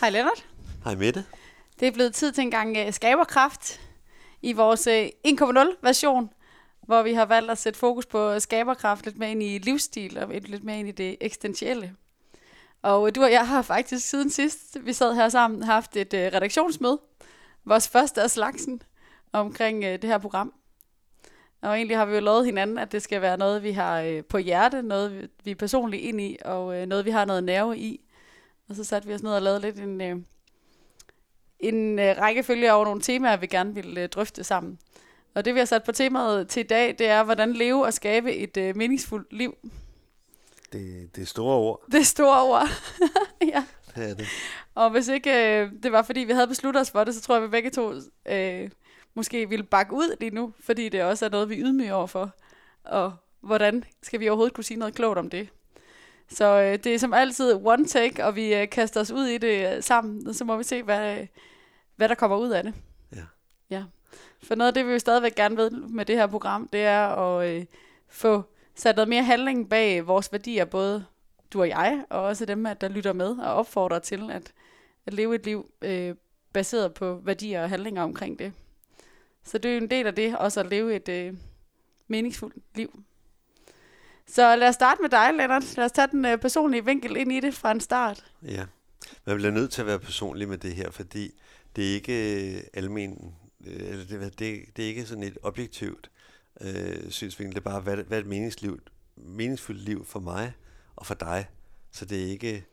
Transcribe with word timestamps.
Hej 0.00 0.10
Lennart. 0.10 0.46
Hej 0.84 0.94
Mette. 0.94 1.24
Det 1.80 1.88
er 1.88 1.92
blevet 1.92 2.14
tid 2.14 2.32
til 2.32 2.42
en 2.42 2.50
gang 2.50 2.76
uh, 2.86 2.92
skaberkraft 2.92 3.80
i 4.42 4.52
vores 4.52 4.86
uh, 4.86 4.92
1.0 4.94 5.76
version, 5.82 6.30
hvor 6.82 7.02
vi 7.02 7.12
har 7.12 7.24
valgt 7.24 7.50
at 7.50 7.58
sætte 7.58 7.78
fokus 7.78 8.06
på 8.06 8.40
skaberkraft 8.40 9.04
lidt 9.04 9.18
mere 9.18 9.30
ind 9.30 9.42
i 9.42 9.58
livsstil 9.58 10.18
og 10.18 10.28
lidt 10.28 10.64
mere 10.64 10.78
ind 10.78 10.88
i 10.88 10.92
det 10.92 11.16
eksistentielle. 11.20 11.94
Og 12.82 13.14
du 13.14 13.22
og 13.22 13.32
jeg 13.32 13.48
har 13.48 13.62
faktisk 13.62 14.08
siden 14.08 14.30
sidst, 14.30 14.76
vi 14.80 14.92
sad 14.92 15.14
her 15.14 15.28
sammen, 15.28 15.62
haft 15.62 15.96
et 15.96 16.14
uh, 16.14 16.20
redaktionsmøde, 16.20 17.00
vores 17.64 17.88
første 17.88 18.22
af 18.22 18.30
slagsen, 18.30 18.82
omkring 19.32 19.78
uh, 19.78 19.90
det 19.90 20.04
her 20.04 20.18
program. 20.18 20.52
Og 21.62 21.76
egentlig 21.76 21.96
har 21.96 22.04
vi 22.04 22.14
jo 22.14 22.20
lovet 22.20 22.44
hinanden, 22.44 22.78
at 22.78 22.92
det 22.92 23.02
skal 23.02 23.20
være 23.20 23.38
noget, 23.38 23.62
vi 23.62 23.72
har 23.72 24.22
på 24.28 24.38
hjerte, 24.38 24.82
noget 24.82 25.30
vi 25.44 25.50
er 25.50 25.54
personligt 25.54 26.02
ind 26.02 26.20
i, 26.20 26.36
og 26.44 26.88
noget, 26.88 27.04
vi 27.04 27.10
har 27.10 27.24
noget 27.24 27.44
nerve 27.44 27.78
i. 27.78 28.00
Og 28.68 28.76
så 28.76 28.84
satte 28.84 29.08
vi 29.08 29.14
os 29.14 29.22
ned 29.22 29.32
og 29.32 29.42
lavede 29.42 29.60
lidt 29.60 29.78
en, 29.78 30.00
øh, 30.00 30.16
en 31.60 31.98
øh, 31.98 32.16
rækkefølge 32.18 32.72
over 32.72 32.84
nogle 32.84 33.00
temaer, 33.00 33.36
vi 33.36 33.46
gerne 33.46 33.74
vil 33.74 33.98
øh, 33.98 34.08
drøfte 34.08 34.44
sammen. 34.44 34.78
Og 35.34 35.44
det 35.44 35.54
vi 35.54 35.58
har 35.58 35.66
sat 35.66 35.84
på 35.84 35.92
temaet 35.92 36.48
til 36.48 36.60
i 36.60 36.66
dag, 36.66 36.96
det 36.98 37.08
er, 37.08 37.22
hvordan 37.22 37.52
leve 37.52 37.84
og 37.84 37.94
skabe 37.94 38.34
et 38.34 38.56
øh, 38.56 38.76
meningsfuldt 38.76 39.32
liv. 39.32 39.56
Det, 40.72 41.16
det 41.16 41.22
er 41.22 41.26
store 41.26 41.56
ord. 41.56 41.84
Det 41.92 42.00
er 42.00 42.04
store 42.04 42.42
ord. 42.42 42.68
ja. 43.54 43.64
Det 43.94 44.10
er 44.10 44.14
det. 44.14 44.26
Og 44.74 44.90
hvis 44.90 45.08
ikke 45.08 45.60
øh, 45.60 45.72
det 45.82 45.92
var, 45.92 46.02
fordi 46.02 46.20
vi 46.20 46.32
havde 46.32 46.46
besluttet 46.46 46.80
os 46.80 46.90
for 46.90 47.04
det, 47.04 47.14
så 47.14 47.20
tror 47.20 47.34
jeg, 47.34 47.42
vi 47.42 47.48
begge 47.48 47.70
to 47.70 47.92
øh, 48.26 48.70
måske 49.14 49.48
ville 49.48 49.64
bakke 49.64 49.92
ud 49.92 50.16
lige 50.20 50.30
nu, 50.30 50.52
fordi 50.60 50.88
det 50.88 51.02
også 51.02 51.24
er 51.24 51.30
noget, 51.30 51.48
vi 51.48 51.54
er 51.54 51.64
ydmyge 51.64 51.94
overfor. 51.94 52.30
Og 52.84 53.12
hvordan 53.40 53.84
skal 54.02 54.20
vi 54.20 54.28
overhovedet 54.28 54.54
kunne 54.54 54.64
sige 54.64 54.78
noget 54.78 54.94
klogt 54.94 55.18
om 55.18 55.30
det? 55.30 55.48
Så 56.28 56.60
øh, 56.60 56.78
det 56.84 56.94
er 56.94 56.98
som 56.98 57.14
altid 57.14 57.54
one 57.54 57.86
take, 57.86 58.24
og 58.24 58.36
vi 58.36 58.54
øh, 58.54 58.70
kaster 58.70 59.00
os 59.00 59.10
ud 59.10 59.26
i 59.26 59.38
det 59.38 59.76
øh, 59.76 59.82
sammen, 59.82 60.28
og 60.28 60.34
så 60.34 60.44
må 60.44 60.56
vi 60.56 60.64
se, 60.64 60.82
hvad, 60.82 61.18
øh, 61.18 61.26
hvad 61.96 62.08
der 62.08 62.14
kommer 62.14 62.36
ud 62.36 62.50
af 62.50 62.62
det. 62.62 62.74
Ja. 63.16 63.24
ja. 63.70 63.84
For 64.42 64.54
noget 64.54 64.68
af 64.68 64.74
det, 64.74 64.86
vi 64.86 64.92
jo 64.92 64.98
stadigvæk 64.98 65.34
gerne 65.34 65.56
ved 65.56 65.70
med 65.70 66.04
det 66.04 66.16
her 66.16 66.26
program, 66.26 66.68
det 66.68 66.80
er 66.80 67.06
at 67.06 67.48
øh, 67.48 67.64
få 68.08 68.42
sat 68.74 68.96
noget 68.96 69.08
mere 69.08 69.22
handling 69.22 69.68
bag 69.68 70.06
vores 70.06 70.32
værdier, 70.32 70.64
både 70.64 71.04
du 71.52 71.60
og 71.60 71.68
jeg, 71.68 72.04
og 72.10 72.22
også 72.22 72.44
dem, 72.44 72.66
der 72.80 72.88
lytter 72.88 73.12
med 73.12 73.38
og 73.38 73.54
opfordrer 73.54 73.98
til 73.98 74.30
at, 74.30 74.52
at 75.06 75.14
leve 75.14 75.34
et 75.34 75.44
liv 75.44 75.70
øh, 75.82 76.14
baseret 76.52 76.94
på 76.94 77.20
værdier 77.24 77.62
og 77.62 77.68
handlinger 77.68 78.02
omkring 78.02 78.38
det. 78.38 78.52
Så 79.44 79.58
det 79.58 79.70
er 79.70 79.74
jo 79.74 79.82
en 79.82 79.90
del 79.90 80.06
af 80.06 80.14
det, 80.14 80.36
også 80.36 80.60
at 80.60 80.66
leve 80.66 80.96
et 80.96 81.08
øh, 81.08 81.34
meningsfuldt 82.08 82.56
liv. 82.74 83.02
Så 84.28 84.56
lad 84.56 84.68
os 84.68 84.74
starte 84.74 85.02
med 85.02 85.10
dig, 85.10 85.30
Lennart. 85.34 85.76
Lad 85.76 85.84
os 85.84 85.92
tage 85.92 86.08
den 86.08 86.24
øh, 86.24 86.38
personlige 86.38 86.84
vinkel 86.84 87.16
ind 87.16 87.32
i 87.32 87.40
det 87.40 87.54
fra 87.54 87.70
en 87.72 87.80
start. 87.80 88.24
Ja, 88.42 88.66
man 89.24 89.36
bliver 89.36 89.50
nødt 89.50 89.70
til 89.72 89.80
at 89.80 89.86
være 89.86 89.98
personlig 89.98 90.48
med 90.48 90.58
det 90.58 90.74
her, 90.74 90.90
fordi 90.90 91.40
det 91.76 91.90
er 91.90 91.94
ikke 91.94 92.54
øh, 92.56 92.62
almen, 92.74 93.34
øh, 93.66 93.72
eller 93.88 94.04
det, 94.06 94.38
det, 94.38 94.64
det 94.76 94.84
er 94.84 94.88
ikke 94.88 95.06
sådan 95.06 95.22
et 95.24 95.38
objektivt 95.42 96.10
øh, 96.60 97.10
synsvinkel. 97.10 97.54
Det 97.54 97.60
er 97.66 97.70
bare, 97.70 97.80
hvad, 97.80 97.96
hvad 97.96 98.18
er 98.18 98.22
et 98.22 98.28
meningsliv, 98.28 98.80
meningsfuldt 99.16 99.80
liv 99.80 100.04
for 100.06 100.20
mig 100.20 100.52
og 100.96 101.06
for 101.06 101.14
dig. 101.14 101.48
Så 101.92 102.04
det 102.04 102.22
er 102.24 102.26
ikke, 102.26 102.64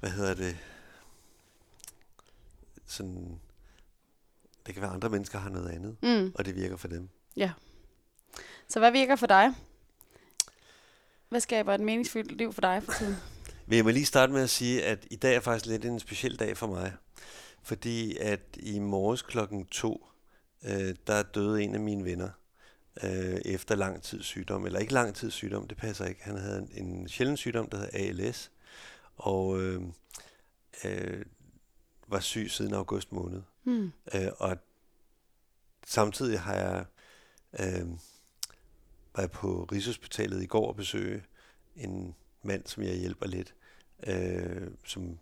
hvad 0.00 0.10
hedder 0.10 0.34
det, 0.34 0.56
sådan, 2.86 3.40
det 4.66 4.74
kan 4.74 4.82
være 4.82 4.90
andre 4.90 5.08
mennesker 5.08 5.38
har 5.38 5.50
noget 5.50 5.68
andet, 5.68 5.96
Mm. 6.02 6.32
og 6.34 6.44
det 6.44 6.56
virker 6.56 6.76
for 6.76 6.88
dem. 6.88 7.08
Ja. 7.36 7.52
Så 8.68 8.78
hvad 8.78 8.92
virker 8.92 9.16
for 9.16 9.26
dig? 9.26 9.54
Hvad 11.36 11.40
skaber 11.40 11.74
et 11.74 11.80
meningsfuldt 11.80 12.32
liv 12.32 12.52
for 12.52 12.60
dig 12.60 12.82
for 12.82 12.92
tiden? 12.92 13.16
Men 13.66 13.76
jeg 13.76 13.84
må 13.84 13.90
lige 13.90 14.06
starte 14.06 14.32
med 14.32 14.42
at 14.42 14.50
sige, 14.50 14.84
at 14.84 15.06
i 15.10 15.16
dag 15.16 15.36
er 15.36 15.40
faktisk 15.40 15.66
lidt 15.66 15.84
en 15.84 16.00
speciel 16.00 16.38
dag 16.38 16.56
for 16.56 16.66
mig. 16.66 16.92
Fordi 17.62 18.16
at 18.16 18.40
i 18.56 18.78
morges 18.78 19.22
klokken 19.22 19.66
to, 19.66 20.06
øh, 20.64 20.94
der 21.06 21.22
døde 21.22 21.62
en 21.62 21.74
af 21.74 21.80
mine 21.80 22.04
venner 22.04 22.30
øh, 23.02 23.40
efter 23.44 23.74
lang 23.74 24.02
tid 24.02 24.22
sygdom. 24.22 24.66
Eller 24.66 24.78
ikke 24.78 24.92
lang 24.92 25.14
tid 25.14 25.30
sygdom, 25.30 25.68
det 25.68 25.76
passer 25.76 26.04
ikke. 26.04 26.22
Han 26.22 26.36
havde 26.36 26.68
en, 26.70 26.86
en 26.86 27.08
sjælden 27.08 27.36
sygdom, 27.36 27.68
der 27.68 27.78
hedder 27.78 28.24
ALS. 28.26 28.50
Og 29.16 29.60
øh, 29.60 29.82
øh, 30.84 31.24
var 32.08 32.20
syg 32.20 32.46
siden 32.50 32.74
august 32.74 33.12
måned. 33.12 33.42
Mm. 33.64 33.92
Øh, 34.14 34.28
og 34.38 34.56
samtidig 35.86 36.40
har 36.40 36.54
jeg, 36.54 36.84
øh, 37.60 37.86
var 39.16 39.22
jeg 39.22 39.30
på 39.30 39.68
Rigshospitalet 39.72 40.42
i 40.42 40.46
går 40.46 40.68
og 40.68 40.76
besøge 40.76 41.22
en 41.76 42.14
mand, 42.42 42.62
som 42.66 42.82
jeg 42.82 42.94
hjælper 42.94 43.26
lidt, 43.26 43.54
øh, 44.06 44.70
som 44.84 45.18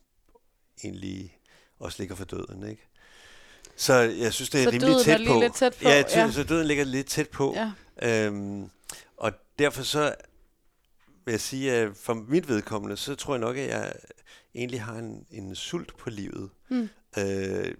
egentlig 0.85 1.39
også 1.79 2.03
ligger 2.03 2.15
for 2.17 2.25
døden, 2.25 2.69
ikke? 2.69 2.89
Så 3.77 3.95
jeg 3.95 4.33
synes, 4.33 4.51
det 4.51 4.61
er 4.61 4.65
Så 4.65 4.71
rimelig 4.71 5.05
tæt 5.05 5.21
lige 5.21 5.29
på. 5.31 5.41
lidt 5.41 5.55
tæt 5.55 5.73
på, 5.73 5.89
Ja, 5.89 5.95
ja. 6.15 6.21
ja, 6.25 6.31
så 6.31 6.45
døden 6.45 6.67
ligger 6.67 6.85
lidt 6.85 7.07
tæt 7.07 7.29
på. 7.29 7.55
Ja. 7.57 7.73
Øhm, 8.27 8.71
og 9.17 9.33
derfor 9.59 9.83
så 9.83 10.15
vil 11.25 11.33
jeg 11.33 11.41
sige, 11.41 11.73
at 11.73 11.97
for 11.97 12.15
mit 12.15 12.49
vedkommende, 12.49 12.97
så 12.97 13.15
tror 13.15 13.35
jeg 13.35 13.41
nok, 13.41 13.57
at 13.57 13.69
jeg 13.69 13.93
egentlig 14.55 14.83
har 14.83 14.95
en, 14.99 15.27
en 15.31 15.55
sult 15.55 15.97
på 15.97 16.11
livet. 16.11 16.51
Mm. 16.69 16.89
Øh, 17.19 17.75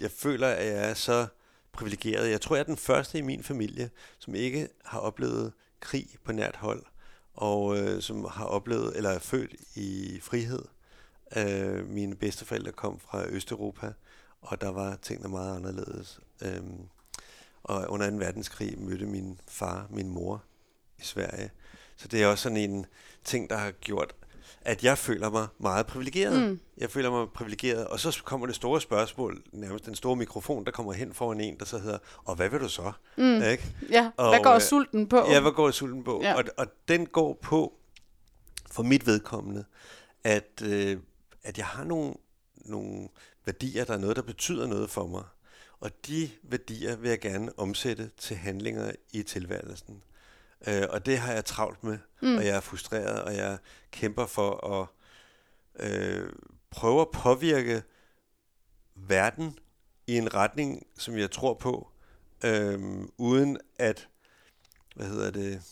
jeg 0.00 0.10
føler, 0.10 0.48
at 0.48 0.66
jeg 0.66 0.90
er 0.90 0.94
så 0.94 1.26
privilegeret. 1.72 2.30
Jeg 2.30 2.40
tror, 2.40 2.56
jeg 2.56 2.60
er 2.60 2.66
den 2.66 2.76
første 2.76 3.18
i 3.18 3.22
min 3.22 3.42
familie, 3.42 3.90
som 4.18 4.34
ikke 4.34 4.68
har 4.84 4.98
oplevet 4.98 5.52
krig 5.80 6.06
på 6.24 6.32
nært 6.32 6.56
hold, 6.56 6.84
og 7.34 7.78
øh, 7.78 8.02
som 8.02 8.24
har 8.24 8.44
oplevet, 8.44 8.96
eller 8.96 9.10
er 9.10 9.18
født 9.18 9.54
i 9.74 10.18
frihed. 10.22 10.64
Øh, 11.36 11.88
mine 11.88 12.14
bedsteforældre 12.16 12.72
kom 12.72 13.00
fra 13.00 13.26
Østeuropa, 13.28 13.92
og 14.40 14.60
der 14.60 14.68
var 14.68 14.96
tingene 15.02 15.28
meget 15.28 15.56
anderledes. 15.56 16.20
Øh, 16.42 16.62
og 17.62 17.90
under 17.90 18.10
2. 18.10 18.16
verdenskrig 18.16 18.78
mødte 18.78 19.06
min 19.06 19.40
far 19.48 19.86
min 19.90 20.08
mor 20.08 20.44
i 20.98 21.02
Sverige. 21.02 21.50
Så 21.96 22.08
det 22.08 22.22
er 22.22 22.26
også 22.26 22.42
sådan 22.42 22.58
en 22.58 22.86
ting, 23.24 23.50
der 23.50 23.56
har 23.56 23.70
gjort, 23.70 24.14
at 24.64 24.84
jeg 24.84 24.98
føler 24.98 25.30
mig 25.30 25.46
meget 25.58 25.86
privilegeret. 25.86 26.42
Mm. 26.50 26.60
Jeg 26.78 26.90
føler 26.90 27.10
mig 27.10 27.28
privilegeret. 27.28 27.86
Og 27.86 28.00
så 28.00 28.20
kommer 28.24 28.46
det 28.46 28.56
store 28.56 28.80
spørgsmål, 28.80 29.42
nærmest 29.52 29.86
den 29.86 29.94
store 29.94 30.16
mikrofon, 30.16 30.64
der 30.64 30.70
kommer 30.70 30.92
hen 30.92 31.14
foran 31.14 31.40
en, 31.40 31.58
der 31.58 31.64
så 31.64 31.78
hedder, 31.78 31.98
og 32.24 32.34
hvad 32.34 32.48
vil 32.48 32.60
du 32.60 32.68
så? 32.68 32.92
Mm. 33.16 33.42
Ikke? 33.42 33.74
Ja, 33.90 34.02
hvad 34.14 34.38
Og, 34.38 34.42
går 34.42 34.54
øh, 34.54 34.60
sulten 34.60 35.08
på? 35.08 35.16
Ja, 35.30 35.40
hvad 35.40 35.52
går 35.52 35.70
sulten 35.70 36.04
på? 36.04 36.20
Ja. 36.22 36.34
Og, 36.34 36.44
og 36.56 36.66
den 36.88 37.06
går 37.06 37.38
på, 37.42 37.72
for 38.70 38.82
mit 38.82 39.06
vedkommende, 39.06 39.64
at, 40.24 40.62
øh, 40.64 40.98
at 41.42 41.58
jeg 41.58 41.66
har 41.66 41.84
nogle, 41.84 42.14
nogle 42.54 43.08
værdier, 43.44 43.84
der 43.84 43.94
er 43.94 43.98
noget, 43.98 44.16
der 44.16 44.22
betyder 44.22 44.66
noget 44.66 44.90
for 44.90 45.06
mig. 45.06 45.24
Og 45.80 45.90
de 46.06 46.30
værdier 46.42 46.96
vil 46.96 47.08
jeg 47.08 47.20
gerne 47.20 47.58
omsætte 47.58 48.10
til 48.18 48.36
handlinger 48.36 48.92
i 49.12 49.22
tilværelsen. 49.22 50.02
Øh, 50.68 50.82
og 50.90 51.06
det 51.06 51.18
har 51.18 51.32
jeg 51.32 51.44
travlt 51.44 51.84
med, 51.84 51.98
Mm. 52.22 52.36
og 52.36 52.46
jeg 52.46 52.56
er 52.56 52.60
frustreret, 52.60 53.22
og 53.22 53.34
jeg 53.36 53.58
kæmper 53.90 54.26
for 54.26 54.80
at 54.80 54.86
øh, 55.86 56.30
prøve 56.70 57.00
at 57.00 57.10
påvirke 57.10 57.82
verden 58.94 59.58
i 60.06 60.16
en 60.16 60.34
retning, 60.34 60.86
som 60.98 61.18
jeg 61.18 61.30
tror 61.30 61.54
på, 61.54 61.88
øh, 62.44 62.80
uden 63.18 63.58
at, 63.78 64.08
hvad 64.96 65.06
hedder 65.06 65.30
det, 65.30 65.62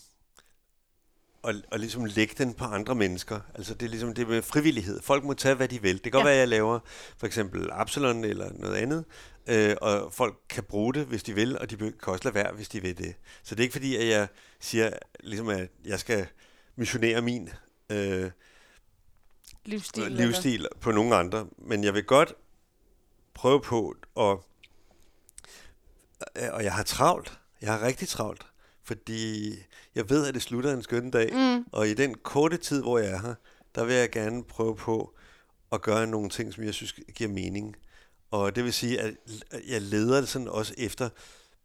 og, 1.42 1.54
og 1.70 1.78
ligesom 1.78 2.04
lægge 2.04 2.34
den 2.38 2.54
på 2.54 2.64
andre 2.64 2.94
mennesker. 2.94 3.40
Altså 3.54 3.74
det 3.74 3.86
er 3.86 3.90
ligesom 3.90 4.14
det 4.14 4.28
med 4.28 4.42
frivillighed. 4.42 5.02
Folk 5.02 5.24
må 5.24 5.34
tage, 5.34 5.54
hvad 5.54 5.68
de 5.68 5.82
vil. 5.82 5.94
Det 5.94 6.02
kan 6.02 6.12
godt 6.12 6.20
Ja. 6.22 6.24
være, 6.24 6.34
at 6.34 6.40
jeg 6.40 6.48
laver 6.48 6.78
for 7.18 7.26
eksempel 7.26 7.68
Absalon 7.72 8.24
eller 8.24 8.52
noget 8.52 8.74
andet, 8.76 9.04
øh, 9.46 9.76
og 9.80 10.12
folk 10.12 10.36
kan 10.48 10.64
bruge 10.64 10.94
det, 10.94 11.06
hvis 11.06 11.22
de 11.22 11.34
vil, 11.34 11.58
og 11.58 11.70
de 11.70 11.76
kan 11.76 11.92
også 12.06 12.24
lade 12.24 12.34
være, 12.34 12.52
hvis 12.52 12.68
de 12.68 12.82
vil 12.82 12.98
det. 12.98 13.14
Så 13.42 13.54
det 13.54 13.60
er 13.60 13.64
ikke 13.64 13.72
fordi, 13.72 13.96
at 13.96 14.06
jeg 14.08 14.28
siger, 14.60 14.90
ligesom 15.20 15.48
at 15.48 15.68
jeg 15.84 16.00
skal 16.00 16.26
missionere 16.76 17.20
min 17.22 17.48
øh, 17.90 18.30
Livsstil. 19.64 20.02
eller- 20.04 20.24
livsstil 20.26 20.66
på 20.80 20.92
nogen 20.92 21.12
andre, 21.12 21.46
men 21.58 21.84
jeg 21.84 21.94
vil 21.94 22.04
godt 22.04 22.32
prøve 23.34 23.60
på 23.60 23.94
at, 24.16 24.36
og 26.52 26.64
jeg 26.64 26.74
har 26.74 26.82
travlt, 26.82 27.38
jeg 27.62 27.72
har 27.72 27.82
rigtig 27.86 28.08
travlt, 28.08 28.46
fordi 28.94 29.54
jeg 29.94 30.10
ved, 30.10 30.26
at 30.26 30.34
det 30.34 30.42
slutter 30.42 30.72
en 30.74 30.82
skøn 30.82 31.10
dag, 31.10 31.30
Mm. 31.34 31.64
og 31.72 31.88
i 31.88 31.94
den 31.94 32.14
korte 32.14 32.56
tid, 32.56 32.82
hvor 32.82 32.98
jeg 32.98 33.10
er 33.10 33.20
her, 33.20 33.34
der 33.74 33.84
vil 33.84 33.94
jeg 33.94 34.10
gerne 34.10 34.44
prøve 34.44 34.76
på 34.76 35.14
at 35.72 35.82
gøre 35.82 36.06
nogle 36.06 36.28
ting, 36.30 36.54
som 36.54 36.64
jeg 36.64 36.74
synes 36.74 36.92
giver 37.14 37.30
mening. 37.30 37.76
Og 38.30 38.56
det 38.56 38.64
vil 38.64 38.72
sige, 38.72 39.00
at 39.00 39.14
jeg 39.68 39.82
leder 39.82 40.24
sådan 40.24 40.48
også 40.48 40.74
efter, 40.78 41.08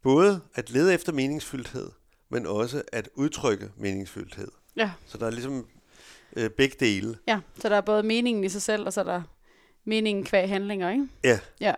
både 0.03 0.41
at 0.55 0.69
lede 0.69 0.93
efter 0.93 1.13
meningsfyldthed, 1.13 1.89
men 2.29 2.45
også 2.45 2.81
at 2.91 3.09
udtrykke 3.15 3.69
meningsfyldthed. 3.77 4.47
Ja. 4.75 4.91
Så 5.05 5.17
der 5.17 5.25
er 5.25 5.31
ligesom 5.31 5.67
øh, 6.35 6.49
begge 6.49 6.75
dele. 6.79 7.17
ja, 7.27 7.39
så 7.59 7.69
der 7.69 7.75
er 7.75 7.81
både 7.81 8.03
meningen 8.03 8.43
i 8.43 8.49
sig 8.49 8.61
selv, 8.61 8.85
og 8.85 8.93
så 8.93 8.99
er 8.99 9.03
der 9.03 9.21
meningen 9.85 10.23
kvæg 10.23 10.49
handlinger, 10.49 10.89
ikke? 10.91 11.07
Ja. 11.23 11.39
Ja. 11.61 11.73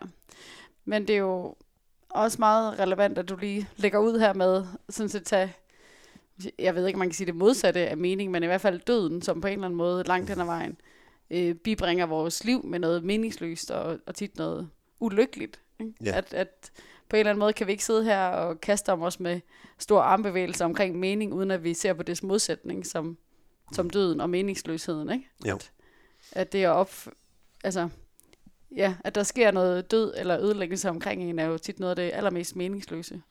Men 0.86 1.08
det 1.08 1.14
er 1.16 1.20
jo 1.20 1.56
også 2.18 2.38
meget 2.40 2.80
relevant, 2.80 3.18
at 3.18 3.30
du 3.30 3.36
lige 3.36 3.69
lægger 3.75 4.00
ud 4.00 4.19
her 4.19 4.34
med, 4.34 4.66
sådan 4.90 5.10
set 5.10 5.25
tage, 5.25 5.54
jeg 6.60 6.75
ved 6.75 6.88
ikke, 6.88 6.96
om 6.96 7.00
man 7.00 7.10
kan 7.10 7.16
sige 7.16 7.28
det 7.28 7.36
modsatte 7.36 7.88
af 7.88 7.98
mening, 7.98 8.31
men 8.31 8.44
i 8.44 8.46
hvert 8.46 8.62
fald 8.62 8.80
døden, 8.80 9.22
som 9.22 9.42
på 9.42 9.48
en 9.48 9.54
eller 9.54 9.66
anden 9.66 9.78
måde 9.78 10.04
langt 10.04 10.30
hen 10.30 10.40
ad 10.42 10.46
vejen 10.46 10.78
øh, 11.30 11.56
bibringer 11.56 12.06
vores 12.06 12.44
liv 12.44 12.66
med 12.66 12.80
noget 12.80 13.04
meningsløst 13.04 13.72
og, 13.72 14.00
og 14.06 14.16
tit 14.16 14.38
noget 14.38 14.69
ulykkeligt. 15.00 15.60
Ikke? 15.80 15.94
Ja. 16.04 16.18
At, 16.18 16.34
at 16.34 16.72
på 17.10 17.16
en 17.16 17.19
eller 17.19 17.30
anden 17.30 17.40
måde 17.40 17.54
kan 17.54 17.68
vi 17.68 17.72
ikke 17.72 17.86
sidde 17.86 18.04
her 18.04 18.28
og 18.28 18.62
kaste 18.62 18.92
om 18.92 19.02
os 19.02 19.20
med 19.20 19.40
stor 19.78 20.02
armbevægelse 20.02 20.66
omkring 20.66 21.00
mening, 21.00 21.34
uden 21.34 21.52
at 21.52 21.63
vi 21.63 21.74
ser 21.74 21.94
på 21.94 22.04
dets 22.04 22.24
modsætning 22.24 22.86
som, 22.86 23.18
som 23.72 23.90
døden 23.90 24.22
og 24.22 24.30
meningsløsheden. 24.30 25.10
Ikke? 25.10 25.30
Jo. 25.48 25.56
At, 25.56 25.72
at 26.31 26.52
det 26.52 26.63
er 26.63 26.70
op, 26.70 26.92
altså, 27.63 27.90
ja, 28.77 28.95
at 29.03 29.15
der 29.15 29.24
sker 29.24 29.51
noget 29.51 29.91
død 29.91 30.13
eller 30.18 30.39
ødelæggelse 30.39 30.89
omkring 30.89 31.24
en, 31.24 31.39
er 31.39 31.45
jo 31.45 31.57
tit 31.57 31.79
noget 31.79 31.89
af 31.89 31.95
det 31.95 32.12
allermest 32.13 32.56
meningsløse. 32.56 33.21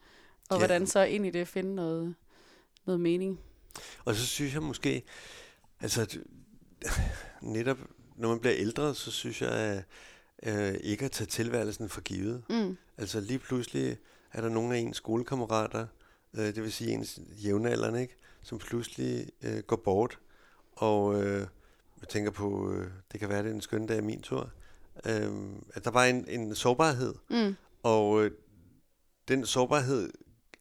Og 0.49 0.55
Ja. 0.55 0.57
hvordan 0.57 0.87
så 0.87 1.03
ind 1.03 1.25
i 1.25 1.29
det 1.29 1.47
finde 1.47 1.75
noget, 1.75 2.15
noget 2.85 2.99
mening. 2.99 3.39
Og 4.05 4.15
så 4.15 4.25
synes 4.25 4.53
jeg 4.53 4.63
måske, 4.63 5.03
altså 5.81 6.19
netop 7.41 7.77
når 8.15 8.29
man 8.29 8.39
bliver 8.39 8.55
ældre, 8.57 8.95
så 8.95 9.11
synes 9.11 9.41
jeg, 9.41 9.51
at 9.51 9.83
øh, 10.43 10.75
ikke 10.83 11.05
at 11.05 11.11
tage 11.11 11.27
tilværelsen 11.27 11.89
for 11.89 12.01
givet. 12.01 12.43
Mm. 12.49 12.77
Altså 12.97 13.19
lige 13.19 13.39
pludselig 13.39 13.97
er 14.33 14.41
der 14.41 14.49
nogle 14.49 14.75
af 14.75 14.79
ens 14.79 14.97
skolekammerater, 14.97 15.87
øh, 16.33 16.45
det 16.45 16.63
vil 16.63 16.71
sige 16.71 16.91
ens 16.93 17.19
jævnaldrende, 17.43 18.01
ikke, 18.01 18.15
som 18.41 18.57
pludselig 18.57 19.27
øh, 19.41 19.59
går 19.59 19.75
bort. 19.75 20.19
Og 20.71 21.23
øh, 21.23 21.47
jeg 22.01 22.07
tænker 22.09 22.31
på, 22.31 22.71
øh, 22.73 22.87
det 23.11 23.19
kan 23.19 23.29
være, 23.29 23.43
det 23.43 23.49
er 23.49 23.53
en 23.53 23.61
skøn 23.61 23.87
dag 23.87 23.97
af 23.97 24.03
min 24.03 24.21
tur, 24.21 24.51
øh, 25.05 25.31
at 25.73 25.83
der 25.85 25.91
var 25.91 26.05
en, 26.05 26.25
en 26.27 26.55
sårbarhed. 26.55 27.13
Mm. 27.29 27.55
Og 27.83 28.23
øh, 28.25 28.31
den 29.27 29.45
sårbarhed 29.45 30.09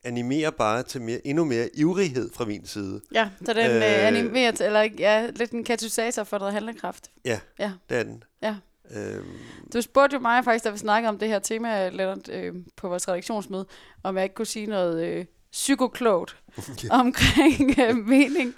animerer 0.04 0.50
bare 0.50 0.82
til 0.82 1.00
mere, 1.00 1.26
endnu 1.26 1.44
mere 1.44 1.68
ivrighed 1.74 2.30
fra 2.34 2.44
min 2.44 2.66
side. 2.66 3.00
Ja, 3.14 3.30
så 3.46 3.52
den 3.52 3.66
Øh. 3.70 3.76
øh, 3.76 4.06
animerer 4.06 4.50
til, 4.52 4.66
eller 4.66 4.82
ja, 4.98 5.30
lidt 5.30 5.50
en 5.50 5.64
katalysator 5.64 6.24
for 6.24 6.38
noget 6.38 6.54
handlekraft. 6.54 7.10
Ja, 7.24 7.40
Ja. 7.58 7.72
det 7.90 7.98
er 7.98 8.02
den. 8.02 8.24
Ja. 8.42 8.56
Øhm, 8.90 9.24
Du 9.72 9.80
spurgte 9.82 10.14
jo 10.14 10.20
mig 10.20 10.44
faktisk, 10.44 10.64
da 10.64 10.70
vi 10.70 10.78
snakkede 10.78 11.08
om 11.08 11.18
det 11.18 11.28
her 11.28 11.38
tema, 11.38 11.88
Lennart, 11.88 12.28
øh, 12.28 12.54
på 12.76 12.88
vores 12.88 13.08
redaktionsmøde, 13.08 13.66
om 14.02 14.16
jeg 14.16 14.24
ikke 14.24 14.34
kunne 14.34 14.46
sige 14.46 14.66
noget 14.66 15.04
øh, 15.06 15.24
psykoklogt 15.52 16.36
Ja. 16.84 17.00
omkring 17.00 17.78
øh, 17.80 17.96
mening. 17.96 18.54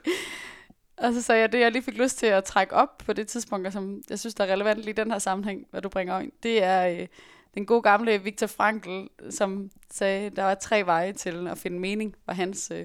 Og 1.00 1.15
så 1.15 1.23
sagde 1.23 1.41
jeg, 1.41 1.53
det 1.53 1.61
jeg 1.61 1.73
lige 1.73 1.83
fik 1.83 1.95
lyst 1.99 2.19
til 2.19 2.27
at 2.27 2.45
trække 2.45 2.75
op 2.75 2.99
på 2.99 3.12
det 3.12 3.29
tidspunkt, 3.29 3.67
og 3.67 3.73
som 3.73 4.03
jeg 4.11 4.19
synes, 4.19 4.35
der 4.35 4.45
er 4.45 4.53
relevant 4.53 4.79
lige 4.79 4.91
i 4.91 4.93
den 4.93 5.11
her 5.11 5.19
sammenhæng, 5.19 5.67
hvad 5.71 5.83
du 5.83 5.89
bringer 5.89 6.19
ind, 6.19 6.33
det 6.43 6.62
er 6.62 6.89
øh, 7.00 7.06
den 7.55 7.67
gode 7.67 7.83
gamle 7.83 8.19
Viktor 8.23 8.47
Frankl, 8.47 9.06
som 9.31 9.71
sagde, 9.91 10.31
der 10.31 10.43
var 10.45 10.55
tre 10.55 10.87
veje 10.87 11.12
til 11.12 11.49
at 11.49 11.59
finde 11.59 11.79
mening, 11.81 12.17
var 12.27 12.33
hans 12.35 12.71
øh, 12.75 12.85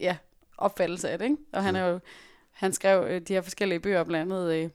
ja, 0.00 0.16
opfattelse 0.58 1.10
af 1.10 1.18
det. 1.18 1.24
Ikke? 1.24 1.36
Og 1.52 1.62
han, 1.64 1.74
Mm. 1.74 1.80
er 1.80 1.86
jo, 1.86 1.98
han 2.50 2.72
skrev 2.72 3.04
øh, 3.08 3.20
de 3.20 3.32
her 3.34 3.40
forskellige 3.40 3.80
bøger, 3.80 4.04
blandt 4.04 4.32
andet, 4.32 4.52
øh, 4.54 4.60
jeg 4.60 4.70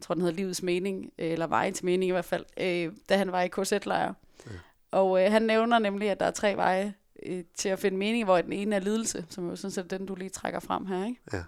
tror 0.00 0.14
den 0.14 0.22
hedder 0.22 0.36
Livets 0.36 0.62
Mening, 0.62 1.12
øh, 1.18 1.30
eller 1.32 1.46
Veje 1.46 1.70
til 1.70 1.84
Mening 1.84 2.08
i 2.08 2.12
hvert 2.12 2.24
fald, 2.24 2.44
øh, 2.60 2.92
da 3.08 3.16
han 3.16 3.32
var 3.32 3.42
i 3.42 3.48
KZ-lejr. 3.48 4.12
Ja. 4.46 4.50
Og 4.90 5.24
øh, 5.24 5.30
han 5.32 5.42
nævner 5.42 5.78
nemlig, 5.78 6.10
at 6.10 6.20
der 6.20 6.26
er 6.26 6.30
tre 6.30 6.56
veje 6.56 6.94
øh, 7.22 7.44
til 7.54 7.68
at 7.68 7.78
finde 7.78 7.98
mening, 7.98 8.24
hvor 8.24 8.40
den 8.40 8.52
ene 8.52 8.76
er 8.76 8.80
lidelse, 8.80 9.24
som 9.28 9.48
jo 9.48 9.56
sådan 9.56 9.70
set 9.70 9.90
den, 9.90 10.06
du 10.06 10.14
lige 10.14 10.30
trækker 10.30 10.60
frem 10.60 10.86
her. 10.86 11.06
Ikke? 11.06 11.20
Ja. 11.32 11.42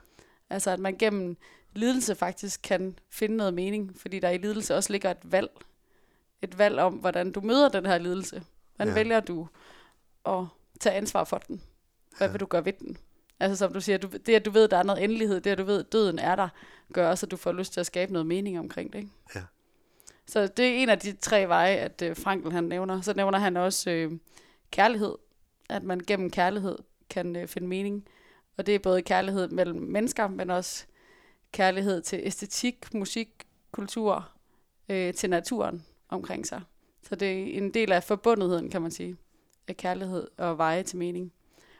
Altså, 0.50 0.70
at 0.70 0.78
man 0.80 0.96
gennem 0.98 1.36
lidelse 1.74 2.14
faktisk 2.14 2.60
kan 2.62 2.98
finde 3.10 3.36
noget 3.36 3.54
mening, 3.54 3.96
fordi 4.00 4.18
der 4.20 4.28
i 4.30 4.38
lidelse 4.38 4.74
også 4.74 4.92
ligger 4.92 5.10
et 5.10 5.32
valg. 5.32 5.50
Et 6.42 6.58
valg 6.58 6.78
om, 6.78 6.92
hvordan 6.94 7.32
du 7.32 7.40
møder 7.40 7.68
den 7.68 7.86
her 7.86 7.98
lidelse. 7.98 8.42
Hvordan 8.76 8.92
Ja. 8.94 8.94
vælger 9.00 9.20
du 9.20 9.48
at 10.26 10.44
tage 10.80 10.96
ansvar 10.96 11.24
for 11.24 11.38
den? 11.38 11.62
Hvad 12.16 12.26
Ja. 12.28 12.32
vil 12.32 12.40
du 12.40 12.46
gøre 12.46 12.64
ved 12.64 12.72
den? 12.72 12.96
Altså 13.40 13.56
som 13.56 13.72
du 13.72 13.80
siger, 13.80 13.98
du, 13.98 14.08
det 14.26 14.34
at 14.34 14.44
du 14.44 14.50
ved, 14.50 14.68
der 14.68 14.76
er 14.76 14.82
noget 14.82 15.04
endelighed, 15.04 15.40
det 15.40 15.50
at 15.50 15.58
du 15.58 15.64
ved, 15.64 15.84
døden 15.84 16.18
er 16.18 16.36
der, 16.36 16.48
gør 16.92 17.08
også, 17.10 17.26
at 17.26 17.30
du 17.30 17.36
får 17.36 17.52
lyst 17.52 17.72
til 17.72 17.80
at 17.80 17.86
skabe 17.86 18.12
noget 18.12 18.26
mening 18.26 18.58
omkring 18.58 18.92
det. 18.92 18.98
Ikke? 18.98 19.10
Ja. 19.34 19.42
Så 20.26 20.46
det 20.46 20.64
er 20.68 20.74
en 20.74 20.88
af 20.88 20.98
de 20.98 21.12
tre 21.12 21.48
veje, 21.48 21.74
at 21.76 22.02
øh, 22.02 22.16
Frankl 22.16 22.50
han 22.50 22.64
nævner. 22.64 23.00
Så 23.00 23.14
nævner 23.14 23.38
han 23.38 23.56
også 23.56 23.90
øh, 23.90 24.12
kærlighed. 24.70 25.14
At 25.68 25.82
man 25.82 26.00
gennem 26.00 26.30
kærlighed 26.30 26.78
kan 27.10 27.36
øh, 27.36 27.48
finde 27.48 27.68
mening. 27.68 28.06
Og 28.56 28.66
det 28.66 28.74
er 28.74 28.78
både 28.78 29.02
kærlighed 29.02 29.48
mellem 29.48 29.80
mennesker, 29.80 30.28
men 30.28 30.50
også 30.50 30.86
kærlighed 31.52 32.02
til 32.02 32.20
æstetik, 32.22 32.94
musik, 32.94 33.46
kultur, 33.70 34.28
øh, 34.88 35.14
til 35.14 35.30
naturen 35.30 35.84
omkring 36.08 36.46
sig. 36.46 36.62
Så 37.02 37.14
det 37.14 37.28
er 37.28 37.58
en 37.58 37.74
del 37.74 37.92
af 37.92 38.04
forbundetheden, 38.04 38.70
kan 38.70 38.82
man 38.82 38.90
sige, 38.90 39.16
af 39.68 39.76
kærlighed 39.76 40.28
og 40.36 40.58
veje 40.58 40.82
til 40.82 40.98
mening. 40.98 41.32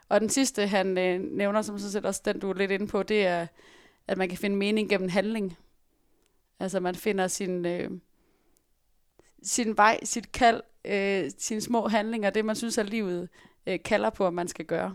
Og 0.09 0.21
den 0.21 0.29
sidste, 0.29 0.67
han 0.67 0.99
øh, 0.99 1.21
nævner, 1.21 1.63
som 1.63 1.79
så 1.79 1.93
set 1.93 2.07
også 2.07 2.23
den, 2.25 2.39
du 2.39 2.51
er 2.51 2.55
lidt 2.55 2.71
inde 2.71 2.87
på, 2.87 3.03
det 3.03 3.27
er, 3.27 3.47
at 4.07 4.19
man 4.19 4.29
kan 4.29 4.39
finde 4.39 4.57
mening 4.57 4.89
gennem 4.89 5.09
handling. 5.09 5.57
Altså 6.61 6.81
man 6.81 6.95
finder 6.95 7.29
sin, 7.29 7.67
øh, 7.67 7.91
sin 9.43 9.77
vej, 9.77 10.05
sit 10.05 10.33
kald, 10.33 10.63
øh, 10.85 11.31
sine 11.39 11.61
små 11.61 11.89
handlinger, 11.89 12.31
det 12.31 12.45
man 12.45 12.57
synes, 12.57 12.79
er 12.79 12.83
livet 12.83 13.29
øh, 13.69 13.79
kalder 13.85 14.11
på, 14.11 14.27
at 14.27 14.35
man 14.35 14.49
skal 14.49 14.65
gøre. 14.65 14.95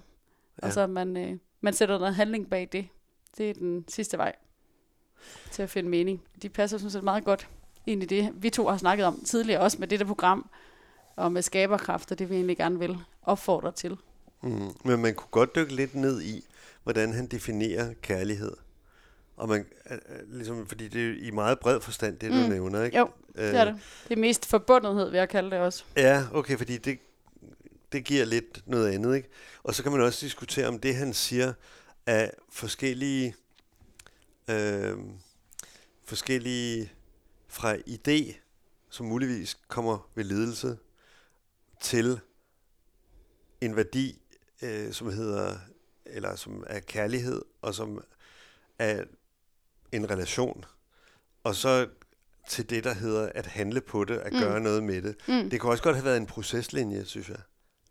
Ja. 0.61 0.67
Og 0.67 0.73
så 0.73 0.87
man, 0.87 1.17
øh, 1.17 1.37
man 1.61 1.73
sætter 1.73 1.99
noget 1.99 2.15
handling 2.15 2.49
bag 2.49 2.69
det. 2.71 2.87
Det 3.37 3.49
er 3.49 3.53
den 3.53 3.85
sidste 3.87 4.17
vej 4.17 4.35
til 5.51 5.63
at 5.63 5.69
finde 5.69 5.89
mening. 5.89 6.21
De 6.41 6.49
passer 6.49 6.77
sådan 6.77 6.91
set 6.91 7.03
meget 7.03 7.25
godt 7.25 7.47
ind 7.85 8.03
i 8.03 8.05
det, 8.05 8.29
vi 8.35 8.49
to 8.49 8.67
har 8.67 8.77
snakket 8.77 9.05
om 9.05 9.23
tidligere, 9.25 9.61
også 9.61 9.77
med 9.79 9.87
dette 9.87 10.05
program, 10.05 10.49
og 11.15 11.31
med 11.31 11.41
skaberkraft, 11.41 12.11
og 12.11 12.19
det 12.19 12.29
vi 12.29 12.35
egentlig 12.35 12.57
gerne 12.57 12.79
vil 12.79 12.97
opfordre 13.23 13.71
til. 13.71 13.97
Mm. 14.43 14.69
Men 14.85 15.01
man 15.01 15.13
kunne 15.15 15.29
godt 15.31 15.55
dykke 15.55 15.75
lidt 15.75 15.95
ned 15.95 16.21
i, 16.21 16.45
hvordan 16.83 17.13
han 17.13 17.27
definerer 17.27 17.93
kærlighed. 18.01 18.51
Og 19.37 19.49
man, 19.49 19.65
øh, 19.91 19.97
øh, 20.09 20.33
ligesom, 20.37 20.67
fordi 20.67 20.87
det 20.87 21.09
er 21.09 21.27
i 21.27 21.31
meget 21.31 21.59
bred 21.59 21.81
forstand, 21.81 22.17
det 22.19 22.31
du 22.31 22.35
Mm. 22.35 22.49
nævner, 22.49 22.83
ikke? 22.83 22.97
Jo, 22.97 23.09
Det 23.35 23.55
er 23.55 23.65
det. 23.65 23.79
Det 24.09 24.15
er 24.15 24.19
mest 24.19 24.45
forbundethed, 24.45 25.09
vil 25.09 25.17
jeg 25.17 25.29
kalde 25.29 25.51
det 25.51 25.59
også. 25.59 25.83
Ja, 25.97 26.23
okay, 26.33 26.57
fordi 26.57 26.77
det, 26.77 26.99
det 27.93 28.05
giver 28.05 28.25
lidt 28.25 28.61
noget 28.65 28.91
andet, 28.91 29.15
ikke? 29.15 29.29
Og 29.63 29.75
så 29.75 29.83
kan 29.83 29.91
man 29.91 30.01
også 30.01 30.25
diskutere, 30.25 30.67
om 30.67 30.79
det, 30.79 30.95
han 30.95 31.13
siger, 31.13 31.53
er 32.05 32.29
forskellige, 32.51 33.35
øh, 34.49 34.97
forskellige 36.05 36.91
fra 37.47 37.75
idé, 37.75 38.33
som 38.89 39.05
muligvis 39.05 39.57
kommer 39.67 40.09
ved 40.15 40.23
ledelse, 40.23 40.77
til 41.81 42.19
en 43.61 43.75
værdi, 43.75 44.21
øh, 44.61 44.93
som 44.93 45.11
hedder, 45.11 45.57
eller 46.05 46.35
som 46.35 46.63
er 46.67 46.79
kærlighed, 46.79 47.41
og 47.61 47.75
som 47.75 48.03
er 48.79 49.03
en 49.91 50.09
relation. 50.09 50.65
Og 51.43 51.55
så 51.55 51.87
til 52.49 52.69
det, 52.69 52.83
der 52.83 52.93
hedder 52.93 53.29
at 53.35 53.45
handle 53.45 53.81
på 53.81 54.03
det, 54.03 54.17
at 54.17 54.33
Mm. 54.33 54.39
gøre 54.39 54.59
noget 54.59 54.83
med 54.83 55.01
det. 55.01 55.15
Mm. 55.27 55.49
Det 55.49 55.59
kunne 55.59 55.71
også 55.71 55.83
godt 55.83 55.95
have 55.95 56.05
været 56.05 56.17
en 56.17 56.25
proceslinje, 56.25 57.05
synes 57.05 57.29
jeg. 57.29 57.39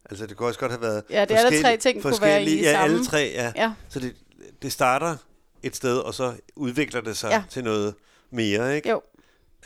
Altså, 0.04 0.26
det 0.26 0.36
kunne 0.36 0.48
også 0.48 0.60
godt 0.60 0.72
have 0.72 0.82
været 0.82 1.04
Ja, 1.10 1.24
det 1.24 1.30
er 1.30 1.38
alle 1.38 1.50
tre 1.50 1.56
forskellige- 1.56 1.80
ting 1.80 2.02
kunne 2.02 2.20
være 2.20 2.42
i 2.44 2.60
ja, 2.62 2.72
samme. 2.72 2.84
alle 2.94 3.04
tre, 3.06 3.30
ja. 3.34 3.52
Ja, 3.56 3.72
Så 3.88 4.00
det, 4.00 4.16
det 4.62 4.72
starter 4.72 5.16
et 5.62 5.76
sted, 5.76 5.98
og 5.98 6.14
så 6.14 6.36
udvikler 6.56 7.00
det 7.00 7.16
sig. 7.16 7.30
Ja. 7.30 7.44
til 7.50 7.64
noget 7.64 7.94
mere, 8.30 8.76
ikke? 8.76 8.90
jo. 8.90 9.02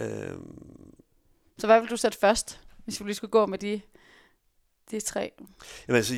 Øhm, 0.00 0.94
Så 1.58 1.66
hvad 1.66 1.80
vil 1.80 1.90
du 1.90 1.96
sætte 1.96 2.18
først, 2.18 2.60
hvis 2.84 3.00
vi 3.00 3.04
lige 3.04 3.14
skulle 3.14 3.30
gå 3.30 3.46
med 3.46 3.58
de, 3.58 3.80
de 4.90 5.00
tre? 5.00 5.32
jamen 5.88 5.96
altså, 5.96 6.14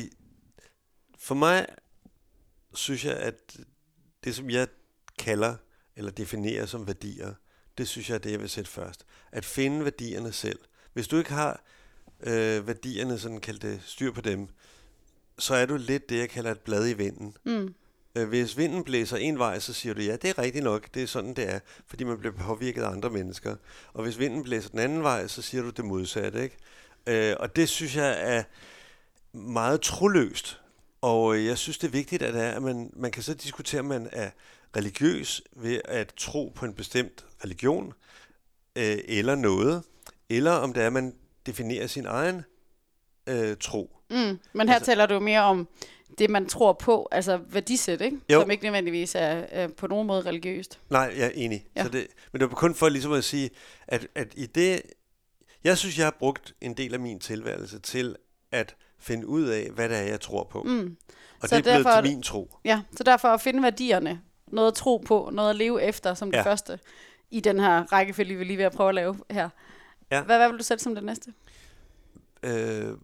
for 1.19 1.35
mig 1.35 1.65
synes 2.73 3.05
jeg, 3.05 3.17
at 3.17 3.57
det, 4.23 4.35
som 4.35 4.49
jeg 4.49 4.67
kalder 5.19 5.55
eller 5.95 6.11
definerer 6.11 6.65
som 6.65 6.87
værdier, 6.87 7.33
det 7.77 7.87
synes 7.87 8.09
jeg 8.09 8.15
er 8.15 8.19
det, 8.19 8.31
jeg 8.31 8.39
vil 8.39 8.49
sætte 8.49 8.69
først. 8.71 9.05
At 9.31 9.45
finde 9.45 9.83
værdierne 9.83 10.31
selv. 10.31 10.59
Hvis 10.93 11.07
du 11.07 11.17
ikke 11.17 11.31
har 11.31 11.63
øh, 12.23 12.67
værdierne, 12.67 13.19
sådan 13.19 13.39
kaldte 13.39 13.81
styr 13.85 14.11
på 14.11 14.21
dem, 14.21 14.47
så 15.37 15.55
er 15.55 15.65
du 15.65 15.77
lidt 15.77 16.09
det, 16.09 16.17
jeg 16.17 16.29
kalder 16.29 16.51
et 16.51 16.59
blad 16.59 16.89
i 16.89 16.93
vinden. 16.93 17.37
Mm. 17.43 17.73
Øh, 18.15 18.27
Hvis 18.27 18.57
vinden 18.57 18.83
blæser 18.83 19.17
en 19.17 19.39
vej, 19.39 19.59
så 19.59 19.73
siger 19.73 19.93
du, 19.93 20.01
ja, 20.01 20.15
det 20.15 20.29
er 20.29 20.37
rigtigt 20.37 20.63
nok, 20.63 20.93
det 20.93 21.03
er 21.03 21.07
sådan, 21.07 21.33
det 21.33 21.53
er, 21.53 21.59
fordi 21.87 22.03
man 22.03 22.17
bliver 22.19 22.33
påvirket 22.33 22.81
af 22.83 22.89
andre 22.89 23.09
mennesker. 23.09 23.55
Og 23.93 24.03
hvis 24.03 24.19
vinden 24.19 24.43
blæser 24.43 24.69
den 24.69 24.79
anden 24.79 25.03
vej, 25.03 25.27
så 25.27 25.41
siger 25.41 25.63
du 25.63 25.69
det 25.69 25.85
modsatte, 25.85 26.43
ikke? 26.43 26.57
Øh, 27.07 27.35
og 27.39 27.55
det 27.55 27.69
synes 27.69 27.95
jeg 27.95 28.35
er 28.37 28.43
meget 29.37 29.81
troløst. 29.81 30.61
Og 31.01 31.35
øh, 31.35 31.45
jeg 31.45 31.57
synes, 31.57 31.77
det 31.77 31.87
er 31.87 31.91
vigtigt, 31.91 32.21
at, 32.21 32.35
er, 32.35 32.51
at 32.51 32.61
man, 32.61 32.91
man 32.95 33.11
kan 33.11 33.23
så 33.23 33.33
diskutere, 33.33 33.79
om 33.79 33.85
man 33.85 34.09
er 34.11 34.29
religiøs 34.75 35.41
ved 35.55 35.81
at 35.85 36.13
tro 36.17 36.51
på 36.55 36.65
en 36.65 36.73
bestemt 36.73 37.25
religion, 37.43 37.93
øh, 38.75 38.97
eller 39.07 39.35
noget, 39.35 39.83
eller 40.29 40.51
om 40.51 40.73
det 40.73 40.83
er, 40.83 40.87
at 40.87 40.93
man 40.93 41.15
definerer 41.49 41.87
sin 41.87 42.05
egen 42.05 42.43
øh, 43.27 43.57
tro. 43.59 43.95
Mm. 44.09 44.39
Men 44.53 44.67
her 44.67 44.75
Altså- 44.75 44.85
taler 44.85 45.05
du 45.05 45.19
mere 45.19 45.41
om 45.41 45.67
det, 46.17 46.29
man 46.29 46.45
tror 46.45 46.73
på, 46.73 47.07
altså 47.11 47.39
værdisæt, 47.49 48.01
ikke? 48.01 48.17
Jo. 48.31 48.41
Som 48.41 48.51
ikke 48.51 48.63
nødvendigvis 48.63 49.15
er, 49.15 49.19
er 49.49 49.67
på 49.67 49.87
nogen 49.87 50.07
måde 50.07 50.21
religiøst. 50.21 50.79
Nej, 50.89 51.13
jeg 51.17 51.25
er 51.25 51.31
enig. 51.35 51.65
Ja. 51.75 51.83
Så 51.83 51.89
det, 51.89 52.07
men 52.31 52.39
det 52.41 52.49
var 52.49 52.55
kun 52.55 52.75
for 52.75 52.89
ligesom 52.89 53.11
at 53.11 53.23
sige, 53.23 53.49
at, 53.87 54.07
at 54.15 54.27
i 54.35 54.45
det... 54.45 54.81
Jeg 55.63 55.77
synes, 55.77 55.97
jeg 55.97 56.05
har 56.05 56.15
brugt 56.19 56.53
en 56.61 56.73
del 56.73 56.93
af 56.93 56.99
min 56.99 57.19
tilværelse 57.19 57.79
til 57.79 58.15
at 58.51 58.75
finde 58.99 59.27
ud 59.27 59.43
af, 59.43 59.69
hvad 59.75 59.89
det 59.89 59.97
er, 59.97 60.01
jeg 60.01 60.21
tror 60.21 60.43
på. 60.51 60.63
Mm. 60.63 60.95
Og 61.41 61.49
Så 61.49 61.55
det 61.55 61.59
er 61.59 61.63
blevet 61.71 61.85
derfor- 61.85 62.01
til 62.01 62.11
min 62.11 62.23
tro. 62.23 62.55
Ja, 62.65 62.81
så 62.97 63.03
derfor 63.03 63.27
at 63.27 63.41
finde 63.41 63.63
værdierne, 63.63 64.21
noget 64.47 64.67
at 64.67 64.73
tro 64.73 64.97
på, 64.97 65.29
noget 65.33 65.49
at 65.49 65.55
leve 65.55 65.81
efter 65.83 66.13
som 66.13 66.31
det 66.31 66.37
Ja. 66.37 66.43
første, 66.43 66.79
i 67.31 67.39
den 67.39 67.59
her 67.59 67.83
rækkefølge, 67.93 68.35
vi 68.35 68.43
lige 68.43 68.57
ved 68.57 68.65
at 68.65 68.71
prøve 68.71 68.89
at 68.89 68.95
lave 68.95 69.15
her. 69.31 69.49
Ja. 70.11 70.23
Hvad, 70.23 70.37
hvad 70.37 70.49
vil 70.49 70.59
du 70.59 70.63
sætte 70.63 70.83
som 70.83 70.95
det 70.95 71.03
næste? 71.03 71.33
Øh, 72.43 72.97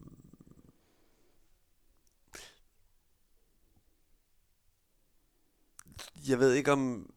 jeg 6.28 6.40
ved 6.40 6.54
ikke 6.54 6.72
om... 6.72 7.12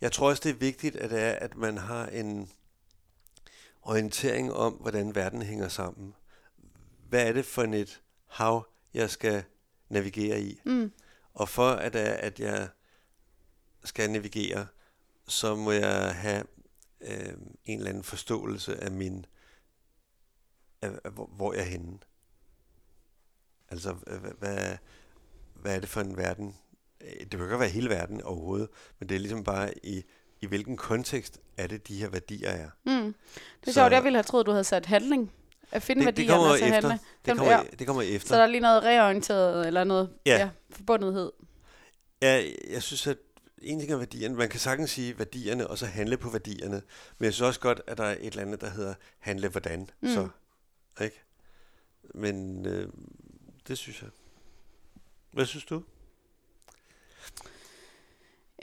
Jeg 0.00 0.12
tror 0.12 0.28
også, 0.28 0.42
det 0.44 0.50
er 0.50 0.58
vigtigt, 0.58 0.96
at, 0.96 1.10
det 1.10 1.20
er, 1.22 1.32
at 1.32 1.56
man 1.56 1.78
har 1.78 2.06
en 2.06 2.50
orientering 3.82 4.52
om, 4.52 4.72
hvordan 4.72 5.14
verden 5.14 5.42
hænger 5.42 5.68
sammen. 5.68 6.14
Hvad 7.08 7.28
er 7.28 7.32
det 7.32 7.44
for 7.44 7.62
et 7.62 8.02
hav, 8.26 8.66
jeg 8.94 9.10
skal 9.10 9.44
navigere 9.88 10.40
i? 10.40 10.60
Mm. 10.64 10.92
Og 11.34 11.48
for 11.48 11.70
at, 11.70 11.96
at 11.96 12.40
jeg 12.40 12.68
skal 13.84 14.10
navigere, 14.10 14.66
så 15.28 15.54
må 15.56 15.72
jeg 15.72 16.14
have 16.14 16.44
øh, 17.02 17.32
en 17.64 17.78
eller 17.78 17.88
anden 17.90 18.04
forståelse 18.04 18.76
af 18.84 18.90
min, 18.90 19.26
af, 20.82 20.90
af, 21.04 21.10
hvor 21.12 21.26
hvor 21.26 21.52
jeg 21.52 21.60
er 21.62 21.66
henne. 21.66 21.98
Altså, 23.68 23.92
hvad, 23.92 24.32
hvad, 24.38 24.76
hvad 25.54 25.76
er 25.76 25.80
det 25.80 25.88
for 25.88 26.00
en 26.00 26.16
verden? 26.16 26.56
Øh, 27.00 27.08
Det 27.20 27.30
behøver 27.30 27.48
ikke 27.52 27.60
være 27.60 27.68
hele 27.68 27.88
verden 27.90 28.22
overhovedet, 28.22 28.68
men 28.98 29.08
det 29.08 29.14
er 29.14 29.18
ligesom 29.18 29.44
bare 29.44 29.86
i, 29.86 30.02
i 30.40 30.46
hvilken 30.46 30.76
kontekst 30.76 31.40
er 31.56 31.66
det, 31.66 31.88
de 31.88 31.96
her 31.96 32.08
værdier 32.08 32.48
er. 32.50 32.68
Mm. 32.84 32.92
Det 32.92 33.14
er 33.62 33.66
Så- 33.66 33.72
sjovt, 33.72 33.92
jeg 33.92 34.04
ville 34.04 34.16
have 34.18 34.22
troet, 34.22 34.46
du 34.46 34.50
havde 34.50 34.64
sat 34.64 34.86
handling. 34.86 35.32
At 35.70 35.82
finde 35.82 36.06
Det, 36.06 36.16
det 36.16 36.22
værdierne 36.26 36.36
kommer 36.38 36.52
og 36.52 36.58
så 36.58 36.64
efter. 36.64 36.88
handle. 36.88 36.98
Det 37.24 37.36
kommer, 37.36 37.52
ja. 37.52 37.62
det 37.78 37.86
kommer 37.86 38.02
efter. 38.02 38.28
Så 38.28 38.36
der 38.36 38.42
er 38.42 38.46
lige 38.46 38.60
noget 38.60 38.82
reorienteret, 38.82 39.66
eller 39.66 39.84
noget 39.84 40.10
Ja. 40.26 40.36
ja, 40.38 40.50
forbundethed. 40.70 41.32
Ja, 42.22 42.44
jeg 42.70 42.82
synes, 42.82 43.06
at 43.06 43.18
en 43.64 43.78
ting 43.78 43.92
er 43.92 43.96
værdierne. 43.96 44.34
Man 44.34 44.48
kan 44.48 44.60
sagtens 44.60 44.90
sige 44.90 45.18
værdierne, 45.18 45.66
og 45.66 45.78
så 45.78 45.86
handle 45.86 46.16
på 46.16 46.30
værdierne. 46.30 46.82
Men 47.18 47.24
jeg 47.24 47.32
synes 47.34 47.46
også 47.46 47.60
godt, 47.60 47.80
at 47.86 47.98
der 47.98 48.04
er 48.04 48.12
et 48.12 48.26
eller 48.26 48.42
andet, 48.42 48.60
der 48.60 48.70
hedder 48.70 48.94
handle 49.18 49.48
hvordan. 49.48 49.90
Mm. 50.00 50.08
Så, 50.08 50.28
ikke? 51.00 51.20
Men 52.14 52.66
øh, 52.66 52.88
det 53.68 53.78
synes 53.78 54.02
jeg. 54.02 54.10
Hvad 55.32 55.46
synes 55.46 55.64
du? 55.64 55.82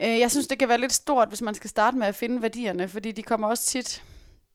Øh, 0.00 0.18
Jeg 0.18 0.30
synes, 0.30 0.46
det 0.46 0.58
kan 0.58 0.68
være 0.68 0.80
lidt 0.80 0.92
stort, 0.92 1.28
hvis 1.28 1.42
man 1.42 1.54
skal 1.54 1.70
starte 1.70 1.96
med 1.96 2.06
at 2.06 2.14
finde 2.14 2.42
værdierne, 2.42 2.88
fordi 2.88 3.12
de 3.12 3.22
kommer 3.22 3.48
også 3.48 3.64
tit 3.66 4.04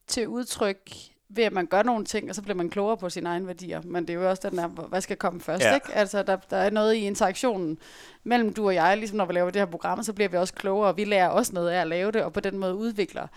til 0.08 0.28
udtryk 0.28 0.92
ved, 1.30 1.44
at 1.44 1.54
man 1.54 1.66
gør 1.66 1.84
nogle 1.84 2.06
ting, 2.06 2.30
og 2.30 2.36
så 2.36 2.42
bliver 2.42 2.56
man 2.56 2.70
klogere 2.70 2.98
på 2.98 3.10
sine 3.10 3.30
egne 3.30 3.48
værdier. 3.48 3.82
Men 3.82 4.08
det 4.08 4.16
er 4.16 4.20
jo 4.20 4.30
også 4.30 4.50
den 4.50 4.58
der, 4.58 4.68
hvad 4.68 5.02
skal 5.02 5.18
komme 5.18 5.42
først, 5.42 5.64
Ja. 5.64 5.74
ikke? 5.74 5.94
Altså, 5.94 6.24
der, 6.24 6.36
der 6.36 6.58
er 6.58 6.70
noget 6.70 6.94
i 6.96 7.00
interaktionen 7.00 7.78
mellem 8.24 8.54
du 8.54 8.66
og 8.68 8.76
jeg, 8.76 8.98
ligesom 8.98 9.18
når 9.18 9.26
vi 9.26 9.34
laver 9.34 9.50
det 9.52 9.62
her 9.62 9.66
program, 9.66 10.04
så 10.04 10.14
bliver 10.14 10.30
vi 10.30 10.38
også 10.38 10.54
klogere, 10.54 10.88
og 10.90 10.98
vi 10.98 11.04
lærer 11.06 11.28
også 11.30 11.54
noget 11.54 11.70
af 11.70 11.82
at 11.82 11.88
lave 11.88 12.12
det, 12.12 12.24
og 12.24 12.34
på 12.34 12.40
den 12.40 12.58
måde 12.58 12.76
udvikler 12.76 13.28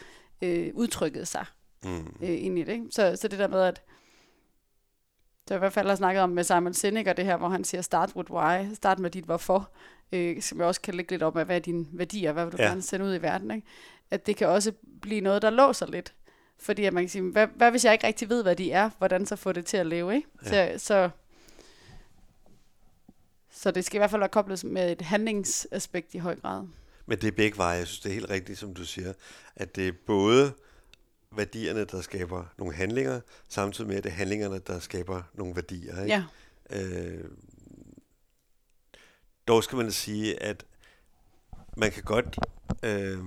øh, 0.43 0.71
udtrykket 0.75 1.29
sig 1.29 1.45
Mm. 1.85 2.07
øh, 2.23 2.45
ind 2.45 2.59
i 2.59 2.63
det. 2.63 2.73
Ikke? 2.73 2.87
Så, 2.91 3.17
så 3.21 3.29
det 3.29 3.39
der 3.39 3.49
med, 3.49 3.61
at 3.63 3.83
det 5.49 5.55
i 5.55 5.59
hvert 5.59 5.73
fald 5.73 5.89
har 5.89 5.95
snakket 5.97 6.23
om 6.23 6.31
med 6.31 6.45
Simon 6.45 6.75
Sinek, 6.75 7.07
og 7.07 7.17
det 7.17 7.25
her, 7.25 7.37
hvor 7.37 7.49
han 7.49 7.65
siger, 7.65 7.83
start 7.83 8.13
with 8.17 8.31
why, 8.33 8.75
start 8.75 8.99
med 8.99 9.11
dit 9.11 9.25
hvorfor, 9.25 9.71
øh, 10.13 10.43
som 10.43 10.59
jeg 10.59 10.67
også 10.67 10.81
kan 10.81 10.95
lægge 10.95 11.11
lidt 11.13 11.23
op 11.23 11.37
af, 11.37 11.45
hvad 11.45 11.57
er 11.57 11.61
dine 11.61 11.87
værdier, 11.93 12.33
hvad 12.33 12.45
vil 12.45 12.53
du 12.53 12.57
ja. 12.63 12.69
gerne 12.69 12.83
sende 12.83 13.07
ud 13.07 13.15
i 13.15 13.23
verden, 13.23 13.51
ikke? 13.51 13.67
at 14.11 14.27
det 14.27 14.37
kan 14.37 14.49
også 14.49 14.73
blive 15.03 15.21
noget, 15.21 15.43
der 15.43 15.51
låser 15.51 15.87
lidt. 15.87 16.15
Fordi 16.61 16.85
at 16.85 16.93
man 16.93 17.03
kan 17.03 17.09
sige, 17.09 17.23
hvad, 17.23 17.47
hvad 17.57 17.71
hvis 17.71 17.85
jeg 17.85 17.93
ikke 17.93 18.07
rigtig 18.07 18.29
ved, 18.29 18.43
hvad 18.43 18.57
de 18.57 18.73
er, 18.73 18.91
hvordan 18.99 19.27
så 19.27 19.37
få 19.37 19.53
det 19.53 19.67
til 19.67 19.77
at 19.77 19.87
leve, 19.87 20.15
ikke? 20.15 20.29
Ja. 20.45 20.79
Så, 20.79 20.85
så, 20.85 21.11
så 23.51 23.71
det 23.71 23.85
skal 23.85 23.97
i 23.97 24.01
hvert 24.01 24.11
fald 24.11 24.21
være 24.21 24.29
koblet 24.29 24.65
med 24.65 24.93
et 24.93 25.03
handlingsaspekt 25.03 26.15
i 26.15 26.19
høj 26.19 26.37
grad. 26.37 26.67
Men 27.07 27.19
det 27.21 27.29
er 27.29 27.33
begge 27.33 27.59
veje. 27.59 27.79
Jeg 27.79 27.87
synes, 27.87 28.01
det 28.01 28.11
er 28.11 28.15
helt 28.15 28.31
rigtigt, 28.31 28.59
som 28.59 28.75
du 28.75 28.85
siger. 28.85 29.13
At 29.57 29.77
det 29.77 29.89
er 29.89 29.93
både 30.07 30.53
værdierne, 31.37 31.85
der 31.85 32.01
skaber 32.01 32.45
nogle 32.59 32.75
handlinger, 32.75 33.21
samtidig 33.49 33.89
med, 33.89 33.97
at 33.97 34.05
det 34.05 34.11
er 34.11 34.15
handlingerne, 34.15 34.59
der 34.59 34.79
skaber 34.79 35.23
nogle 35.35 35.57
værdier. 35.57 36.03
Ikke? 36.03 36.15
Ja, 36.15 36.25
Øh, 36.71 37.25
dog 39.47 39.65
skal 39.65 39.77
man 39.77 39.93
sige, 39.93 40.43
at 40.43 40.65
man 41.77 41.91
kan 41.91 42.03
godt 42.03 42.39
øh, 42.83 43.19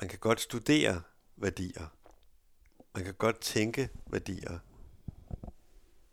man 0.00 0.08
kan 0.08 0.18
godt 0.18 0.40
studere 0.40 1.02
værdier. 1.40 1.86
Man 2.94 3.04
kan 3.04 3.14
godt 3.14 3.40
tænke 3.40 3.88
værdier, 4.06 4.58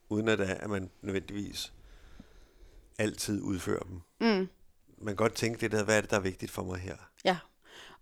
uden 0.10 0.28
at, 0.28 0.40
at 0.40 0.70
man 0.70 0.90
nødvendigvis 1.02 1.74
altid 2.98 3.42
udfører 3.42 3.84
dem. 3.84 4.02
mm. 4.20 4.50
Man 4.98 5.08
kan 5.08 5.16
godt 5.16 5.36
tænke 5.36 5.62
det 5.62 5.72
der, 5.72 5.84
hvad 5.84 5.98
er 5.98 6.02
det, 6.02 6.10
der 6.10 6.18
er 6.18 6.22
vigtigt 6.22 6.52
for 6.52 6.64
mig 6.64 6.80
her? 6.80 6.96
Ja, 7.26 7.38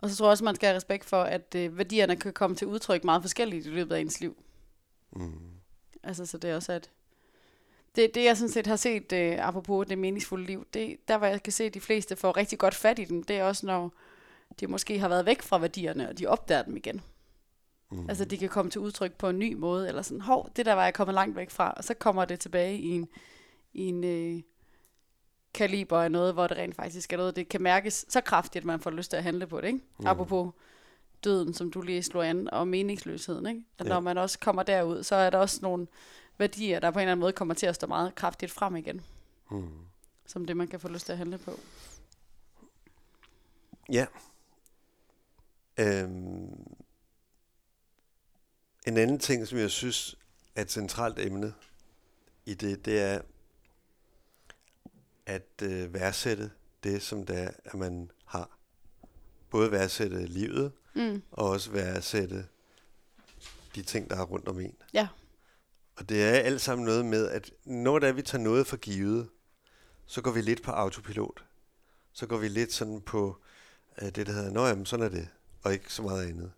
og 0.01 0.09
så 0.09 0.15
tror 0.15 0.25
jeg 0.25 0.31
også, 0.31 0.43
man 0.43 0.55
skal 0.55 0.67
have 0.67 0.75
respekt 0.75 1.05
for, 1.05 1.23
at 1.23 1.55
øh, 1.55 1.77
værdierne 1.77 2.15
kan 2.15 2.33
komme 2.33 2.55
til 2.55 2.67
udtryk 2.67 3.03
meget 3.03 3.21
forskelligt 3.21 3.65
i 3.65 3.69
løbet 3.69 3.95
af 3.95 3.99
ens 3.99 4.19
liv. 4.19 4.43
Mm. 5.11 5.51
Altså, 6.03 6.25
så 6.25 6.37
det 6.37 6.49
er 6.49 6.55
også 6.55 6.71
at... 6.71 6.91
Det, 7.95 8.15
det 8.15 8.23
jeg 8.23 8.37
sådan 8.37 8.51
set 8.51 8.67
har 8.67 8.75
set, 8.75 9.13
øh, 9.13 9.47
apropos 9.47 9.87
det 9.87 9.97
meningsfulde 9.97 10.45
liv, 10.45 10.65
det, 10.73 11.07
der 11.07 11.17
hvor 11.17 11.27
jeg 11.27 11.43
kan 11.43 11.53
se, 11.53 11.63
at 11.63 11.73
de 11.73 11.81
fleste 11.81 12.15
får 12.15 12.37
rigtig 12.37 12.59
godt 12.59 12.75
fat 12.75 12.99
i 12.99 13.05
dem, 13.05 13.23
det 13.23 13.37
er 13.37 13.43
også, 13.43 13.65
når 13.65 13.93
de 14.59 14.67
måske 14.67 14.99
har 14.99 15.07
været 15.07 15.25
væk 15.25 15.41
fra 15.41 15.57
værdierne, 15.57 16.09
og 16.09 16.19
de 16.19 16.27
opdager 16.27 16.63
dem 16.63 16.77
igen. 16.77 17.01
Mm. 17.93 18.09
Altså, 18.09 18.25
de 18.25 18.37
kan 18.37 18.49
komme 18.49 18.71
til 18.71 18.81
udtryk 18.81 19.13
på 19.13 19.29
en 19.29 19.39
ny 19.39 19.53
måde, 19.53 19.87
eller 19.87 20.01
sådan, 20.01 20.21
hov, 20.21 20.49
det 20.55 20.65
der 20.65 20.73
var 20.73 20.83
jeg 20.83 20.93
kommet 20.93 21.13
langt 21.13 21.35
væk 21.35 21.49
fra, 21.49 21.71
og 21.77 21.83
så 21.83 21.93
kommer 21.93 22.25
det 22.25 22.39
tilbage 22.39 22.77
i 22.77 22.89
en, 22.89 23.07
i 23.73 23.81
en 23.85 24.03
øh, 24.03 24.41
kaliber 25.53 25.97
af 26.01 26.11
noget, 26.11 26.33
hvor 26.33 26.47
det 26.47 26.57
rent 26.57 26.75
faktisk 26.75 27.13
er 27.13 27.17
noget, 27.17 27.35
det 27.35 27.49
kan 27.49 27.61
mærkes 27.61 28.05
så 28.09 28.21
kraftigt, 28.21 28.61
at 28.61 28.65
man 28.65 28.79
får 28.79 28.91
lyst 28.91 29.09
til 29.09 29.17
at 29.17 29.23
handle 29.23 29.47
på 29.47 29.61
det, 29.61 29.67
ikke? 29.67 29.79
Mm. 29.99 30.07
Apropos 30.07 30.53
døden, 31.23 31.53
som 31.53 31.71
du 31.71 31.81
lige 31.81 32.03
slog 32.03 32.27
an, 32.27 32.49
og 32.49 32.67
meningsløsheden, 32.67 33.45
ikke? 33.45 33.63
At 33.79 33.85
Ja. 33.85 33.89
når 33.89 33.99
man 33.99 34.17
også 34.17 34.39
kommer 34.39 34.63
derud, 34.63 35.03
så 35.03 35.15
er 35.15 35.29
der 35.29 35.37
også 35.37 35.59
nogle 35.61 35.87
værdier, 36.37 36.79
der 36.79 36.91
på 36.91 36.99
en 36.99 37.01
eller 37.01 37.11
anden 37.11 37.21
måde 37.21 37.33
kommer 37.33 37.53
til 37.53 37.65
at 37.65 37.75
stå 37.75 37.87
meget 37.87 38.15
kraftigt 38.15 38.51
frem 38.51 38.75
igen, 38.75 39.01
Mm. 39.51 39.69
som 40.25 40.45
det, 40.45 40.57
man 40.57 40.67
kan 40.67 40.79
få 40.79 40.87
lyst 40.89 41.05
til 41.05 41.11
at 41.11 41.17
handle 41.17 41.37
på. 41.37 41.51
Ja. 43.91 44.05
Øhm, 45.77 46.72
en 48.87 48.97
anden 48.97 49.19
ting, 49.19 49.47
som 49.47 49.57
jeg 49.57 49.71
synes 49.71 50.15
er 50.55 50.61
et 50.61 50.71
centralt 50.71 51.19
emne 51.19 51.53
i 52.45 52.53
det, 52.53 52.85
det 52.85 53.01
er 53.01 53.21
at 55.25 55.47
øh, 55.61 55.93
værdsætte 55.93 56.51
det, 56.83 57.01
som 57.01 57.25
det 57.25 57.39
er, 57.43 57.51
at 57.65 57.73
man 57.73 58.11
har. 58.25 58.49
Både 59.49 59.71
værdsætte 59.71 60.25
livet, 60.25 60.71
Mm. 60.95 61.21
og 61.31 61.49
også 61.49 61.71
værdsætte 61.71 62.45
de 63.75 63.81
ting, 63.81 64.09
der 64.09 64.15
er 64.17 64.23
rundt 64.23 64.47
om 64.47 64.59
en. 64.59 64.75
Ja. 64.93 65.07
Og 65.95 66.09
det 66.09 66.23
er 66.23 66.29
alt 66.31 66.61
sammen 66.61 66.85
noget 66.85 67.05
med, 67.05 67.27
at 67.29 67.51
når 67.65 67.99
det 67.99 68.09
er, 68.09 68.13
vi 68.13 68.21
tager 68.21 68.43
noget 68.43 68.67
for 68.67 68.77
givet, 68.77 69.29
så 70.05 70.21
går 70.21 70.31
vi 70.31 70.41
lidt 70.41 70.63
på 70.63 70.71
autopilot. 70.71 71.43
Så 72.13 72.25
går 72.27 72.37
vi 72.37 72.47
lidt 72.47 72.73
sådan 72.73 73.01
på 73.01 73.37
øh, 74.01 74.09
det, 74.15 74.27
der 74.27 74.33
hedder, 74.33 74.51
nå 74.51 74.67
jamen, 74.67 74.85
sådan 74.85 75.05
er 75.05 75.09
det, 75.09 75.27
og 75.63 75.73
ikke 75.73 75.93
så 75.93 76.01
meget 76.01 76.27
andet. 76.27 76.51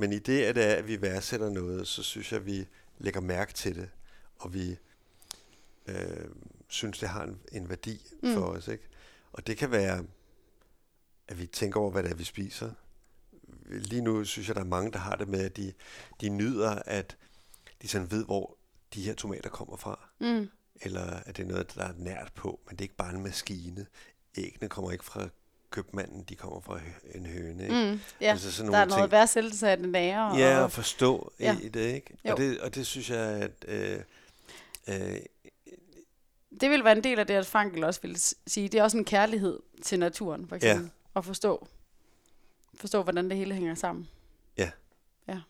Men 0.00 0.12
i 0.12 0.18
det, 0.18 0.42
at, 0.42 0.54
det 0.54 0.64
er, 0.64 0.74
at 0.74 0.88
vi 0.88 1.02
værdsætter 1.02 1.50
noget, 1.50 1.88
så 1.88 2.02
synes 2.02 2.32
jeg, 2.32 2.40
at 2.40 2.46
vi 2.46 2.66
lægger 2.98 3.20
mærke 3.20 3.52
til 3.52 3.76
det, 3.76 3.90
og 4.38 4.54
vi 4.54 4.76
øh, 5.86 6.28
synes, 6.68 6.98
det 6.98 7.08
har 7.08 7.24
en, 7.24 7.40
en 7.52 7.68
værdi 7.68 8.12
mm. 8.22 8.34
For 8.34 8.40
os. 8.40 8.68
Ikke? 8.68 8.88
Og 9.32 9.46
det 9.46 9.56
kan 9.56 9.70
være, 9.70 10.04
at 11.28 11.38
vi 11.38 11.46
tænker 11.46 11.80
over, 11.80 11.90
hvad 11.90 12.02
det 12.02 12.10
er, 12.10 12.14
vi 12.14 12.24
spiser. 12.24 12.70
Lige 13.66 14.02
nu 14.02 14.24
synes 14.24 14.48
jeg, 14.48 14.56
der 14.56 14.62
er 14.62 14.66
mange, 14.66 14.92
der 14.92 14.98
har 14.98 15.16
det 15.16 15.28
med, 15.28 15.40
at 15.40 15.56
de, 15.56 15.72
de 16.20 16.28
nyder, 16.28 16.70
at 16.70 17.16
de 17.82 17.88
sådan 17.88 18.10
ved, 18.10 18.24
hvor 18.24 18.56
de 18.94 19.02
her 19.02 19.14
tomater 19.14 19.50
kommer 19.50 19.76
fra. 19.76 20.08
Mm. 20.20 20.50
Eller 20.82 21.02
at 21.02 21.36
det 21.36 21.42
er 21.42 21.48
noget, 21.48 21.74
der 21.74 21.84
er 21.84 21.94
nært 21.96 22.32
på, 22.34 22.60
men 22.66 22.76
det 22.76 22.80
er 22.80 22.84
ikke 22.84 22.96
bare 22.96 23.14
en 23.14 23.22
maskine. 23.22 23.86
Æggene 24.36 24.68
kommer 24.68 24.90
ikke 24.90 25.04
fra 25.04 25.28
købmanden, 25.70 26.22
de 26.22 26.36
kommer 26.36 26.60
fra 26.60 26.80
en 27.14 27.26
høne. 27.26 27.62
Ikke? 27.62 27.74
Mm. 27.92 28.00
Ja, 28.20 28.30
Altså 28.30 28.52
sådan 28.52 28.72
der 28.72 28.78
er 28.78 28.84
nogle 28.84 28.90
noget 28.90 29.02
ting. 29.04 29.12
værdsættelse 29.12 29.68
af 29.70 29.76
den 29.76 29.88
nære. 29.92 30.36
Ja, 30.36 30.60
og, 30.62 30.72
forstå 30.72 31.32
ja. 31.40 31.44
Ja. 31.44 31.66
i 31.66 31.68
det, 31.68 31.94
ikke? 31.94 32.18
Jo. 32.24 32.30
Og 32.32 32.36
det, 32.38 32.60
og 32.60 32.74
det 32.74 32.86
synes 32.86 33.10
jeg, 33.10 33.18
at 33.18 33.64
øh, 33.68 34.00
øh, 34.88 35.16
det 36.60 36.70
vil 36.70 36.84
være 36.84 36.96
en 36.96 37.04
del 37.04 37.18
af 37.18 37.26
det, 37.26 37.34
at 37.34 37.46
Frankel 37.46 37.84
også 37.84 38.00
vil 38.02 38.20
s- 38.20 38.34
sige. 38.46 38.68
Det 38.68 38.80
er 38.80 38.82
også 38.84 38.96
en 38.98 39.04
kærlighed 39.04 39.60
til 39.82 39.98
naturen, 39.98 40.48
for 40.48 40.56
eksempel. 40.56 40.84
Ja. 40.84 41.18
At 41.18 41.24
forstå, 41.24 41.68
forstå, 42.74 43.02
hvordan 43.02 43.30
det 43.30 43.36
hele 43.38 43.54
hænger 43.54 43.74
sammen. 43.74 44.08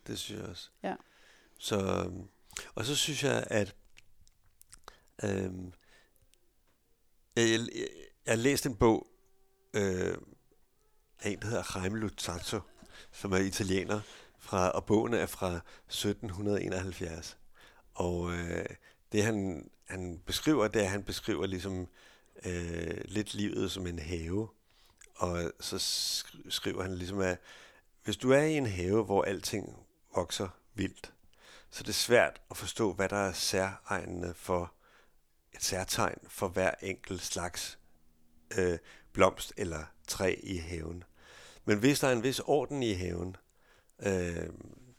det 0.07 0.19
synes 0.19 0.41
jeg 0.41 0.49
også. 0.49 0.69
Ja. 0.83 0.95
Så, 1.59 1.77
øhm, 2.07 2.23
og 2.75 2.85
så 2.85 2.97
synes 2.97 3.25
jeg, 3.25 3.45
at 3.47 3.75
øhm, 5.25 5.73
jeg, 7.37 7.49
jeg, 7.51 7.61
jeg 8.27 8.33
har 8.33 8.37
læst 8.37 8.67
en 8.67 8.77
bog 8.77 9.07
øh, 9.75 10.15
en, 11.25 11.41
der 11.41 11.47
hedder 11.47 11.79
Jaime 11.79 11.99
Lutazzo, 11.99 12.61
som 13.13 13.33
er 13.33 13.37
italiener, 13.37 14.01
fra, 14.39 14.71
og 14.71 14.85
bogen 14.85 15.15
er 15.15 15.27
fra 15.27 15.61
1771. 15.89 17.39
Og 17.95 18.33
øh, 18.33 18.67
det 19.13 19.25
han, 19.25 19.69
han 19.89 20.23
beskriver, 20.27 20.69
det 20.69 20.81
er, 20.81 20.85
at 20.85 20.91
han 20.91 21.03
beskriver 21.03 21.47
ligesom 21.47 21.89
øh, 22.45 23.01
lidt 23.05 23.35
livet 23.35 23.71
som 23.71 23.87
en 23.87 23.99
have. 23.99 24.49
Og 25.17 25.53
så 25.61 25.79
skriver 26.49 26.83
han 26.83 26.95
ligesom, 26.95 27.21
at 27.21 27.39
hvis 28.05 28.17
du 28.17 28.31
er 28.31 28.43
i 28.43 28.57
en 28.57 28.67
have, 28.67 29.05
hvor 29.05 29.23
alting 29.23 29.87
vokser 30.15 30.49
vildt, 30.75 31.13
så 31.71 31.83
det 31.83 31.89
er 31.89 31.93
svært 31.93 32.41
at 32.51 32.57
forstå, 32.57 32.93
hvad 32.93 33.09
der 33.09 33.17
er 33.17 33.33
særegnende 33.33 34.35
for 34.35 34.73
et 35.55 35.63
særtegn 35.63 36.19
for 36.29 36.49
hver 36.49 36.71
enkelt 36.83 37.23
slags 37.23 37.79
øh, 38.59 38.79
blomst 39.13 39.53
eller 39.57 39.85
træ 40.09 40.37
i 40.43 40.57
haven. 40.57 41.05
Men 41.65 41.79
hvis 41.79 42.01
der 42.01 42.09
er 42.09 42.13
en 42.13 42.23
vis 42.23 42.41
orden 42.41 42.83
i 42.83 42.93
haven, 42.93 43.37
øh, 44.03 44.49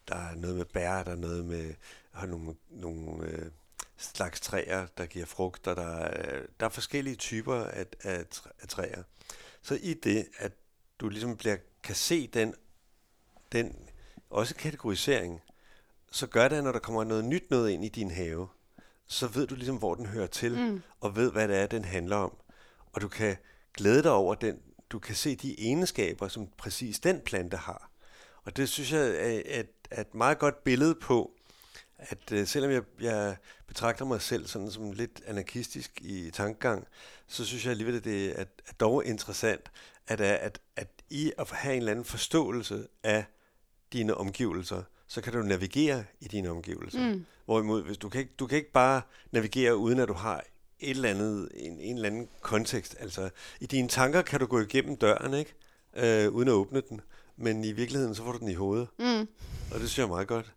der 0.08 0.15
er 0.15 0.36
noget 0.36 0.56
med 0.56 0.65
bær, 0.65 1.03
der 1.03 1.12
er 1.12 1.15
noget 1.15 1.46
med 1.46 1.74
har 2.12 2.27
nogle, 2.27 2.56
nogle 2.70 3.25
øh, 3.25 3.51
slags 3.98 4.41
træer, 4.41 4.88
der 4.98 5.06
giver 5.06 5.25
frugter, 5.25 5.75
der, 5.75 5.98
er, 5.98 6.41
der 6.60 6.65
er 6.65 6.70
forskellige 6.70 7.15
typer 7.15 7.56
af, 7.56 7.86
af, 8.03 8.25
af 8.62 8.68
træer. 8.68 9.03
Så 9.62 9.80
i 9.82 9.94
det, 9.94 10.27
at 10.38 10.51
du 11.00 11.10
ligesom 11.10 11.38
bliver, 11.38 11.58
kan 11.84 11.96
se 11.96 12.27
den, 12.27 12.56
den 13.51 13.89
også 14.30 14.56
kategorisering, 14.56 15.41
så 16.12 16.27
gør 16.27 16.48
det, 16.48 16.56
at 16.56 16.63
når 16.63 16.72
der 16.72 16.80
kommer 16.80 17.03
noget 17.03 17.25
nyt 17.25 17.51
noget 17.51 17.70
ind 17.70 17.86
i 17.86 17.89
din 17.89 18.12
have, 18.12 18.48
så 19.08 19.27
ved 19.27 19.48
du 19.48 19.56
ligesom, 19.56 19.77
hvor 19.77 19.96
den 19.96 20.06
hører 20.06 20.27
til, 20.27 20.58
mm. 20.58 20.82
og 21.00 21.15
ved, 21.15 21.32
hvad 21.32 21.48
det 21.48 21.58
er, 21.58 21.68
den 21.68 21.86
handler 21.86 22.15
om. 22.15 22.38
Og 22.94 23.01
du 23.01 23.08
kan 23.08 23.38
glæde 23.74 24.04
dig 24.04 24.12
over 24.12 24.36
den, 24.36 24.60
du 24.90 25.00
kan 25.00 25.16
se 25.16 25.36
de 25.36 25.56
egenskaber, 25.60 26.28
som 26.28 26.48
præcis 26.58 27.00
den 27.00 27.22
plante 27.22 27.58
har. 27.58 27.92
Og 28.44 28.58
det 28.58 28.70
synes 28.70 28.92
jeg 28.92 29.10
er 29.10 29.60
et, 29.60 30.00
et 30.00 30.16
meget 30.16 30.40
godt 30.40 30.63
billede 30.63 30.96
på, 30.96 31.32
at 31.98 32.32
uh, 32.32 32.48
selvom 32.48 32.72
jeg, 32.72 32.84
jeg 33.01 33.36
betragter 33.68 34.06
mig 34.06 34.22
selv 34.22 34.48
sådan 34.48 34.72
som 34.72 34.92
lidt 34.92 35.22
anarkistisk 35.25 36.01
i 36.01 36.32
tankegang, 36.32 36.88
så 37.28 37.46
synes 37.46 37.66
jeg 37.66 37.72
alligevel, 37.72 37.96
at 37.96 38.04
det 38.04 38.40
er, 38.40 38.46
er 38.68 38.74
dog 38.80 39.06
interessant, 39.06 39.72
at, 40.08 40.22
at, 40.22 40.60
at 40.75 40.88
i 41.10 41.32
at 41.38 41.50
have 41.50 41.74
en 41.74 41.80
eller 41.80 41.92
anden 41.92 42.06
forståelse 42.06 42.88
af 43.04 43.25
dine 43.94 44.16
omgivelser, 44.16 44.84
så 45.08 45.22
kan 45.22 45.34
du 45.34 45.42
navigere 45.42 46.04
i 46.20 46.28
dine 46.28 46.50
omgivelser. 46.50 47.13
Mm. 47.13 47.25
Hvorimod, 47.46 47.84
hvis 47.84 47.98
du 47.98 48.10
kan 48.10 48.22
ikke, 48.22 48.34
du 48.40 48.48
kan 48.48 48.58
ikke 48.58 48.72
bare 48.72 49.01
navigere, 49.32 49.78
uden 49.78 50.00
at 50.00 50.08
du 50.08 50.13
har 50.13 50.44
et 50.82 50.90
eller 50.90 51.10
andet, 51.10 51.50
en, 51.54 51.80
en 51.80 51.96
eller 51.96 52.10
anden 52.10 52.28
kontekst. 52.42 52.96
Altså, 53.00 53.30
i 53.60 53.66
dine 53.66 53.88
tanker 53.88 54.22
kan 54.22 54.40
du 54.40 54.46
gå 54.46 54.60
igennem 54.60 54.98
døren, 54.98 55.34
ikke? 55.34 55.54
Øh, 55.96 56.34
uden 56.34 56.48
at 56.48 56.54
åbne 56.54 56.82
den. 56.90 57.02
Men 57.38 57.64
i 57.64 57.72
virkeligheden, 57.72 58.16
så 58.16 58.24
får 58.24 58.32
du 58.32 58.38
den 58.38 58.48
i 58.48 58.54
hovedet. 58.54 58.88
Mm. 59.00 59.28
Og 59.74 59.80
det 59.80 59.90
synes 59.90 59.98
jeg 59.98 60.08
meget 60.08 60.28
godt. 60.28 60.52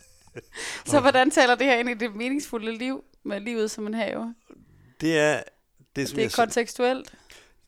så 0.86 1.00
hvordan 1.00 1.30
taler 1.30 1.54
det 1.54 1.66
her 1.66 1.78
ind 1.78 1.90
i 1.90 1.94
det 1.94 2.14
meningsfulde 2.14 2.78
liv, 2.78 3.04
med 3.22 3.40
livet 3.40 3.70
som 3.70 3.86
en 3.86 3.94
have? 3.94 4.34
Det 5.00 5.18
er... 5.18 5.42
Det, 5.96 6.08
som 6.08 6.16
det 6.16 6.22
er 6.22 6.26
jeg, 6.26 6.32
kontekstuelt? 6.32 7.14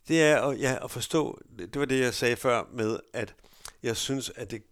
Det 0.09 0.23
er 0.23 0.41
at, 0.43 0.61
ja, 0.61 0.79
at 0.85 0.91
forstå, 0.91 1.41
det 1.59 1.79
var 1.79 1.85
det, 1.85 2.01
jeg 2.01 2.15
sagde 2.15 2.37
før 2.37 2.65
med, 2.73 2.99
at 3.13 3.35
jeg 3.83 3.97
synes, 3.97 4.33
at 4.37 4.51
det, 4.51 4.63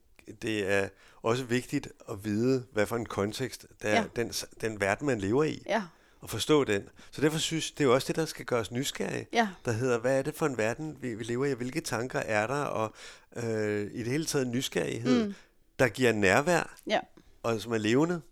det 0.42 0.72
er 0.72 0.88
også 1.22 1.44
vigtigt 1.44 1.88
at 2.10 2.24
vide, 2.24 2.66
hvad 2.72 2.86
for 2.86 2.96
en 2.96 3.06
kontekst, 3.06 3.66
der 3.82 3.90
ja. 3.90 4.04
den, 4.16 4.32
den 4.60 4.80
verden, 4.80 5.06
man 5.06 5.18
lever 5.18 5.44
i. 5.44 5.62
Ja. 5.66 5.82
Og 6.26 6.30
forstå 6.30 6.64
den. 6.64 6.88
Så 7.10 7.20
derfor 7.20 7.38
synes 7.38 7.70
det 7.70 7.80
er 7.80 7.84
jo 7.84 7.94
også 7.94 8.08
det, 8.08 8.16
der 8.16 8.24
skal 8.24 8.44
gøre 8.44 8.60
os 8.60 8.70
nysgerrige. 8.70 9.26
Ja. 9.32 9.48
Der 9.64 9.72
hedder, 9.72 9.98
hvad 9.98 10.18
er 10.18 10.22
det 10.22 10.34
for 10.34 10.46
en 10.46 10.58
verden, 10.58 11.02
vi, 11.02 11.14
vi 11.14 11.24
lever 11.24 11.46
i? 11.46 11.52
Hvilke 11.52 11.80
tanker 11.80 12.18
er 12.18 12.46
der? 12.46 12.62
Og 12.62 12.94
øh, 13.36 13.90
i 13.92 13.98
det 13.98 14.06
hele 14.06 14.24
taget 14.24 14.46
nysgerrighed, 14.46 15.26
mm. 15.26 15.34
der 15.78 15.88
giver 15.88 16.12
nærvær. 16.12 16.76
Ja. 16.86 17.00
Og 17.42 17.60
som 17.60 17.72
er 17.72 17.78
levende. 17.78 18.22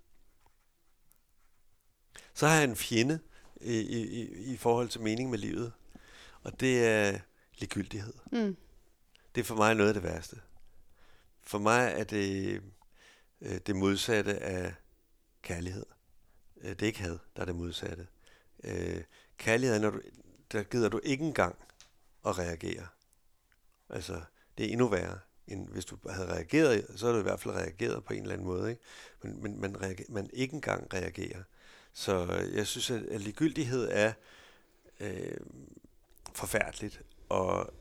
Så 2.35 2.47
har 2.47 2.55
jeg 2.55 2.65
en 2.65 2.77
fjende 2.77 3.19
i, 3.61 3.79
i, 3.79 4.23
i 4.53 4.57
forhold 4.57 4.89
til 4.89 5.01
mening 5.01 5.31
med 5.31 5.39
livet. 5.39 5.73
Og 6.43 6.61
det 6.61 6.87
er 6.87 7.19
ligegyldighed. 7.59 8.15
Mm. 8.33 8.57
Det 9.35 9.41
er 9.41 9.45
for 9.45 9.57
mig 9.57 9.75
noget 9.75 9.89
af 9.89 9.95
det 9.95 10.03
værste. 10.03 10.37
For 11.43 11.59
mig 11.59 11.93
er 11.97 12.05
det 12.05 12.61
øh, 13.41 13.59
det 13.67 13.77
modsatte 13.77 14.43
af 14.43 14.75
kærlighed. 15.43 15.85
Øh, 16.65 16.71
det 16.71 16.83
er 16.83 16.87
ikke 16.87 17.01
had, 17.01 17.19
der 17.37 17.43
er 17.43 17.47
det 17.47 17.57
modsatte. 17.57 18.07
Øh, 18.65 19.03
kærlighed 19.39 19.77
er, 19.77 19.81
når 19.81 19.91
du, 19.91 20.01
der 20.53 20.63
gider 20.63 20.89
du 20.89 21.01
ikke 21.03 21.25
engang 21.25 21.57
at 22.27 22.39
reagere. 22.39 22.87
Altså, 23.91 24.23
det 24.59 24.67
er 24.67 24.71
endnu 24.71 24.89
værre, 24.89 25.19
end 25.47 25.69
hvis 25.69 25.85
du 25.85 25.99
havde 26.11 26.33
reageret, 26.33 26.87
så 26.97 27.07
har 27.07 27.13
du 27.13 27.19
i 27.19 27.23
hvert 27.23 27.41
fald 27.41 27.55
reageret 27.55 28.05
på 28.05 28.13
en 28.13 28.23
eller 28.23 28.33
anden 28.33 28.47
måde. 28.47 28.71
Ikke? 28.71 28.83
Men, 29.23 29.43
men 29.43 29.61
man, 29.61 29.83
reager, 29.83 30.05
man 30.09 30.31
ikke 30.33 30.55
engang 30.55 30.95
reagerer. 30.95 31.43
Så 31.93 32.25
jeg 32.55 32.67
synes, 32.67 32.91
at, 32.91 33.03
at 33.03 33.21
ligegyldighed 33.21 33.89
er 33.91 34.13
øh, 35.01 35.37
forfærdeligt, 36.35 37.03
og 37.29 37.75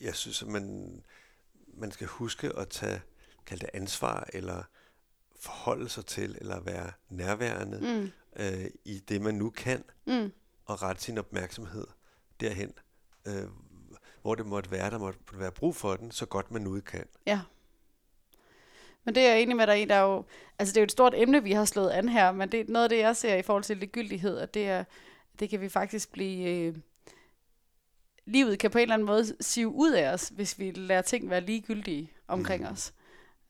jeg 0.00 0.14
synes, 0.14 0.42
at 0.42 0.48
man, 0.48 1.04
man 1.66 1.92
skal 1.92 2.06
huske 2.06 2.56
at 2.58 2.68
tage 2.68 3.02
kalde 3.46 3.60
det 3.60 3.70
ansvar, 3.74 4.28
eller 4.32 4.62
forholde 5.46 5.88
sig 5.88 6.06
til, 6.06 6.38
eller 6.40 6.60
være 6.60 6.92
nærværende 7.08 7.78
mm. 7.80 8.12
øh, 8.44 8.70
i 8.84 8.98
det, 8.98 9.22
man 9.22 9.34
nu 9.34 9.50
kan, 9.50 9.84
mm. 10.06 10.32
og 10.64 10.82
rette 10.82 11.02
sin 11.02 11.18
opmærksomhed 11.18 11.86
derhen, 12.40 12.72
øh, 13.26 13.44
hvor 14.22 14.34
det 14.34 14.46
måtte 14.46 14.70
være, 14.70 14.90
der 14.90 14.98
måtte 14.98 15.20
være 15.32 15.52
brug 15.52 15.76
for 15.76 15.96
den, 15.96 16.10
så 16.10 16.26
godt 16.26 16.50
man 16.50 16.62
nu 16.62 16.80
kan. 16.80 17.04
Ja. 17.26 17.40
Men 19.04 19.14
det 19.14 19.22
er 19.22 19.28
jeg 19.28 19.42
enig 19.42 19.56
med 19.56 19.66
dig 19.66 19.82
i, 19.82 19.84
der 19.84 19.94
er 19.94 20.02
jo, 20.02 20.24
altså 20.58 20.72
det 20.72 20.76
er 20.76 20.82
jo 20.82 20.84
et 20.84 20.92
stort 20.92 21.14
emne, 21.16 21.42
vi 21.42 21.52
har 21.52 21.64
slået 21.64 21.90
an 21.90 22.08
her, 22.08 22.32
men 22.32 22.52
det 22.52 22.60
er 22.60 22.64
noget 22.68 22.84
af 22.84 22.88
det, 22.88 22.98
jeg 22.98 23.16
ser 23.16 23.34
i 23.34 23.42
forhold 23.42 23.64
til 23.64 23.76
ligegyldighed, 23.76 24.38
at 24.38 24.54
det 24.54 24.68
er, 24.68 24.84
det 25.38 25.50
kan 25.50 25.60
vi 25.60 25.68
faktisk 25.68 26.12
blive, 26.12 26.48
øh, 26.50 26.76
livet 28.24 28.58
kan 28.58 28.70
på 28.70 28.78
en 28.78 28.82
eller 28.82 28.94
anden 28.94 29.06
måde 29.06 29.36
sive 29.40 29.68
ud 29.68 29.92
af 29.92 30.12
os, 30.12 30.28
hvis 30.28 30.58
vi 30.58 30.70
lader 30.70 31.02
ting 31.02 31.30
være 31.30 31.40
ligegyldige 31.40 32.12
omkring 32.28 32.62
mm. 32.62 32.72
os. 32.72 32.92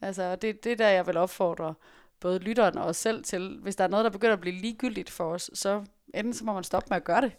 Altså, 0.01 0.37
det, 0.37 0.65
det 0.65 0.73
er 0.73 0.77
der, 0.77 0.89
jeg 0.89 1.07
vil 1.07 1.17
opfordre 1.17 1.75
både 2.21 2.39
lytteren 2.39 2.79
og 2.79 2.85
os 2.85 2.97
selv 2.97 3.25
til. 3.25 3.59
Hvis 3.63 3.77
der 3.77 3.85
er 3.85 3.89
noget, 3.89 4.05
der 4.05 4.11
begynder 4.11 4.35
at 4.35 4.41
blive 4.41 4.55
ligegyldigt 4.55 5.11
for 5.11 5.33
os, 5.33 5.51
så 5.55 5.85
enten 6.15 6.35
så 6.35 6.45
må 6.45 6.53
man 6.53 6.65
stoppe 6.65 6.87
med 6.91 6.97
at 6.97 7.05
gøre 7.05 7.21
det, 7.21 7.33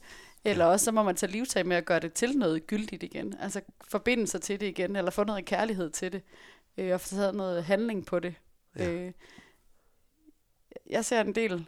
eller 0.44 0.66
også 0.66 0.86
så 0.86 0.92
må 0.92 1.04
man 1.04 1.16
tage 1.16 1.32
livtag 1.32 1.66
med 1.66 1.78
at 1.78 1.86
gøre 1.86 2.00
det 2.00 2.14
til 2.14 2.38
noget 2.38 2.68
gyldigt 2.68 3.04
igen. 3.04 3.34
Altså 3.40 3.62
forbinde 3.88 4.28
sig 4.28 4.42
til 4.42 4.60
det 4.60 4.68
igen, 4.68 4.96
eller 4.96 5.12
få 5.12 5.24
noget 5.24 5.46
kærlighed 5.46 5.90
til 5.90 6.12
det, 6.12 6.22
øh, 6.78 6.94
og 6.94 7.02
få 7.02 7.10
taget 7.10 7.36
noget 7.36 7.64
handling 7.64 8.06
på 8.06 8.20
det. 8.20 8.36
Ja. 8.76 8.92
Øh, 8.92 9.12
jeg 10.90 11.06
ser 11.06 11.22
en 11.22 11.36
del 11.36 11.66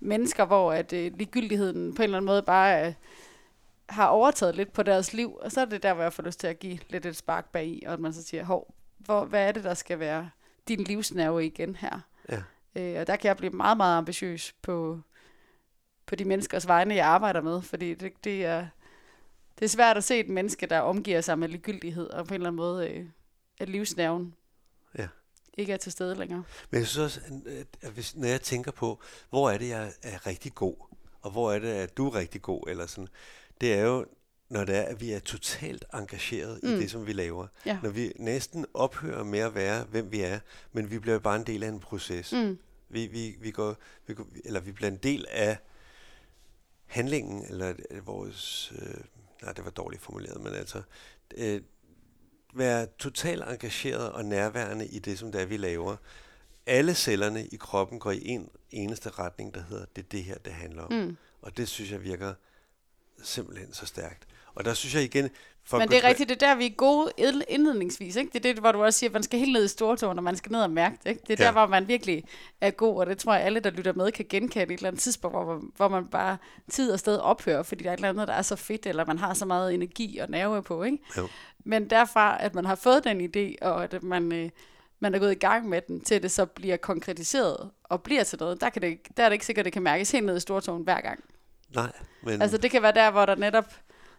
mennesker, 0.00 0.44
hvor 0.44 0.72
at 0.72 0.92
øh, 0.92 1.12
ligegyldigheden 1.16 1.94
på 1.94 2.02
en 2.02 2.04
eller 2.04 2.16
anden 2.16 2.26
måde 2.26 2.42
bare 2.42 2.86
øh, 2.86 2.94
har 3.88 4.06
overtaget 4.06 4.56
lidt 4.56 4.72
på 4.72 4.82
deres 4.82 5.12
liv, 5.12 5.34
og 5.40 5.52
så 5.52 5.60
er 5.60 5.64
det 5.64 5.82
der, 5.82 5.94
hvor 5.94 6.02
jeg 6.02 6.12
får 6.12 6.22
lyst 6.22 6.40
til 6.40 6.46
at 6.46 6.58
give 6.58 6.78
lidt 6.88 7.06
et 7.06 7.16
spark 7.16 7.52
bag 7.52 7.66
i, 7.66 7.82
og 7.86 7.92
at 7.92 8.00
man 8.00 8.12
så 8.12 8.22
siger, 8.22 8.44
hov, 8.44 8.74
hvor, 9.06 9.24
hvad 9.24 9.48
er 9.48 9.52
det, 9.52 9.64
der 9.64 9.74
skal 9.74 9.98
være 9.98 10.30
din 10.68 10.84
livsnerve 10.84 11.46
igen 11.46 11.76
her? 11.76 12.00
Ja. 12.28 12.42
Øh, 12.76 13.00
og 13.00 13.06
der 13.06 13.16
kan 13.16 13.28
jeg 13.28 13.36
blive 13.36 13.52
meget, 13.52 13.76
meget 13.76 13.98
ambitiøs 13.98 14.54
på, 14.62 15.00
på 16.06 16.14
de 16.14 16.24
menneskers 16.24 16.66
vegne, 16.66 16.94
jeg 16.94 17.06
arbejder 17.06 17.40
med, 17.40 17.62
fordi 17.62 17.94
det, 17.94 18.12
det, 18.24 18.44
er, 18.44 18.66
det 19.58 19.64
er 19.64 19.68
svært 19.68 19.96
at 19.96 20.04
se 20.04 20.18
et 20.20 20.28
menneske, 20.28 20.66
der 20.66 20.80
omgiver 20.80 21.20
sig 21.20 21.38
med 21.38 21.48
ligegyldighed, 21.48 22.10
og 22.10 22.26
på 22.26 22.34
en 22.34 22.40
eller 22.40 22.48
anden 22.48 22.56
måde, 22.56 22.90
øh, 22.90 23.06
at 23.60 23.68
livsnerven 23.68 24.34
ja. 24.98 25.08
ikke 25.54 25.72
er 25.72 25.76
til 25.76 25.92
stede 25.92 26.14
længere. 26.14 26.42
Men 26.70 26.78
jeg 26.78 26.86
synes 26.86 27.04
også, 27.04 27.40
at 27.82 27.90
hvis, 27.90 28.16
når 28.16 28.28
jeg 28.28 28.42
tænker 28.42 28.70
på, 28.70 29.00
hvor 29.30 29.50
er 29.50 29.58
det, 29.58 29.68
jeg 29.68 29.92
er 30.02 30.26
rigtig 30.26 30.54
god, 30.54 30.76
og 31.22 31.30
hvor 31.30 31.52
er 31.52 31.58
det, 31.58 31.68
at 31.68 31.96
du 31.96 32.08
er 32.08 32.14
rigtig 32.14 32.42
god, 32.42 32.68
eller 32.68 32.86
sådan, 32.86 33.08
det 33.60 33.74
er 33.74 33.82
jo, 33.82 34.06
når 34.48 34.64
det 34.64 34.76
er, 34.76 34.82
at 34.82 35.00
vi 35.00 35.12
er 35.12 35.18
totalt 35.18 35.84
engageret 35.94 36.60
mm. 36.62 36.68
i 36.68 36.72
det, 36.72 36.90
som 36.90 37.06
vi 37.06 37.12
laver. 37.12 37.46
Ja. 37.66 37.78
Når 37.82 37.90
vi 37.90 38.12
næsten 38.16 38.66
ophører 38.74 39.24
med 39.24 39.38
at 39.38 39.54
være, 39.54 39.84
hvem 39.84 40.12
vi 40.12 40.20
er, 40.20 40.38
men 40.72 40.90
vi 40.90 40.98
bliver 40.98 41.18
bare 41.18 41.36
en 41.36 41.46
del 41.46 41.62
af 41.62 41.68
en 41.68 41.80
proces. 41.80 42.32
Mm. 42.32 42.58
Vi, 42.88 43.06
vi, 43.06 43.36
vi, 43.40 43.50
går, 43.50 43.76
vi 44.06 44.14
går, 44.14 44.26
eller 44.44 44.60
vi 44.60 44.72
bliver 44.72 44.90
en 44.90 44.96
del 44.96 45.26
af 45.30 45.58
handlingen, 46.86 47.44
eller 47.48 47.74
vores... 48.04 48.72
Øh, 48.78 49.04
nej, 49.42 49.52
det 49.52 49.64
var 49.64 49.70
dårligt 49.70 50.02
formuleret, 50.02 50.40
men 50.40 50.54
altså... 50.54 50.82
Øh, 51.36 51.60
være 52.54 52.86
totalt 52.98 53.42
engageret 53.42 54.12
og 54.12 54.24
nærværende 54.24 54.86
i 54.86 54.98
det, 54.98 55.18
som 55.18 55.32
det 55.32 55.40
er, 55.40 55.46
vi 55.46 55.56
laver. 55.56 55.96
Alle 56.66 56.94
cellerne 56.94 57.46
i 57.46 57.56
kroppen 57.56 57.98
går 57.98 58.10
i 58.10 58.28
en 58.28 58.50
eneste 58.70 59.10
retning, 59.10 59.54
der 59.54 59.62
hedder, 59.62 59.84
det 59.96 60.02
er 60.04 60.08
det 60.08 60.24
her, 60.24 60.38
det 60.38 60.52
handler 60.52 60.82
om. 60.82 60.92
Mm. 60.92 61.16
Og 61.42 61.56
det 61.56 61.68
synes 61.68 61.90
jeg 61.90 62.02
virker 62.02 62.34
simpelthen 63.22 63.72
så 63.72 63.86
stærkt. 63.86 64.26
Og 64.56 64.64
der 64.64 64.74
synes 64.74 64.94
jeg 64.94 65.02
igen... 65.02 65.30
For 65.68 65.78
Men 65.78 65.88
det 65.88 66.04
er 66.04 66.08
rigtigt, 66.08 66.28
det 66.28 66.42
er 66.42 66.48
der, 66.48 66.54
vi 66.54 66.66
er 66.66 66.70
gode 66.70 67.12
indledningsvis. 67.48 68.16
Ikke? 68.16 68.30
Det 68.32 68.46
er 68.46 68.52
det, 68.52 68.60
hvor 68.60 68.72
du 68.72 68.84
også 68.84 68.98
siger, 68.98 69.10
at 69.10 69.12
man 69.12 69.22
skal 69.22 69.38
helt 69.38 69.52
ned 69.52 69.64
i 69.64 69.68
stortåen, 69.68 70.18
og 70.18 70.24
man 70.24 70.36
skal 70.36 70.52
ned 70.52 70.62
og 70.62 70.70
mærke 70.70 70.96
det. 71.04 71.10
Ikke? 71.10 71.22
Det 71.28 71.40
er 71.40 71.44
ja. 71.44 71.46
der, 71.46 71.52
hvor 71.52 71.66
man 71.66 71.88
virkelig 71.88 72.24
er 72.60 72.70
god, 72.70 72.96
og 72.96 73.06
det 73.06 73.18
tror 73.18 73.34
jeg, 73.34 73.42
alle, 73.42 73.60
der 73.60 73.70
lytter 73.70 73.92
med, 73.92 74.12
kan 74.12 74.26
genkende 74.28 74.64
et 74.64 74.70
eller 74.78 74.88
andet 74.88 75.02
tidspunkt, 75.02 75.36
hvor 75.36 75.54
man, 75.54 75.72
hvor 75.76 75.88
man 75.88 76.06
bare 76.06 76.36
tid 76.70 76.92
og 76.92 76.98
sted 76.98 77.18
ophører, 77.18 77.62
fordi 77.62 77.84
der 77.84 77.90
er 77.90 77.94
et 77.94 77.98
eller 77.98 78.08
andet, 78.08 78.28
der 78.28 78.34
er 78.34 78.42
så 78.42 78.56
fedt, 78.56 78.86
eller 78.86 79.04
man 79.06 79.18
har 79.18 79.34
så 79.34 79.46
meget 79.46 79.74
energi 79.74 80.18
og 80.18 80.30
nerve 80.30 80.62
på. 80.62 80.82
Ikke? 80.82 80.98
Jo. 81.16 81.28
Men 81.64 81.90
derfra, 81.90 82.42
at 82.44 82.54
man 82.54 82.64
har 82.64 82.74
fået 82.74 83.04
den 83.04 83.20
idé, 83.20 83.66
og 83.66 83.84
at 83.84 84.02
man... 84.02 84.32
Øh, 84.32 84.50
man 85.00 85.14
er 85.14 85.18
gået 85.18 85.32
i 85.32 85.38
gang 85.38 85.68
med 85.68 85.80
den, 85.88 86.00
til 86.00 86.22
det 86.22 86.30
så 86.30 86.46
bliver 86.46 86.76
konkretiseret 86.76 87.70
og 87.84 88.02
bliver 88.02 88.24
til 88.24 88.38
noget, 88.40 88.60
der, 88.60 88.70
kan 88.70 88.82
det, 88.82 88.98
der 89.16 89.24
er 89.24 89.28
det 89.28 89.32
ikke 89.34 89.46
sikkert, 89.46 89.62
at 89.62 89.64
det 89.64 89.72
kan 89.72 89.82
mærkes 89.82 90.10
helt 90.10 90.26
ned 90.26 90.36
i 90.36 90.40
stortåen 90.40 90.82
hver 90.82 91.00
gang. 91.00 91.24
Nej, 91.74 91.92
men... 92.22 92.42
Altså 92.42 92.58
det 92.58 92.70
kan 92.70 92.82
være 92.82 92.92
der, 92.92 93.10
hvor 93.10 93.26
der 93.26 93.34
netop 93.34 93.74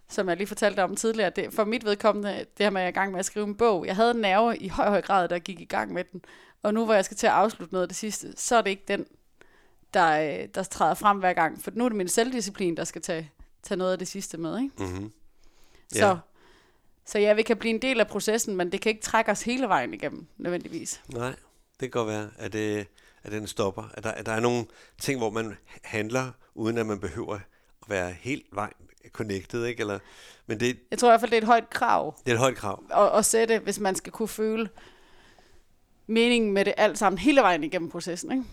som 0.09 0.29
jeg 0.29 0.37
lige 0.37 0.47
fortalte 0.47 0.83
om 0.83 0.95
tidligere, 0.95 1.29
det, 1.29 1.53
for 1.53 1.63
mit 1.63 1.85
vedkommende, 1.85 2.29
det 2.29 2.63
her 2.63 2.69
med, 2.69 2.81
at 2.81 2.83
jeg 2.83 2.87
er 2.87 2.91
i 2.91 2.99
gang 2.99 3.11
med 3.11 3.19
at 3.19 3.25
skrive 3.25 3.45
en 3.45 3.55
bog, 3.55 3.85
jeg 3.85 3.95
havde 3.95 4.11
en 4.11 4.17
nerve 4.17 4.57
i 4.57 4.67
høj, 4.67 4.89
høj 4.89 5.01
grad, 5.01 5.27
der 5.27 5.39
gik 5.39 5.59
i 5.59 5.65
gang 5.65 5.93
med 5.93 6.03
den, 6.03 6.21
og 6.63 6.73
nu 6.73 6.85
hvor 6.85 6.93
jeg 6.93 7.05
skal 7.05 7.17
til 7.17 7.27
at 7.27 7.33
afslutte 7.33 7.73
noget 7.73 7.83
af 7.83 7.89
det 7.89 7.97
sidste, 7.97 8.33
så 8.37 8.55
er 8.55 8.61
det 8.61 8.69
ikke 8.69 8.83
den, 8.87 9.05
der, 9.93 10.39
øh, 10.41 10.47
der 10.55 10.63
træder 10.63 10.93
frem 10.93 11.19
hver 11.19 11.33
gang, 11.33 11.61
for 11.63 11.71
nu 11.73 11.85
er 11.85 11.89
det 11.89 11.95
min 11.95 12.07
selvdisciplin, 12.07 12.77
der 12.77 12.83
skal 12.83 13.01
tage, 13.01 13.31
tage 13.63 13.77
noget 13.77 13.91
af 13.91 13.99
det 13.99 14.07
sidste 14.07 14.37
med, 14.37 14.59
ikke? 14.61 14.73
Mm-hmm. 14.77 15.11
Så, 15.89 16.07
ja. 16.07 16.17
så 17.05 17.19
ja, 17.19 17.33
vi 17.33 17.43
kan 17.43 17.57
blive 17.57 17.73
en 17.73 17.81
del 17.81 17.99
af 17.99 18.07
processen, 18.07 18.55
men 18.55 18.71
det 18.71 18.81
kan 18.81 18.89
ikke 18.89 19.01
trække 19.01 19.31
os 19.31 19.41
hele 19.41 19.67
vejen 19.67 19.93
igennem, 19.93 20.27
nødvendigvis. 20.37 21.01
Nej, 21.13 21.29
det 21.29 21.79
kan 21.79 21.89
godt 21.89 22.07
være, 22.07 22.29
at, 22.37 22.53
det, 22.53 22.87
at 23.23 23.31
den 23.31 23.47
stopper. 23.47 23.91
At 23.93 24.03
der, 24.03 24.11
at 24.11 24.25
der 24.25 24.31
er 24.31 24.39
nogle 24.39 24.65
ting, 24.99 25.19
hvor 25.19 25.29
man 25.29 25.57
handler, 25.83 26.31
uden 26.55 26.77
at 26.77 26.85
man 26.85 26.99
behøver 26.99 27.35
at 27.35 27.41
være 27.87 28.11
helt 28.11 28.45
vejen 28.51 28.87
connected, 29.11 29.65
ikke? 29.65 29.81
Eller, 29.81 29.99
men 30.47 30.59
det, 30.59 30.79
Jeg 30.91 30.99
tror 30.99 31.09
i 31.09 31.11
hvert 31.11 31.19
fald, 31.19 31.31
det 31.31 31.37
er 31.37 31.41
et 31.41 31.47
højt 31.47 31.69
krav 31.69 32.15
det 32.25 32.31
er 32.31 32.35
et 32.35 32.39
højt 32.39 32.55
krav. 32.55 32.83
at, 32.93 33.17
at 33.19 33.25
sætte, 33.25 33.59
hvis 33.59 33.79
man 33.79 33.95
skal 33.95 34.11
kunne 34.13 34.27
føle 34.27 34.69
meningen 36.07 36.51
med 36.53 36.65
det 36.65 36.73
alt 36.77 36.97
sammen 36.97 37.17
hele 37.17 37.41
vejen 37.41 37.63
igennem 37.63 37.89
processen, 37.89 38.31
ikke? 38.31 38.43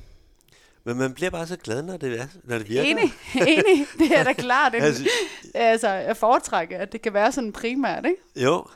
Men 0.87 0.97
man 0.97 1.15
bliver 1.15 1.31
bare 1.31 1.47
så 1.47 1.57
glad, 1.57 1.83
når 1.83 1.97
det, 1.97 2.21
er, 2.21 2.27
når 2.45 2.59
det 2.59 2.69
virker. 2.69 2.91
Enig, 2.91 3.13
enig. 3.57 3.87
Det 3.99 4.19
er 4.19 4.25
da 4.25 4.33
klart. 4.49 4.75
Altså, 4.75 5.09
Altså, 5.55 5.89
jeg 5.89 6.17
foretrækker, 6.17 6.79
at 6.79 6.93
det 6.93 7.03
kan 7.03 7.13
være 7.15 7.33
sådan 7.33 7.53
primært, 7.53 8.07
ikke? 8.07 8.21
jo, 8.37 8.67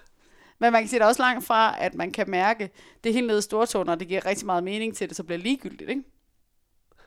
Men 0.59 0.73
man 0.73 0.83
kan 0.83 0.89
sige, 0.89 0.99
det 1.01 1.07
også 1.09 1.23
langt 1.23 1.47
fra, 1.47 1.77
at 1.85 1.95
man 1.95 2.11
kan 2.13 2.31
mærke 2.31 2.71
det 3.05 3.13
helt 3.13 3.27
nede 3.27 3.39
i 3.39 3.43
stortåen, 3.43 3.89
og 3.89 4.01
det 4.01 4.09
giver 4.09 4.27
rigtig 4.27 4.47
meget 4.47 4.65
mening 4.65 4.97
til 4.97 5.09
det, 5.09 5.17
så 5.17 5.23
bliver 5.23 5.39
det 5.39 5.45
ligegyldigt, 5.45 5.91
ikke? 5.91 6.03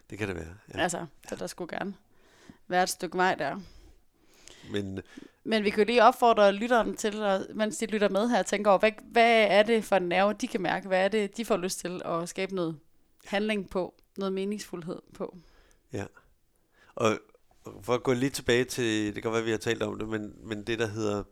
det 0.09 0.17
kan 0.17 0.27
det 0.27 0.35
være. 0.35 0.53
Ja. 0.73 0.79
Altså, 0.79 1.05
så 1.29 1.35
der 1.35 1.47
skulle 1.47 1.77
gerne 1.77 1.93
være 2.67 2.83
et 2.83 2.89
stykke 2.89 3.17
vej 3.17 3.35
der. 3.35 3.55
Men 4.71 4.99
Men 5.43 5.63
vi 5.63 5.69
kan 5.69 5.79
jo 5.79 5.85
lige 5.85 6.03
opfordre 6.03 6.51
lytteren 6.51 6.97
til, 6.97 7.21
at, 7.23 7.47
mens 7.55 7.77
de 7.77 7.85
lytter 7.85 8.09
med 8.09 8.29
her, 8.29 8.39
at 8.39 8.45
tænke 8.45 8.69
over, 8.69 8.79
hvad, 8.79 8.91
hvad 9.11 9.47
er 9.49 9.63
det 9.63 9.83
for 9.83 9.95
en 9.95 10.03
nerve, 10.03 10.33
de 10.33 10.47
kan 10.47 10.61
mærke? 10.61 10.87
Hvad 10.87 11.05
er 11.05 11.07
det, 11.07 11.37
de 11.37 11.45
får 11.45 11.57
lyst 11.57 11.79
til 11.79 12.01
at 12.05 12.29
skabe 12.29 12.55
noget 12.55 12.79
handling 13.25 13.69
på? 13.69 13.93
Noget 14.17 14.33
meningsfuldhed 14.33 15.01
på? 15.13 15.37
Ja. 15.93 16.05
Og 16.95 17.19
og 17.63 17.83
for 17.83 17.93
at 17.93 18.03
gå 18.03 18.13
lidt 18.13 18.33
tilbage 18.33 18.63
til, 18.63 19.05
det 19.05 19.13
kan 19.13 19.23
godt 19.23 19.33
være, 19.33 19.43
vi 19.43 19.51
har 19.51 19.57
talt 19.57 19.83
om 19.83 19.99
det, 19.99 20.07
men, 20.07 20.33
men 20.43 20.63
det 20.63 20.79
der 20.79 20.87
hedder, 20.87 21.23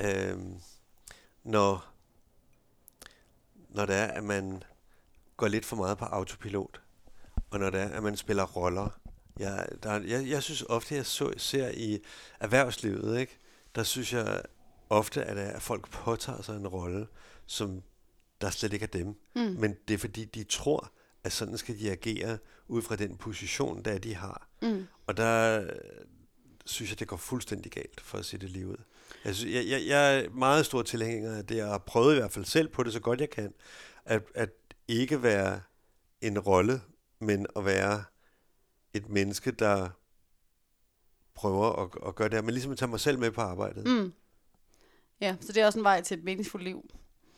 øhm, 0.00 0.54
når, 1.44 1.86
når 3.68 3.86
det 3.86 3.96
er, 3.96 4.06
at 4.06 4.24
man 4.24 4.62
går 5.36 5.48
lidt 5.48 5.64
for 5.64 5.76
meget 5.76 5.98
på 5.98 6.04
autopilot, 6.04 6.80
og 7.50 7.58
når 7.58 7.70
det 7.70 7.80
er, 7.80 7.88
at 7.88 8.02
man 8.02 8.16
spiller 8.16 8.44
roller. 8.44 8.98
Jeg, 9.38 9.68
der, 9.82 9.90
er- 9.90 10.02
jeg, 10.02 10.28
jeg 10.28 10.42
synes 10.42 10.62
ofte, 10.68 10.94
jeg 10.94 11.06
så, 11.06 11.32
ser 11.36 11.68
i 11.74 11.98
erhvervslivet, 12.40 13.20
ikke? 13.20 13.38
der 13.74 13.82
synes 13.82 14.12
jeg 14.12 14.42
ofte, 14.90 15.24
at, 15.24 15.38
at 15.38 15.62
folk 15.62 15.90
påtager 15.90 16.42
sig 16.42 16.56
en 16.56 16.66
rolle, 16.68 17.06
som 17.46 17.82
der 18.40 18.50
slet 18.50 18.72
ikke 18.72 18.82
er 18.82 18.86
dem. 18.88 19.06
Mm. 19.36 19.40
Men 19.42 19.76
det 19.88 19.94
er 19.94 19.98
fordi, 19.98 20.24
de 20.24 20.44
tror, 20.44 20.92
at 21.24 21.32
sådan 21.32 21.58
skal 21.58 21.78
de 21.78 21.90
agere 21.90 22.38
ud 22.68 22.82
fra 22.82 22.96
den 22.96 23.16
position, 23.16 23.82
der 23.82 23.98
de 23.98 24.14
har. 24.14 24.48
Mm. 24.62 24.86
Og 25.06 25.16
der 25.16 25.62
øh, 25.62 25.68
synes 26.64 26.90
jeg, 26.90 26.98
det 26.98 27.08
går 27.08 27.16
fuldstændig 27.16 27.72
galt, 27.72 28.00
for 28.00 28.18
at 28.18 28.24
sige 28.24 28.40
det 28.40 28.50
lige 28.50 28.66
ud. 28.68 28.76
Jeg, 29.24 29.34
synes, 29.34 29.54
jeg, 29.54 29.66
jeg, 29.68 29.86
jeg 29.86 30.18
er 30.18 30.30
meget 30.30 30.66
stor 30.66 30.82
tilhænger 30.82 31.36
af 31.36 31.46
det, 31.46 31.62
og 31.62 31.68
har 31.68 31.78
prøvet 31.78 32.14
i 32.14 32.18
hvert 32.18 32.32
fald 32.32 32.44
selv 32.44 32.68
på 32.68 32.82
det, 32.82 32.92
så 32.92 33.00
godt 33.00 33.20
jeg 33.20 33.30
kan, 33.30 33.54
at, 34.04 34.22
at 34.34 34.50
ikke 34.88 35.22
være 35.22 35.60
en 36.20 36.38
rolle, 36.38 36.80
men 37.20 37.46
at 37.56 37.64
være 37.64 38.04
et 38.94 39.08
menneske, 39.08 39.50
der 39.50 39.88
prøver 41.34 41.82
at, 41.82 42.08
at 42.08 42.14
gøre 42.14 42.28
det 42.28 42.34
her, 42.34 42.42
men 42.42 42.50
ligesom 42.50 42.72
at 42.72 42.78
tage 42.78 42.88
mig 42.88 43.00
selv 43.00 43.18
med 43.18 43.30
på 43.30 43.40
arbejdet. 43.40 43.86
Mm. 43.86 44.12
Ja, 45.20 45.36
så 45.40 45.52
det 45.52 45.62
er 45.62 45.66
også 45.66 45.78
en 45.78 45.84
vej 45.84 46.00
til 46.00 46.18
et 46.18 46.24
meningsfuldt 46.24 46.64
liv. 46.64 46.90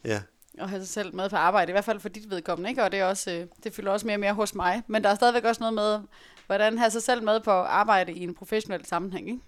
Ja, 0.04 0.22
at 0.58 0.68
have 0.68 0.80
sig 0.80 0.88
selv 0.88 1.14
med 1.14 1.30
på 1.30 1.36
arbejde, 1.36 1.70
i 1.70 1.72
hvert 1.72 1.84
fald 1.84 2.00
for 2.00 2.08
dit 2.08 2.30
vedkommende, 2.30 2.70
ikke? 2.70 2.82
og 2.82 2.92
det, 2.92 3.00
er 3.00 3.04
også, 3.04 3.30
øh, 3.30 3.46
det 3.64 3.74
fylder 3.74 3.92
også 3.92 4.06
mere 4.06 4.16
og 4.16 4.20
mere 4.20 4.34
hos 4.34 4.54
mig. 4.54 4.82
Men 4.86 5.04
der 5.04 5.10
er 5.10 5.14
stadigvæk 5.14 5.44
også 5.44 5.60
noget 5.60 5.74
med, 5.74 6.00
hvordan 6.46 6.78
have 6.78 6.90
sig 6.90 7.02
selv 7.02 7.22
med 7.22 7.40
på 7.40 7.50
arbejde 7.50 8.12
i 8.12 8.22
en 8.22 8.34
professionel 8.34 8.86
sammenhæng. 8.86 9.28
Ikke? 9.28 9.42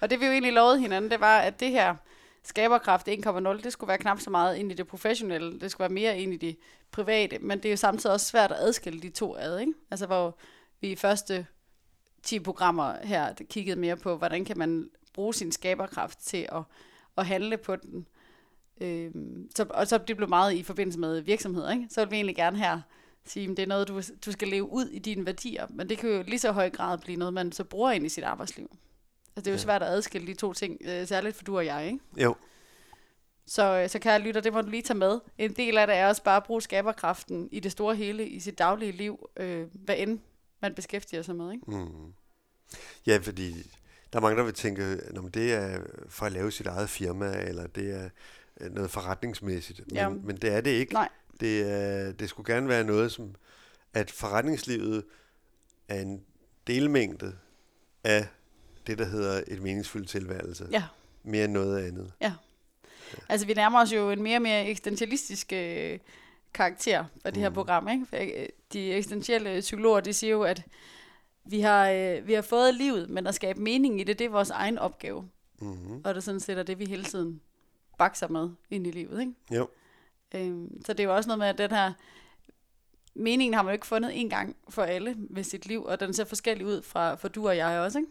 Og 0.00 0.10
det 0.10 0.20
vi 0.20 0.26
jo 0.26 0.32
egentlig 0.32 0.52
lovede 0.52 0.80
hinanden, 0.80 1.10
det 1.10 1.20
var, 1.20 1.38
at 1.38 1.60
det 1.60 1.70
her 1.70 1.94
skaberkraft 2.42 3.08
1.0, 3.08 3.62
det 3.62 3.72
skulle 3.72 3.88
være 3.88 3.98
knap 3.98 4.20
så 4.20 4.30
meget 4.30 4.56
ind 4.56 4.72
i 4.72 4.74
det 4.74 4.86
professionelle, 4.86 5.60
det 5.60 5.70
skulle 5.70 5.84
være 5.84 5.94
mere 5.94 6.18
ind 6.18 6.34
i 6.34 6.36
det 6.36 6.56
private, 6.90 7.38
men 7.38 7.58
det 7.58 7.64
er 7.66 7.70
jo 7.70 7.76
samtidig 7.76 8.12
også 8.12 8.26
svært 8.26 8.52
at 8.52 8.58
adskille 8.58 9.00
de 9.00 9.10
to 9.10 9.36
ad, 9.36 9.58
ikke? 9.58 9.72
Altså 9.90 10.06
hvor 10.06 10.38
vi 10.82 10.90
i 10.92 10.96
første 10.96 11.46
10 12.22 12.38
programmer 12.40 12.94
her 13.02 13.34
kiggede 13.50 13.80
mere 13.80 13.96
på, 13.96 14.16
hvordan 14.16 14.44
kan 14.44 14.58
man 14.58 14.90
bruge 15.14 15.34
sin 15.34 15.52
skaberkraft 15.52 16.18
til 16.18 16.48
at, 16.52 16.62
at 17.16 17.26
handle 17.26 17.56
på 17.56 17.76
den, 17.76 18.06
Øhm, 18.80 19.48
så, 19.56 19.66
og 19.70 19.86
så 19.86 19.98
det 19.98 20.16
blev 20.16 20.28
meget 20.28 20.52
i 20.54 20.62
forbindelse 20.62 20.98
med 20.98 21.20
virksomheder, 21.20 21.70
ikke? 21.70 21.86
Så 21.90 22.00
vil 22.04 22.10
vi 22.10 22.16
egentlig 22.16 22.36
gerne 22.36 22.58
her 22.58 22.80
sige, 23.24 23.50
at 23.50 23.56
det 23.56 23.62
er 23.62 23.66
noget, 23.66 23.88
du, 23.88 24.02
du 24.26 24.32
skal 24.32 24.48
leve 24.48 24.70
ud 24.72 24.86
i 24.86 24.98
dine 24.98 25.26
værdier, 25.26 25.66
men 25.70 25.88
det 25.88 25.98
kan 25.98 26.10
jo 26.10 26.22
lige 26.26 26.38
så 26.38 26.52
høj 26.52 26.70
grad 26.70 26.98
blive 26.98 27.18
noget, 27.18 27.34
man 27.34 27.52
så 27.52 27.64
bruger 27.64 27.90
ind 27.90 28.06
i 28.06 28.08
sit 28.08 28.24
arbejdsliv. 28.24 28.70
Altså 28.70 29.40
det 29.40 29.46
er 29.46 29.50
jo 29.50 29.54
Ja. 29.56 29.58
svært 29.62 29.82
at 29.82 29.88
adskille 29.88 30.26
de 30.26 30.34
to 30.34 30.52
ting, 30.52 30.78
øh, 30.84 31.06
særligt 31.06 31.36
for 31.36 31.44
du 31.44 31.56
og 31.56 31.66
jeg, 31.66 31.86
ikke? 31.86 31.98
jo, 32.16 32.34
Så, 33.46 33.62
øh, 33.82 33.88
så 33.88 33.98
kære 33.98 34.18
lytter, 34.20 34.40
det 34.40 34.52
må 34.52 34.60
du 34.60 34.68
lige 34.70 34.82
tage 34.82 34.98
med. 34.98 35.20
En 35.38 35.52
del 35.52 35.78
af 35.78 35.86
det 35.86 35.96
er 35.96 36.08
også 36.08 36.22
bare 36.22 36.36
at 36.36 36.44
bruge 36.44 36.62
skaberkraften 36.62 37.48
i 37.52 37.60
det 37.60 37.72
store 37.72 37.94
hele, 37.96 38.28
i 38.28 38.40
sit 38.40 38.58
daglige 38.58 38.92
liv, 38.92 39.28
øh, 39.36 39.66
hvad 39.74 39.94
end 39.98 40.18
man 40.62 40.74
beskæftiger 40.74 41.22
sig 41.22 41.36
med, 41.36 41.52
ikke? 41.52 41.70
Mm. 41.70 42.12
Ja, 43.06 43.18
fordi 43.22 43.52
der 44.12 44.18
er 44.18 44.20
mange, 44.22 44.36
der 44.38 44.44
vil 44.44 44.54
tænke, 44.54 44.82
at 44.82 45.34
det 45.34 45.52
er 45.52 45.80
for 46.08 46.26
at 46.26 46.32
lave 46.32 46.52
sit 46.52 46.66
eget 46.66 46.90
firma, 46.90 47.32
eller 47.40 47.66
det 47.66 47.90
er 47.90 48.08
øh, 48.60 48.72
noget 48.74 48.90
forretningsmæssigt. 48.90 49.80
Men, 49.86 49.94
Ja. 49.96 50.08
men 50.08 50.36
det 50.36 50.52
er 50.52 50.60
det 50.60 50.70
ikke. 50.70 50.92
Nej. 50.92 51.08
Det, 51.40 51.70
er, 51.72 52.12
det 52.12 52.28
skulle 52.28 52.54
gerne 52.54 52.68
være 52.68 52.84
noget, 52.84 53.12
som 53.12 53.34
at 53.94 54.10
forretningslivet 54.10 55.04
er 55.88 56.00
en 56.00 56.22
delmængde 56.66 57.36
af 58.04 58.26
det, 58.86 58.98
der 58.98 59.04
hedder 59.04 59.42
et 59.48 59.62
meningsfuldt 59.62 60.08
tilværelse. 60.08 60.68
Ja. 60.70 60.84
Mere 61.24 61.44
end 61.44 61.52
noget 61.52 61.86
andet. 61.86 62.12
Altså, 63.28 63.46
vi 63.46 63.54
nærmer 63.54 63.80
os 63.82 63.92
jo 63.92 64.10
en 64.10 64.22
mere 64.22 64.36
og 64.36 64.42
mere 64.42 64.66
eksistentialistisk 64.66 65.52
øh, 65.52 65.98
karakter 66.54 67.04
af 67.24 67.32
det 67.32 67.42
her 67.42 67.48
Mm. 67.48 67.54
program. 67.54 67.88
Ikke? 67.88 68.06
For, 68.06 68.16
øh, 68.16 68.46
De 68.72 68.92
eksistentielle 68.92 69.60
psykologer, 69.60 70.00
de 70.00 70.12
siger 70.12 70.30
jo, 70.30 70.42
at 70.42 70.62
vi 71.44 71.60
har, 71.60 71.90
øh, 71.90 72.26
vi 72.26 72.32
har 72.32 72.42
fået 72.42 72.74
livet, 72.74 73.10
men 73.10 73.26
at 73.26 73.34
skabe 73.34 73.60
mening 73.60 74.00
i 74.00 74.04
det, 74.04 74.18
det 74.18 74.24
er 74.24 74.28
vores 74.30 74.50
egen 74.50 74.78
opgave. 74.78 75.28
Mm-hmm. 75.60 75.96
Og 76.04 76.14
det 76.14 76.16
er 76.16 76.20
sådan 76.20 76.40
set 76.40 76.58
er 76.58 76.62
det, 76.62 76.78
vi 76.78 76.84
hele 76.84 77.04
tiden 77.04 77.40
bakser 77.98 78.28
med 78.28 78.50
ind 78.70 78.86
i 78.86 78.90
livet. 78.90 79.20
Ikke? 79.20 79.32
Jo. 79.50 79.68
Øhm, 80.34 80.82
så 80.86 80.92
det 80.92 81.00
er 81.00 81.04
jo 81.04 81.16
også 81.16 81.28
noget 81.28 81.38
med, 81.38 81.46
at 81.46 81.58
den 81.58 81.70
her 81.70 81.92
meningen 83.14 83.54
har 83.54 83.62
man 83.62 83.70
jo 83.70 83.74
ikke 83.74 83.86
fundet 83.86 84.20
en 84.20 84.30
gang 84.30 84.56
for 84.68 84.82
alle 84.82 85.14
med 85.30 85.44
sit 85.44 85.66
liv, 85.66 85.84
og 85.84 86.00
den 86.00 86.14
ser 86.14 86.24
forskellig 86.24 86.66
ud 86.66 86.82
fra 86.82 87.14
for 87.14 87.28
du 87.28 87.48
og 87.48 87.56
jeg 87.56 87.80
også, 87.80 87.98
ikke? 87.98 88.10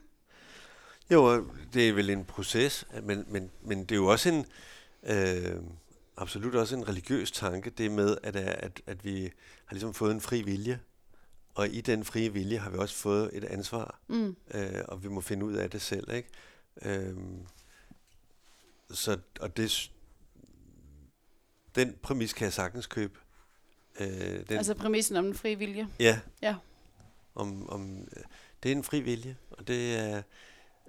Jo, 1.11 1.45
det 1.73 1.89
er 1.89 1.93
vel 1.93 2.09
en 2.09 2.25
proces, 2.25 2.87
men, 3.03 3.25
men, 3.27 3.51
men 3.61 3.79
det 3.79 3.91
er 3.91 3.95
jo 3.95 4.07
også 4.07 4.29
en, 4.29 4.45
øh, 5.03 5.55
absolut 6.17 6.55
også 6.55 6.75
en 6.75 6.87
religiøs 6.87 7.31
tanke, 7.31 7.69
det 7.69 7.91
med, 7.91 8.17
at, 8.23 8.35
at, 8.35 8.81
at 8.87 9.05
vi 9.05 9.21
har 9.65 9.73
ligesom 9.73 9.93
fået 9.93 10.11
en 10.11 10.21
fri 10.21 10.41
vilje, 10.41 10.79
og 11.55 11.69
i 11.69 11.81
den 11.81 12.05
frie 12.05 12.33
vilje 12.33 12.57
har 12.57 12.69
vi 12.69 12.77
også 12.77 12.95
fået 12.95 13.29
et 13.33 13.43
ansvar, 13.43 13.99
Mm. 14.07 14.35
øh, 14.53 14.81
og 14.87 15.03
vi 15.03 15.07
må 15.07 15.21
finde 15.21 15.45
ud 15.45 15.53
af 15.53 15.69
det 15.69 15.81
selv, 15.81 16.11
ikke? 16.13 16.29
Øh, 16.81 17.15
så, 18.91 19.17
og 19.39 19.57
det, 19.57 19.91
den 21.75 21.95
præmis 22.03 22.33
kan 22.33 22.45
jeg 22.45 22.53
sagtens 22.53 22.87
købe. 22.87 23.19
Øh, 23.99 24.07
den, 24.49 24.57
Altså 24.57 24.73
præmissen 24.73 25.15
om 25.15 25.25
den 25.25 25.35
frie 25.35 25.55
vilje. 25.57 25.87
Ja. 25.99 26.19
Ja. 26.41 26.55
Om, 27.35 27.69
om, 27.69 28.07
det 28.63 28.71
er 28.71 28.75
en 28.75 28.83
fri 28.83 28.99
vilje, 29.01 29.37
og 29.51 29.67
det 29.67 29.95
er 29.95 30.21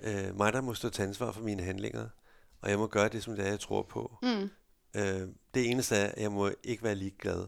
øh, 0.02 0.37
mig, 0.37 0.52
der 0.52 0.61
må 0.61 0.74
stå 0.74 0.88
til 0.90 1.02
ansvar 1.02 1.32
for 1.32 1.40
mine 1.40 1.62
handlinger, 1.62 2.08
og 2.61 2.70
jeg 2.70 2.78
må 2.78 2.87
gøre 2.87 3.08
det, 3.08 3.22
som 3.22 3.37
det 3.37 3.44
er, 3.44 3.50
jeg 3.50 3.61
tror 3.61 3.82
på. 3.82 4.18
Mm. 4.22 4.50
Øh, 4.94 5.28
det 5.55 5.70
eneste 5.70 5.96
er, 5.96 6.07
at 6.07 6.22
jeg 6.22 6.33
må 6.33 6.50
ikke 6.64 6.83
være 6.83 6.94
ligeglad. 6.94 7.46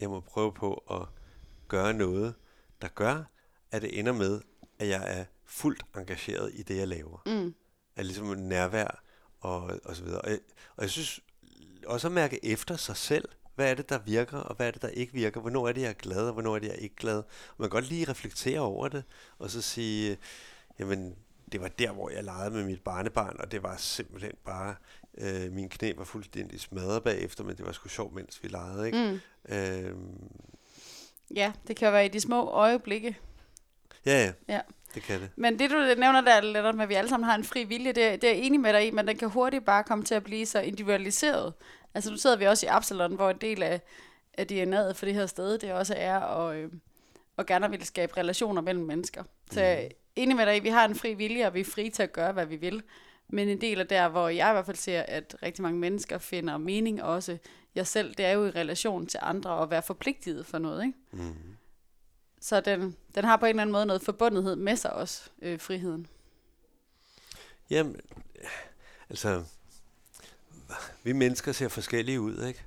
Jeg 0.00 0.10
må 0.10 0.20
prøve 0.20 0.52
på 0.52 0.74
at 0.90 1.08
gøre 1.68 1.94
noget, 1.94 2.34
der 2.82 2.88
gør, 2.88 3.24
at 3.70 3.82
det 3.82 3.98
ender 3.98 4.12
med, 4.12 4.40
at 4.78 4.88
jeg 4.88 5.18
er 5.18 5.24
fuldt 5.44 5.84
engageret 5.96 6.50
i 6.54 6.62
det, 6.62 6.76
jeg 6.76 6.88
laver. 6.88 7.22
Mm. 7.26 7.54
Er 7.96 8.02
ligesom 8.02 8.26
nærvær 8.26 9.02
og, 9.40 9.80
og 9.84 9.96
så 9.96 10.04
videre. 10.04 10.20
Og 10.20 10.30
jeg, 10.30 10.38
og 10.76 10.82
jeg 10.82 10.90
synes 10.90 11.20
også 11.86 12.08
at 12.08 12.12
mærke 12.12 12.44
efter 12.44 12.76
sig 12.76 12.96
selv, 12.96 13.28
hvad 13.54 13.70
er 13.70 13.74
det, 13.74 13.88
der 13.88 13.98
virker, 13.98 14.38
og 14.38 14.56
hvad 14.56 14.66
er 14.66 14.70
det, 14.70 14.82
der 14.82 14.88
ikke 14.88 15.12
virker? 15.12 15.40
Hvornår 15.40 15.68
er 15.68 15.72
det, 15.72 15.80
jeg 15.80 15.88
er 15.88 15.92
glad, 15.92 16.26
og 16.26 16.32
hvornår 16.32 16.54
er 16.54 16.58
det, 16.58 16.66
jeg 16.66 16.74
er 16.74 16.80
ikke 16.80 16.96
glad? 16.96 17.18
Og 17.18 17.24
man 17.58 17.70
kan 17.70 17.70
godt 17.70 17.88
lige 17.88 18.10
reflektere 18.10 18.60
over 18.60 18.88
det, 18.88 19.04
og 19.38 19.50
så 19.50 19.62
sige, 19.62 20.18
jamen, 20.78 21.16
det 21.52 21.60
var 21.60 21.68
der, 21.68 21.92
hvor 21.92 22.10
jeg 22.10 22.24
legede 22.24 22.50
med 22.50 22.64
mit 22.64 22.82
barnebarn, 22.84 23.36
og 23.38 23.52
det 23.52 23.62
var 23.62 23.76
simpelthen 23.76 24.32
bare, 24.44 24.74
øh, 25.18 25.52
min 25.52 25.68
knæ 25.68 25.92
var 25.96 26.04
fuldstændig 26.04 26.60
smadret 26.60 27.02
bagefter, 27.02 27.44
men 27.44 27.56
det 27.56 27.66
var 27.66 27.72
sgu 27.72 27.88
sjovt, 27.88 28.14
mens 28.14 28.42
vi 28.42 28.48
legede, 28.48 28.86
ikke? 28.86 28.98
Mm. 28.98 29.20
Mm. 29.48 29.56
Øhm, 29.56 30.30
Ja, 31.34 31.52
det 31.68 31.76
kan 31.76 31.92
være 31.92 32.04
i 32.04 32.08
de 32.08 32.20
små 32.20 32.50
øjeblikke. 32.50 33.16
Ja, 34.06 34.24
ja. 34.24 34.32
Ja. 34.48 34.60
Det 34.94 35.02
kan 35.02 35.20
det. 35.20 35.30
Men 35.36 35.58
det, 35.58 35.70
du 35.70 35.76
nævner 35.76 36.20
der, 36.20 36.40
Lennart, 36.40 36.74
med 36.74 36.82
at 36.82 36.88
vi 36.88 36.94
alle 36.94 37.08
sammen 37.08 37.28
har 37.28 37.34
en 37.34 37.44
fri 37.44 37.64
vilje, 37.64 37.92
det, 37.92 37.96
det 37.96 38.24
er 38.24 38.34
jeg 38.34 38.42
enig 38.42 38.60
med 38.60 38.72
dig 38.72 38.86
i, 38.86 38.90
men 38.90 39.06
den 39.08 39.16
kan 39.16 39.28
hurtigt 39.30 39.64
bare 39.64 39.84
komme 39.84 40.04
til 40.04 40.14
at 40.14 40.24
blive 40.24 40.46
så 40.46 40.60
individualiseret. 40.60 41.52
Altså 41.94 42.10
nu 42.10 42.16
sidder 42.16 42.36
vi 42.36 42.44
også 42.44 42.66
i 42.66 42.68
Absalon, 42.68 43.14
hvor 43.14 43.30
en 43.30 43.38
del 43.40 43.62
af, 43.62 43.80
af 44.38 44.46
DNA'et 44.52 44.92
for 44.94 45.06
det 45.06 45.14
her 45.14 45.26
sted, 45.26 45.58
det 45.58 45.72
også 45.72 45.94
er 45.96 46.20
at, 46.20 46.56
øh, 46.56 46.70
at 47.38 47.46
gerne 47.46 47.70
vil 47.70 47.84
skabe 47.84 48.16
relationer 48.16 48.62
mellem 48.62 48.84
mennesker. 48.84 49.24
Så 49.50 49.60
jeg 49.60 49.84
er 49.84 49.88
enig 50.16 50.36
med 50.36 50.46
dig 50.46 50.56
i, 50.56 50.60
vi 50.60 50.68
har 50.68 50.84
en 50.84 50.94
fri 50.94 51.14
vilje, 51.14 51.46
og 51.46 51.54
vi 51.54 51.60
er 51.60 51.64
frie 51.64 51.90
til 51.90 52.02
at 52.02 52.12
gøre, 52.12 52.32
hvad 52.32 52.46
vi 52.46 52.56
vil. 52.56 52.82
Men 53.34 53.48
en 53.48 53.60
del 53.60 53.80
af 53.80 53.86
der, 53.86 54.08
hvor 54.08 54.28
jeg 54.28 54.50
i 54.50 54.52
hvert 54.52 54.66
fald 54.66 54.76
ser, 54.76 55.02
at 55.02 55.36
rigtig 55.42 55.62
mange 55.62 55.78
mennesker 55.78 56.18
finder 56.18 56.56
mening 56.56 57.02
også, 57.02 57.38
jeg 57.74 57.86
selv, 57.86 58.14
det 58.14 58.26
er 58.26 58.30
jo 58.30 58.46
i 58.46 58.50
relation 58.50 59.06
til 59.06 59.20
andre 59.22 59.50
og 59.50 59.70
være 59.70 59.82
forpligtet 59.82 60.46
for 60.46 60.58
noget, 60.58 60.84
ikke? 60.86 60.98
Mm. 61.12 61.34
Så 62.40 62.60
den, 62.60 62.96
den 63.14 63.24
har 63.24 63.36
på 63.36 63.46
en 63.46 63.50
eller 63.50 63.62
anden 63.62 63.72
måde 63.72 63.86
noget 63.86 64.02
forbundethed 64.02 64.56
med 64.56 64.76
sig 64.76 64.92
også, 64.92 65.30
øh, 65.42 65.60
friheden. 65.60 66.06
Jamen, 67.70 68.00
altså, 69.10 69.44
vi 71.02 71.12
mennesker 71.12 71.52
ser 71.52 71.68
forskellige 71.68 72.20
ud, 72.20 72.46
ikke? 72.46 72.62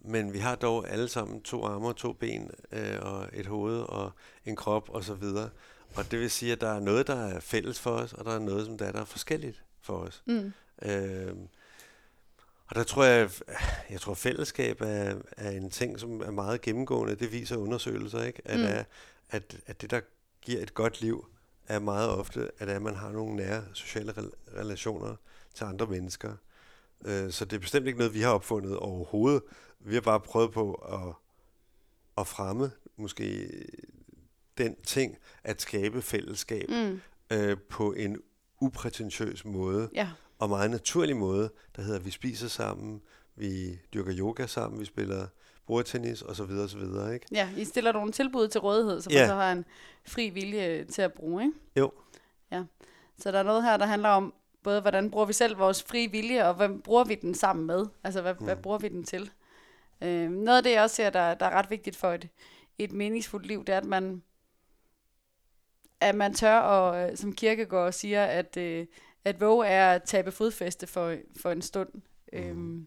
Men 0.00 0.32
vi 0.32 0.38
har 0.38 0.54
dog 0.54 0.90
alle 0.90 1.08
sammen 1.08 1.42
to 1.42 1.64
arme 1.64 1.88
og 1.88 1.96
to 1.96 2.12
ben, 2.12 2.50
øh, 2.72 2.98
og 3.02 3.28
et 3.32 3.46
hoved 3.46 3.80
og 3.80 4.12
en 4.44 4.56
krop 4.56 4.88
og 4.88 5.04
så 5.04 5.14
videre. 5.14 5.50
Og 5.94 6.10
det 6.10 6.20
vil 6.20 6.30
sige, 6.30 6.52
at 6.52 6.60
der 6.60 6.68
er 6.68 6.80
noget, 6.80 7.06
der 7.06 7.26
er 7.26 7.40
fælles 7.40 7.80
for 7.80 7.90
os, 7.90 8.12
og 8.12 8.24
der 8.24 8.34
er 8.34 8.38
noget, 8.38 8.66
som 8.66 8.78
der 8.78 8.86
er, 8.86 8.92
der 8.92 9.00
er 9.00 9.04
forskelligt 9.04 9.62
for 9.82 9.94
os. 9.98 10.22
Mm. 10.26 10.52
Øh, 10.82 11.34
og 12.66 12.76
der 12.76 12.82
tror 12.82 13.04
jeg, 13.04 13.30
jeg 13.90 14.00
tror 14.00 14.14
fællesskab 14.14 14.80
er, 14.80 15.18
er 15.36 15.50
en 15.50 15.70
ting, 15.70 16.00
som 16.00 16.20
er 16.20 16.30
meget 16.30 16.60
gennemgående. 16.60 17.14
Det 17.14 17.32
viser 17.32 17.56
undersøgelser, 17.56 18.22
ikke? 18.24 18.42
At, 18.44 18.58
Mm. 18.58 18.64
er, 18.64 18.84
at, 19.30 19.56
at 19.66 19.80
det, 19.82 19.90
der 19.90 20.00
giver 20.40 20.62
et 20.62 20.74
godt 20.74 21.00
liv, 21.00 21.26
er 21.68 21.78
meget 21.78 22.08
ofte, 22.10 22.50
at, 22.58 22.68
at 22.68 22.82
man 22.82 22.94
har 22.94 23.12
nogle 23.12 23.36
nære 23.36 23.64
sociale 23.74 24.12
rel- 24.12 24.56
relationer 24.60 25.16
til 25.54 25.64
andre 25.64 25.86
mennesker. 25.86 26.34
Øh, 27.04 27.30
så 27.32 27.44
det 27.44 27.56
er 27.56 27.60
bestemt 27.60 27.86
ikke 27.86 27.98
noget, 27.98 28.14
vi 28.14 28.20
har 28.20 28.30
opfundet 28.30 28.76
overhovedet. 28.76 29.42
Vi 29.80 29.94
har 29.94 30.00
bare 30.00 30.20
prøvet 30.20 30.52
på 30.52 30.72
at, 30.74 31.14
at 32.18 32.26
fremme 32.26 32.70
måske 32.96 33.50
den 34.58 34.76
ting, 34.82 35.18
at 35.44 35.62
skabe 35.62 36.02
fællesskab 36.02 36.68
Mm. 36.68 37.00
øh, 37.30 37.56
på 37.68 37.92
en 37.92 38.22
uprætentiøs 38.60 39.44
måde 39.44 39.88
Ja. 39.94 40.08
og 40.38 40.48
meget 40.48 40.70
naturlig 40.70 41.16
måde, 41.16 41.50
der 41.76 41.82
hedder, 41.82 41.98
at 41.98 42.04
vi 42.04 42.10
spiser 42.10 42.48
sammen, 42.48 43.02
vi 43.36 43.78
dyrker 43.94 44.12
yoga 44.18 44.46
sammen, 44.46 44.80
vi 44.80 44.84
spiller 44.84 45.26
bordtennis 45.66 46.22
og 46.22 46.36
så 46.36 46.44
videre, 46.44 46.64
og 46.64 46.70
så 46.70 46.78
videre, 46.78 47.14
ikke? 47.14 47.26
ja, 47.32 47.48
I 47.56 47.64
stiller 47.64 47.92
nogle 47.92 48.12
tilbud 48.12 48.48
til 48.48 48.60
rådighed, 48.60 49.00
Ja. 49.10 49.18
man 49.20 49.28
så 49.28 49.34
har 49.34 49.52
en 49.52 49.64
fri 50.08 50.28
vilje 50.28 50.84
til 50.84 51.02
at 51.02 51.12
bruge, 51.12 51.42
ikke? 51.44 51.54
Jo. 51.76 51.92
Ja. 52.52 52.62
Så 53.18 53.32
der 53.32 53.38
er 53.38 53.42
noget 53.42 53.62
her, 53.62 53.76
der 53.76 53.86
handler 53.86 54.08
om, 54.08 54.34
både 54.62 54.80
hvordan 54.80 55.10
bruger 55.10 55.26
vi 55.26 55.32
selv 55.32 55.58
vores 55.58 55.82
frie 55.82 56.10
vilje, 56.10 56.48
og 56.48 56.54
hvem 56.54 56.80
bruger 56.82 57.04
vi 57.04 57.14
den 57.14 57.34
sammen 57.34 57.66
med? 57.66 57.86
Altså, 58.04 58.20
hvad, 58.22 58.34
mm. 58.38 58.44
hvad 58.44 58.56
bruger 58.56 58.78
vi 58.78 58.88
den 58.88 59.04
til? 59.04 59.30
Øh, 60.02 60.30
noget 60.30 60.56
af 60.56 60.62
det, 60.62 60.70
jeg 60.72 60.82
også 60.82 60.96
ser, 60.96 61.10
der, 61.10 61.34
der 61.34 61.46
er 61.46 61.50
ret 61.50 61.70
vigtigt 61.70 61.96
for 61.96 62.12
et, 62.12 62.28
et 62.78 62.92
meningsfuldt 62.92 63.46
liv, 63.46 63.64
det 63.64 63.72
er, 63.72 63.78
at 63.78 63.84
man, 63.84 64.22
at 66.00 66.14
man 66.14 66.34
tør, 66.34 66.58
og, 66.58 67.10
øh, 67.10 67.16
som 67.16 67.32
Kirkegaard 67.32 67.92
siger, 67.92 68.24
at, 68.24 68.56
øh, 68.56 68.86
at 69.24 69.40
våge 69.40 69.66
er 69.66 69.94
at 69.94 70.02
tabe 70.02 70.32
fodfæste 70.32 70.86
for, 70.86 71.16
for 71.40 71.50
en 71.50 71.62
stund. 71.62 71.88
Mm. 72.32 72.38
Øhm, 72.38 72.86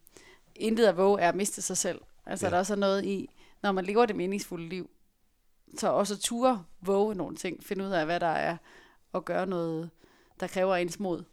intet 0.55 0.85
at 0.85 0.97
våge 0.97 1.21
er 1.21 1.29
at 1.29 1.35
miste 1.35 1.61
sig 1.61 1.77
selv. 1.77 2.01
Altså, 2.25 2.45
Ja. 2.45 2.49
der 2.49 2.55
er 2.55 2.59
også 2.59 2.75
noget 2.75 3.05
i, 3.05 3.29
når 3.61 3.71
man 3.71 3.85
lever 3.85 4.05
det 4.05 4.15
meningsfulde 4.15 4.69
liv, 4.69 4.89
så 5.77 5.87
også 5.87 6.17
ture 6.19 6.63
våge 6.81 7.15
nogle 7.15 7.35
ting, 7.35 7.63
finde 7.63 7.85
ud 7.85 7.89
af, 7.89 8.05
hvad 8.05 8.19
der 8.19 8.27
er, 8.27 8.57
og 9.13 9.25
gøre 9.25 9.45
noget, 9.47 9.89
der 10.39 10.47
kræver 10.47 10.75
ens 10.75 10.99
mod. 10.99 11.23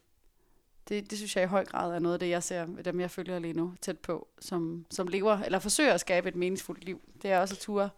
Det, 0.88 1.10
det 1.10 1.18
synes 1.18 1.36
jeg 1.36 1.44
i 1.44 1.46
høj 1.46 1.64
grad 1.64 1.92
er 1.94 1.98
noget 1.98 2.14
af 2.14 2.18
det, 2.20 2.28
jeg 2.28 2.42
ser 2.42 2.66
med 2.66 2.84
dem, 2.84 3.00
jeg 3.00 3.10
følger 3.10 3.38
lige 3.38 3.52
nu 3.54 3.74
tæt 3.80 3.98
på, 3.98 4.28
som, 4.40 4.86
som 4.90 5.06
lever, 5.08 5.38
eller 5.38 5.58
forsøger 5.58 5.92
at 5.94 6.00
skabe 6.00 6.28
et 6.28 6.36
meningsfuldt 6.36 6.84
liv. 6.84 7.00
Det 7.22 7.30
er 7.30 7.40
også 7.40 7.54
at 7.54 7.58
ture 7.58 7.90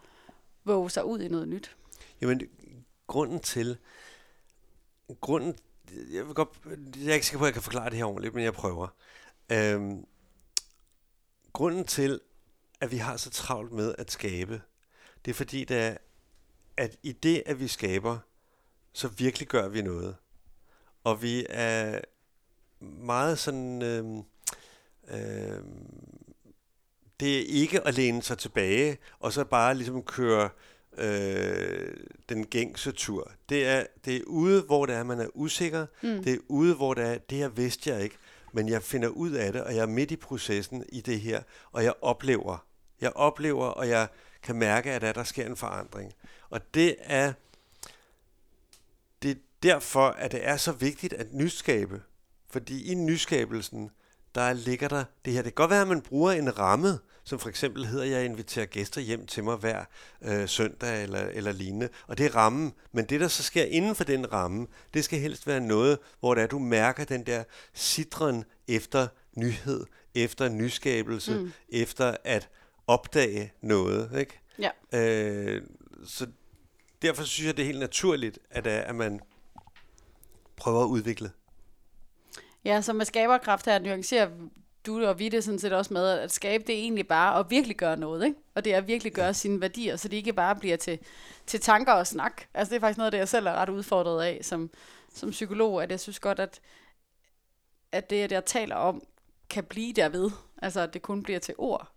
våge 0.64 0.90
sig 0.90 1.04
ud 1.04 1.20
i 1.20 1.28
noget 1.28 1.48
nyt. 1.48 1.76
Jamen, 2.20 2.40
grunden 3.12 3.40
til, 3.40 3.78
grunden, 5.20 5.56
jeg, 6.12 6.26
vil 6.26 6.34
godt, 6.34 6.48
jeg 6.96 7.10
er 7.10 7.14
ikke 7.14 7.26
sikker 7.26 7.38
på, 7.38 7.44
at 7.44 7.48
jeg 7.48 7.54
kan 7.54 7.62
forklare 7.62 7.90
det 7.90 7.98
her 7.98 8.04
ordentligt, 8.04 8.34
men 8.34 8.44
jeg 8.44 8.52
prøver. 8.52 8.88
Øhm, 9.52 10.06
grunden 11.52 11.84
til, 11.84 12.20
at 12.80 12.90
vi 12.90 12.96
har 12.96 13.16
så 13.16 13.30
travlt 13.30 13.72
med 13.72 13.94
at 13.98 14.10
skabe, 14.10 14.62
det 15.24 15.30
er 15.30 15.34
fordi, 15.34 15.64
det 15.64 15.76
er, 15.76 15.96
at 16.76 16.96
i 17.02 17.12
det, 17.12 17.42
at 17.46 17.60
vi 17.60 17.68
skaber, 17.68 18.18
så 18.92 19.08
virkelig 19.08 19.48
gør 19.48 19.68
vi 19.68 19.82
noget. 19.82 20.16
Og 21.04 21.22
vi 21.22 21.46
er 21.48 22.00
meget 22.80 23.38
sådan... 23.38 23.82
Øhm, 23.82 24.22
øhm, 25.08 26.22
det 27.20 27.38
er 27.38 27.44
ikke 27.46 27.86
at 27.86 27.94
læne 27.94 28.22
sig 28.22 28.38
tilbage, 28.38 28.98
og 29.18 29.32
så 29.32 29.44
bare 29.44 29.74
ligesom 29.74 30.02
køre 30.02 30.50
øh, 30.98 31.96
den 32.28 32.46
gængse 32.46 32.92
tur. 32.92 33.32
Det 33.48 33.66
er, 33.66 33.84
det 34.04 34.16
er 34.16 34.22
ude, 34.26 34.62
hvor 34.62 34.86
det 34.86 34.94
er, 34.94 35.02
man 35.02 35.20
er 35.20 35.28
usikker. 35.34 35.86
Mm. 36.02 36.24
Det 36.24 36.32
er 36.32 36.38
ude, 36.48 36.74
hvor 36.74 36.94
det 36.94 37.04
er, 37.04 37.18
det 37.18 37.38
her 37.38 37.48
vidste 37.48 37.90
jeg 37.90 38.02
ikke, 38.02 38.16
men 38.52 38.68
jeg 38.68 38.82
finder 38.82 39.08
ud 39.08 39.30
af 39.30 39.52
det, 39.52 39.62
og 39.62 39.74
jeg 39.74 39.82
er 39.82 39.86
midt 39.86 40.10
i 40.10 40.16
processen 40.16 40.84
i 40.88 41.00
det 41.00 41.20
her, 41.20 41.42
og 41.72 41.84
jeg 41.84 41.94
oplever. 42.02 42.66
Jeg 43.00 43.12
oplever, 43.14 43.66
og 43.66 43.88
jeg 43.88 44.08
kan 44.42 44.56
mærke, 44.56 44.92
at 44.92 45.02
der, 45.02 45.12
der 45.12 45.24
sker 45.24 45.46
en 45.46 45.56
forandring. 45.56 46.12
Og 46.50 46.74
det 46.74 46.96
er, 47.00 47.32
det 49.22 49.30
er 49.30 49.34
derfor, 49.62 50.06
at 50.08 50.32
det 50.32 50.48
er 50.48 50.56
så 50.56 50.72
vigtigt 50.72 51.12
at 51.12 51.32
nyskabe. 51.32 52.02
Fordi 52.50 52.92
i 52.92 52.94
nyskabelsen, 52.94 53.90
der 54.34 54.52
ligger 54.52 54.88
der 54.88 55.04
det 55.24 55.32
her. 55.32 55.42
Det 55.42 55.54
kan 55.54 55.62
godt 55.62 55.70
være, 55.70 55.82
at 55.82 55.88
man 55.88 56.02
bruger 56.02 56.32
en 56.32 56.58
ramme, 56.58 56.98
som 57.24 57.38
for 57.38 57.48
eksempel 57.48 57.86
hedder, 57.86 58.04
at 58.04 58.10
jeg 58.10 58.24
inviterer 58.24 58.66
gæster 58.66 59.00
hjem 59.00 59.26
til 59.26 59.44
mig 59.44 59.56
hver 59.56 59.84
øh, 60.22 60.48
søndag 60.48 61.02
eller, 61.02 61.20
eller 61.20 61.52
lignende. 61.52 61.88
Og 62.06 62.18
det 62.18 62.26
er 62.26 62.36
rammen. 62.36 62.72
Men 62.92 63.04
det, 63.04 63.20
der 63.20 63.28
så 63.28 63.42
sker 63.42 63.64
inden 63.64 63.94
for 63.94 64.04
den 64.04 64.32
ramme, 64.32 64.66
det 64.94 65.04
skal 65.04 65.18
helst 65.18 65.46
være 65.46 65.60
noget, 65.60 65.98
hvor 66.20 66.34
det 66.34 66.42
er, 66.42 66.46
du 66.46 66.58
mærker 66.58 67.04
den 67.04 67.26
der 67.26 67.44
sidren 67.72 68.44
efter 68.68 69.08
nyhed, 69.36 69.86
efter 70.14 70.48
nyskabelse, 70.48 71.38
mm. 71.38 71.52
efter 71.68 72.16
at 72.24 72.48
opdage 72.86 73.52
noget. 73.60 74.18
Ikke? 74.18 74.40
Ja. 74.58 74.70
Øh, 74.92 75.62
så 76.06 76.26
derfor 77.02 77.22
synes 77.22 77.46
jeg, 77.46 77.56
det 77.56 77.62
er 77.62 77.66
helt 77.66 77.80
naturligt, 77.80 78.38
at, 78.50 78.66
øh, 78.66 78.88
at 78.88 78.94
man 78.94 79.20
prøver 80.56 80.82
at 80.82 80.88
udvikle. 80.88 81.30
Ja, 82.64 82.80
så 82.80 82.92
med 82.92 83.04
skaberkraft 83.04 83.66
her 83.66 83.78
nuancerer 83.78 84.30
du 84.86 85.06
og 85.06 85.18
vi 85.18 85.28
det 85.28 85.44
sådan 85.44 85.58
set 85.58 85.72
også 85.72 85.94
med, 85.94 86.08
at 86.08 86.32
skabe 86.32 86.64
det 86.66 86.74
egentlig 86.74 87.08
bare 87.08 87.38
at 87.38 87.46
virkelig 87.50 87.76
gøre 87.76 87.96
noget, 87.96 88.24
ikke? 88.24 88.36
Og 88.54 88.64
det 88.64 88.74
er 88.74 88.76
at 88.76 88.86
virkelig 88.86 89.12
gøre 89.12 89.34
sine 89.34 89.60
værdier, 89.60 89.96
så 89.96 90.08
det 90.08 90.16
ikke 90.16 90.32
bare 90.32 90.56
bliver 90.56 90.76
til, 90.76 90.98
til 91.46 91.60
tanker 91.60 91.92
og 91.92 92.06
snak. 92.06 92.42
Altså 92.54 92.70
det 92.70 92.76
er 92.76 92.80
faktisk 92.80 92.98
noget 92.98 93.06
af 93.06 93.10
det, 93.10 93.18
jeg 93.18 93.28
selv 93.28 93.46
er 93.46 93.52
ret 93.52 93.68
udfordret 93.68 94.24
af 94.24 94.38
som, 94.42 94.70
som 95.14 95.30
psykolog, 95.30 95.82
at 95.82 95.90
jeg 95.90 96.00
synes 96.00 96.20
godt, 96.20 96.40
at, 96.40 96.60
at 97.92 98.10
det, 98.10 98.32
jeg 98.32 98.44
taler 98.44 98.76
om, 98.76 99.02
kan 99.50 99.64
blive 99.64 99.92
derved. 99.92 100.30
Altså 100.62 100.80
at 100.80 100.94
det 100.94 101.02
kun 101.02 101.22
bliver 101.22 101.38
til 101.38 101.54
ord, 101.58 101.92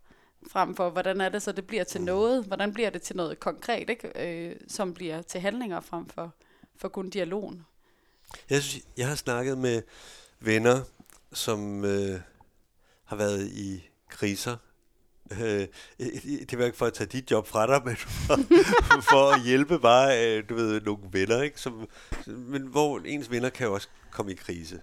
frem 0.52 0.76
for 0.76 0.90
hvordan 0.90 1.22
er 1.22 1.30
det 1.30 1.42
så, 1.42 1.52
det 1.52 1.68
bliver 1.68 1.84
til 1.84 2.02
noget? 2.02 2.46
Hvordan 2.46 2.74
bliver 2.74 2.90
det 2.90 3.02
til 3.02 3.16
noget 3.16 3.40
konkret, 3.40 3.90
ikke? 3.90 4.12
Øh, 4.16 4.56
som 4.68 4.94
bliver 4.94 5.22
til 5.22 5.42
handlinger 5.42 5.80
frem 5.80 6.10
for, 6.10 6.34
for 6.78 6.88
kun 6.88 7.10
dialogen? 7.10 7.66
Jeg, 8.50 8.64
synes, 8.64 8.86
jeg 8.98 9.08
har 9.08 9.16
snakket 9.16 9.58
med 9.58 9.82
venner, 10.40 10.82
som 11.34 11.86
øh, 11.86 12.20
har 13.06 13.16
været 13.16 13.48
i 13.48 13.90
kriser. 14.10 14.58
Øh, 15.32 15.68
det 16.50 16.58
var 16.58 16.66
ikke 16.66 16.78
for 16.78 16.86
at 16.86 16.94
tage 16.94 17.08
dit 17.08 17.32
job 17.32 17.48
fra 17.48 17.68
dig, 17.68 17.82
men 17.88 17.96
for, 17.96 18.36
for 19.02 19.32
at 19.32 19.42
hjælpe 19.42 19.80
bare, 19.80 20.38
øh, 20.38 20.50
du 20.50 20.56
ved, 20.56 20.82
nogle 20.82 21.04
venner, 21.12 21.42
ikke? 21.42 21.62
Som, 21.62 21.88
men 22.28 22.68
hvor 22.68 23.00
ens 23.00 23.32
venner 23.32 23.50
kan 23.50 23.68
jo 23.68 23.74
også 23.74 23.88
komme 24.12 24.32
i 24.32 24.36
krise. 24.36 24.82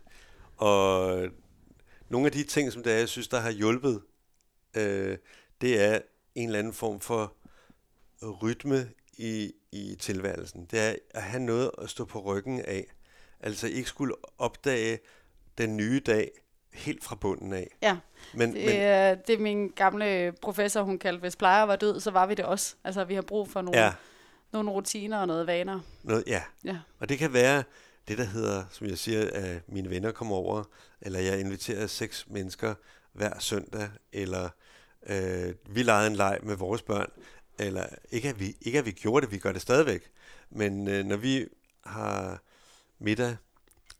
Og 0.57 1.29
nogle 2.09 2.27
af 2.27 2.33
de 2.33 2.45
ting, 2.45 2.73
som 2.73 2.83
det 2.83 2.93
er, 2.93 2.99
jeg 2.99 3.09
synes, 3.09 3.29
der 3.29 3.41
har 3.41 3.51
hjulpet, 3.51 4.03
øh, 4.77 5.19
det 5.61 5.81
er 5.81 6.01
en 6.35 6.49
eller 6.49 6.59
anden 6.59 6.73
form 6.73 7.01
for 7.01 7.35
rytme 8.43 8.91
i, 9.19 9.53
i 9.73 9.97
tilværelsen. 10.01 10.67
Det 10.71 10.81
er 10.81 10.95
at 11.11 11.23
have 11.23 11.43
noget 11.43 11.71
at 11.79 11.91
stå 11.91 12.05
på 12.05 12.21
ryggen 12.21 12.61
af. 12.61 12.87
Altså 13.41 13.67
ikke 13.67 13.89
skulle 13.89 14.15
opdage 14.39 14.99
den 15.59 15.77
nye 15.77 16.01
dag 16.07 16.31
helt 16.73 17.05
fra 17.05 17.15
bunden 17.17 17.53
af. 17.53 17.77
Ja, 17.83 17.99
Men, 18.35 18.55
det, 18.55 18.65
men 18.65 18.75
er, 18.77 19.15
det 19.15 19.41
min 19.41 19.69
gamle 19.69 20.33
professor, 20.43 20.83
hun 20.83 20.99
kaldte, 20.99 21.21
hvis 21.21 21.37
plejer 21.37 21.63
var 21.63 21.77
død, 21.77 22.01
så 22.01 22.11
var 22.11 22.27
vi 22.27 22.35
det 22.35 22.45
også. 22.45 22.75
Altså, 22.85 23.05
vi 23.05 23.15
har 23.15 23.23
brug 23.23 23.49
for 23.51 23.63
nogle, 23.63 23.81
ja, 23.81 23.93
nogle 24.53 24.71
rutiner 24.71 25.19
og 25.19 25.27
noget 25.27 25.47
vaner. 25.47 25.81
noget, 26.03 26.25
ja, 26.27 26.43
Ja. 26.65 26.79
og 26.99 27.09
det 27.09 27.19
kan 27.19 27.33
være 27.33 27.63
det, 28.09 28.19
der 28.19 28.25
hedder, 28.25 28.65
som 28.71 28.87
jeg 28.87 28.99
siger, 28.99 29.31
at 29.33 29.69
mine 29.69 29.91
venner 29.91 30.13
kommer 30.13 30.37
over, 30.37 30.65
eller 31.01 31.21
jeg 31.21 31.41
inviterer 31.41 31.87
seks 31.87 32.27
mennesker 32.29 32.75
hver 33.13 33.39
søndag, 33.39 33.89
eller 34.13 34.49
øh, 35.07 35.55
vi 35.69 35.83
legede 35.83 36.07
en 36.07 36.17
leg 36.17 36.39
med 36.43 36.57
vores 36.57 36.83
børn, 36.83 37.11
eller 37.59 37.87
ikke 38.11 38.29
at, 38.29 38.41
vi, 38.41 38.57
ikke 38.61 38.79
at 38.79 38.87
vi 38.87 38.91
gjorde 38.91 39.27
det, 39.27 39.33
vi 39.33 39.39
gør 39.39 39.53
det 39.53 39.63
stadigvæk, 39.63 40.11
men 40.51 40.89
øh, 40.89 41.05
når 41.05 41.17
vi 41.17 41.47
har 41.87 42.43
middag 42.99 43.37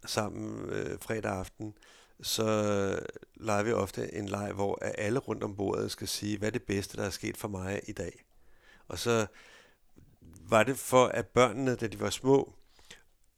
sammen 0.07 0.69
øh, 0.71 0.99
fredag 1.01 1.33
aften, 1.33 1.75
så 2.23 2.99
leger 3.35 3.63
vi 3.63 3.73
ofte 3.73 4.15
en 4.15 4.29
leg, 4.29 4.53
hvor 4.53 4.79
alle 4.83 5.19
rundt 5.19 5.43
om 5.43 5.57
bordet 5.57 5.91
skal 5.91 6.09
sige, 6.09 6.39
hvad 6.39 6.49
er 6.49 6.53
det 6.53 6.63
bedste, 6.63 6.97
der 6.97 7.05
er 7.05 7.11
sket 7.11 7.37
for 7.37 7.49
mig 7.49 7.81
i 7.89 7.93
dag. 7.93 8.25
Og 8.89 8.99
så 8.99 9.27
var 10.49 10.63
det 10.63 10.79
for, 10.79 11.07
at 11.07 11.27
børnene, 11.27 11.75
da 11.75 11.87
de 11.87 12.01
var 12.01 12.11
små, 12.11 12.55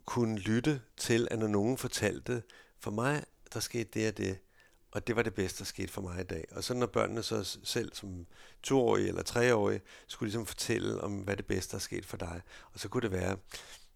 kunne 0.04 0.38
lytte 0.38 0.80
til, 0.96 1.28
at 1.30 1.38
når 1.38 1.46
nogen 1.46 1.78
fortalte, 1.78 2.42
for 2.78 2.90
mig, 2.90 3.24
der 3.54 3.60
skete 3.60 3.90
det 3.94 4.08
og 4.08 4.16
det, 4.16 4.38
og 4.90 5.06
det 5.06 5.16
var 5.16 5.22
det 5.22 5.34
bedste, 5.34 5.58
der 5.58 5.64
skete 5.64 5.92
for 5.92 6.02
mig 6.02 6.20
i 6.20 6.24
dag. 6.24 6.44
Og 6.50 6.64
så 6.64 6.74
når 6.74 6.86
børnene 6.86 7.22
så 7.22 7.58
selv 7.64 7.94
som 7.94 8.26
toårige 8.62 9.08
eller 9.08 9.22
treårige 9.22 9.80
skulle 10.06 10.28
ligesom 10.28 10.46
fortælle 10.46 11.00
om, 11.00 11.12
hvad 11.12 11.36
det 11.36 11.46
bedste, 11.46 11.70
der 11.70 11.76
er 11.76 11.80
sket 11.80 12.06
for 12.06 12.16
dig. 12.16 12.40
Og 12.72 12.80
så 12.80 12.88
kunne 12.88 13.02
det 13.02 13.12
være, 13.12 13.36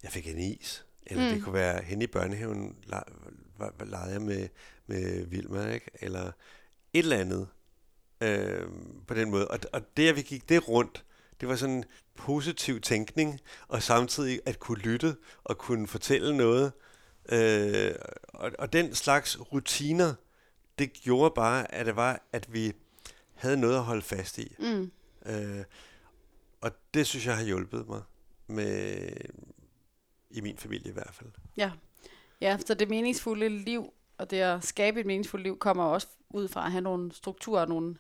jeg 0.03 0.11
fik 0.11 0.27
en 0.27 0.39
is, 0.39 0.85
eller 1.07 1.25
mm. 1.25 1.35
det 1.35 1.45
kunne 1.45 1.55
være, 1.55 1.83
hen 1.83 2.03
i 2.03 2.07
børnehaven 2.07 2.77
legede 3.81 4.13
jeg 4.13 4.23
med, 4.23 4.49
med 4.89 5.27
Vilma, 5.27 5.73
ikke? 5.75 5.91
eller 6.01 6.27
et 6.93 6.99
eller 6.99 7.17
andet 7.17 7.49
øh, 8.21 8.67
på 9.07 9.15
den 9.15 9.31
måde. 9.31 9.49
Og, 9.49 9.59
og 9.73 9.97
det, 9.97 10.09
at 10.09 10.17
vi 10.17 10.23
gik 10.23 10.49
det 10.49 10.69
rundt, 10.69 11.05
det 11.41 11.49
var 11.49 11.57
sådan 11.57 11.85
positiv 12.17 12.81
tænkning, 12.81 13.41
og 13.69 13.83
samtidig 13.83 14.41
at 14.47 14.59
kunne 14.59 14.79
lytte 14.79 15.17
og 15.45 15.59
kunne 15.59 15.87
fortælle 15.87 16.37
noget. 16.37 16.73
Øh, 17.33 17.95
og, 18.29 18.51
og 18.59 18.73
den 18.73 18.95
slags 18.95 19.53
rutiner, 19.53 20.15
det 20.79 20.93
gjorde 20.93 21.33
bare, 21.35 21.75
at 21.75 21.87
det 21.87 21.97
var, 21.97 22.23
at 22.33 22.53
vi 22.53 22.73
havde 23.35 23.57
noget 23.57 23.77
at 23.77 23.83
holde 23.83 24.03
fast 24.03 24.39
i. 24.39 24.57
Mm. 24.59 24.91
Øh, 25.27 25.65
og 26.61 26.71
det 26.95 27.07
synes 27.07 27.27
jeg 27.27 27.37
har 27.37 27.45
hjulpet 27.45 27.89
mig 27.89 28.03
med 28.47 29.11
i 30.31 30.41
min 30.41 30.57
familie 30.57 30.91
i 30.91 30.93
hvert 30.93 31.15
fald. 31.15 31.31
Ja, 31.57 31.73
ja 32.41 32.59
så 32.67 32.75
det 32.75 32.89
meningsfulde 32.89 33.49
liv 33.49 33.93
og 34.19 34.31
det 34.31 34.41
at 34.41 34.65
skabe 34.65 35.01
et 35.01 35.07
meningsfuldt 35.07 35.43
liv 35.43 35.59
kommer 35.59 35.85
også 35.85 36.07
ud 36.31 36.49
fra 36.49 36.65
at 36.65 36.73
have 36.73 36.83
nogle 36.83 37.13
strukturer, 37.13 37.67
nogle, 37.67 37.97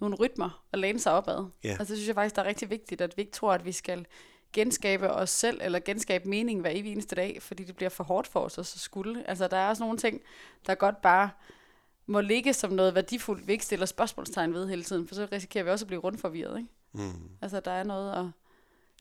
nogle 0.00 0.16
rytmer 0.16 0.64
at 0.72 0.78
læne 0.78 0.98
sig 0.98 1.12
opad. 1.12 1.46
Ja. 1.64 1.68
Altså 1.68 1.84
det 1.84 1.96
synes 1.96 2.06
jeg 2.06 2.14
faktisk, 2.14 2.36
der 2.36 2.42
er 2.42 2.46
rigtig 2.46 2.70
vigtigt, 2.70 3.00
at 3.00 3.16
vi 3.16 3.22
ikke 3.22 3.32
tror, 3.32 3.52
at 3.52 3.64
vi 3.64 3.72
skal 3.72 4.06
genskabe 4.52 5.10
os 5.10 5.30
selv, 5.30 5.60
eller 5.62 5.78
genskabe 5.78 6.28
mening 6.28 6.60
hver 6.60 6.70
evig 6.70 6.92
eneste 6.92 7.16
dag, 7.16 7.42
fordi 7.42 7.64
det 7.64 7.76
bliver 7.76 7.90
for 7.90 8.04
hårdt 8.04 8.26
for 8.26 8.40
os 8.40 8.58
at 8.58 8.66
skulle. 8.66 9.28
Altså 9.28 9.48
der 9.48 9.56
er 9.56 9.68
også 9.68 9.82
nogle 9.82 9.98
ting, 9.98 10.20
der 10.66 10.74
godt 10.74 11.02
bare 11.02 11.30
må 12.06 12.20
ligge 12.20 12.52
som 12.52 12.72
noget 12.72 12.94
værdifuldt, 12.94 13.46
vi 13.46 13.52
ikke 13.52 13.64
stiller 13.64 13.86
spørgsmålstegn 13.86 14.54
ved 14.54 14.68
hele 14.68 14.82
tiden, 14.82 15.08
for 15.08 15.14
så 15.14 15.28
risikerer 15.32 15.64
vi 15.64 15.70
også 15.70 15.84
at 15.84 15.86
blive 15.86 16.00
rundt 16.00 16.20
forvirret. 16.20 16.58
Ikke? 16.58 16.70
Mm. 16.92 17.30
Altså 17.42 17.60
der 17.60 17.70
er 17.70 17.84
noget 17.84 18.12
at 18.12 18.26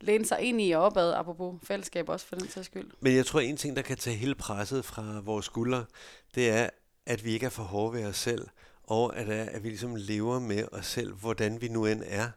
læne 0.02 0.26
sig 0.26 0.42
ind 0.42 0.62
i 0.62 0.72
og 0.72 0.82
opad, 0.82 1.14
apropos 1.14 1.56
fællesskab 1.64 2.10
også 2.10 2.26
for 2.26 2.36
den 2.36 2.50
sags 2.50 2.66
skyld. 2.66 2.92
Men 3.00 3.16
jeg 3.16 3.26
tror, 3.26 3.40
en 3.40 3.58
ting, 3.58 3.76
der 3.76 3.82
kan 3.82 3.98
tage 3.98 4.16
hele 4.16 4.36
presset 4.36 4.86
fra 4.86 5.20
vores 5.20 5.46
skuldre, 5.46 5.86
det 6.36 6.50
er, 6.50 6.70
at 7.06 7.26
vi 7.26 7.32
ikke 7.32 7.46
er 7.46 7.50
for 7.50 7.64
hårde 7.64 7.94
ved 7.98 8.06
os 8.06 8.18
selv, 8.18 8.48
og 8.84 9.18
at, 9.18 9.30
at 9.30 9.64
vi 9.64 9.70
ligesom 9.70 9.96
lever 9.96 10.40
med 10.40 10.68
os 10.72 10.86
selv, 10.86 11.14
hvordan 11.14 11.62
vi 11.62 11.68
nu 11.68 11.86
end 11.86 12.04
er. 12.06 12.30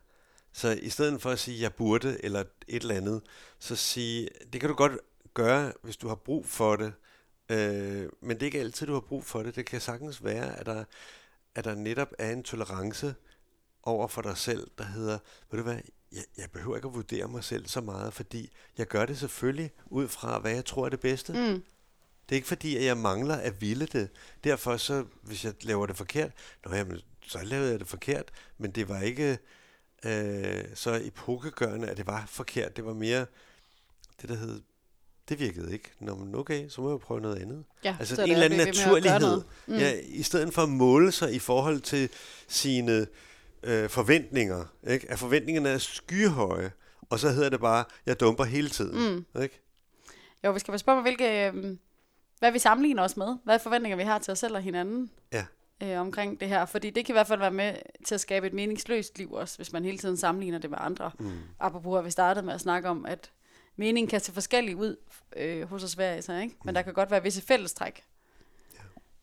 Så 0.52 0.78
i 0.82 0.88
stedet 0.88 1.22
for 1.22 1.30
at 1.30 1.38
sige, 1.38 1.62
jeg 1.62 1.74
burde, 1.74 2.24
eller 2.24 2.44
et 2.68 2.82
eller 2.82 2.94
andet, 2.94 3.22
så 3.58 3.76
sige, 3.76 4.28
det 4.52 4.60
kan 4.60 4.70
du 4.70 4.76
godt 4.76 4.92
gøre, 5.34 5.72
hvis 5.82 5.96
du 5.96 6.08
har 6.08 6.14
brug 6.14 6.46
for 6.46 6.76
det, 6.76 6.92
øh, 7.48 8.08
men 8.20 8.30
det 8.30 8.42
er 8.42 8.46
ikke 8.46 8.60
altid, 8.60 8.86
du 8.86 8.92
har 8.92 9.00
brug 9.00 9.24
for 9.24 9.42
det. 9.42 9.56
Det 9.56 9.66
kan 9.66 9.80
sagtens 9.80 10.24
være, 10.24 10.58
at 10.58 10.66
der, 10.66 10.84
at 11.54 11.64
der 11.64 11.74
netop 11.74 12.12
er 12.18 12.32
en 12.32 12.42
tolerance 12.42 13.14
over 13.82 14.08
for 14.08 14.22
dig 14.22 14.36
selv, 14.36 14.70
der 14.78 14.84
hedder, 14.84 15.18
ved 15.50 15.58
du 15.58 15.62
hvad, 15.62 15.78
jeg, 16.12 16.24
jeg 16.38 16.50
behøver 16.50 16.76
ikke 16.76 16.88
at 16.88 16.94
vurdere 16.94 17.28
mig 17.28 17.44
selv 17.44 17.66
så 17.66 17.80
meget, 17.80 18.12
fordi 18.12 18.52
jeg 18.78 18.86
gør 18.86 19.06
det 19.06 19.18
selvfølgelig 19.18 19.70
ud 19.86 20.08
fra, 20.08 20.38
hvad 20.38 20.52
jeg 20.52 20.64
tror 20.64 20.84
er 20.84 20.88
det 20.88 21.00
bedste. 21.00 21.32
Mm. 21.32 21.62
Det 22.28 22.34
er 22.34 22.36
ikke 22.36 22.48
fordi, 22.48 22.76
at 22.76 22.84
jeg 22.84 22.96
mangler 22.96 23.34
at 23.34 23.60
ville 23.60 23.86
det. 23.86 24.08
Derfor 24.44 24.76
så, 24.76 25.04
hvis 25.22 25.44
jeg 25.44 25.54
laver 25.62 25.86
det 25.86 25.96
forkert, 25.96 26.30
nå 26.64 26.74
jamen, 26.74 26.98
så 27.26 27.38
lavede 27.42 27.70
jeg 27.70 27.80
det 27.80 27.88
forkert, 27.88 28.24
men 28.58 28.70
det 28.70 28.88
var 28.88 29.00
ikke 29.00 29.38
øh, 30.04 30.64
så 30.74 31.00
epokegørende, 31.04 31.88
at 31.88 31.96
det 31.96 32.06
var 32.06 32.24
forkert. 32.28 32.76
Det 32.76 32.84
var 32.84 32.94
mere 32.94 33.26
det, 34.22 34.28
der 34.28 34.36
hed, 34.36 34.60
det 35.28 35.38
virkede 35.38 35.72
ikke. 35.72 35.90
Nå, 36.00 36.14
men 36.14 36.34
okay, 36.34 36.68
så 36.68 36.80
må 36.80 36.90
jeg 36.90 37.00
prøve 37.00 37.20
noget 37.20 37.36
andet. 37.36 37.64
Ja, 37.84 37.96
altså 38.00 38.22
en 38.22 38.30
eller 38.30 38.44
anden 38.44 38.58
naturlighed. 38.66 39.42
Mm. 39.66 39.74
Ja, 39.74 40.00
I 40.04 40.22
stedet 40.22 40.54
for 40.54 40.62
at 40.62 40.68
måle 40.68 41.12
sig 41.12 41.34
i 41.34 41.38
forhold 41.38 41.80
til 41.80 42.08
sine 42.48 43.06
øh, 43.62 43.88
forventninger. 43.88 44.64
Ikke? 44.86 45.10
At 45.10 45.18
forventningerne 45.18 45.68
er 45.68 45.78
skyhøje, 45.78 46.72
og 47.10 47.18
så 47.18 47.30
hedder 47.30 47.48
det 47.48 47.60
bare, 47.60 47.84
jeg 48.06 48.20
dumper 48.20 48.44
hele 48.44 48.68
tiden. 48.68 49.24
Mm. 49.34 49.42
Ikke? 49.42 49.60
Jo, 50.44 50.52
vi 50.52 50.58
skal 50.58 50.72
passe 50.72 50.86
på, 50.86 51.00
hvilke, 51.00 51.46
øh, 51.46 51.76
hvad 52.38 52.52
vi 52.52 52.58
sammenligner 52.58 53.02
os 53.02 53.16
med. 53.16 53.36
Hvad 53.44 53.58
forventninger 53.58 53.96
vi 53.96 54.02
har 54.02 54.18
til 54.18 54.32
os 54.32 54.38
selv 54.38 54.56
og 54.56 54.62
hinanden. 54.62 55.10
Ja. 55.32 55.44
Øh, 55.82 56.00
omkring 56.00 56.40
det 56.40 56.48
her. 56.48 56.64
Fordi 56.64 56.90
det 56.90 57.06
kan 57.06 57.12
i 57.12 57.16
hvert 57.16 57.26
fald 57.26 57.38
være 57.38 57.50
med 57.50 57.74
til 58.04 58.14
at 58.14 58.20
skabe 58.20 58.46
et 58.46 58.52
meningsløst 58.52 59.18
liv 59.18 59.32
også, 59.32 59.56
hvis 59.56 59.72
man 59.72 59.84
hele 59.84 59.98
tiden 59.98 60.16
sammenligner 60.16 60.58
det 60.58 60.70
med 60.70 60.78
andre. 60.80 61.10
Mm. 61.18 61.30
Apropos 61.60 61.98
at 61.98 62.04
vi 62.04 62.10
startede 62.10 62.46
med 62.46 62.54
at 62.54 62.60
snakke 62.60 62.88
om, 62.88 63.06
at 63.06 63.32
meningen 63.76 64.08
kan 64.08 64.20
se 64.20 64.32
forskellig 64.32 64.76
ud 64.76 64.96
øh, 65.36 65.68
hos 65.68 65.84
os 65.84 65.92
hver 65.92 66.14
især, 66.14 66.38
ikke? 66.38 66.56
Men 66.64 66.72
mm. 66.72 66.74
der 66.74 66.82
kan 66.82 66.94
godt 66.94 67.10
være 67.10 67.22
visse 67.22 67.42
fællestræk, 67.42 68.04
ja. 68.74 68.78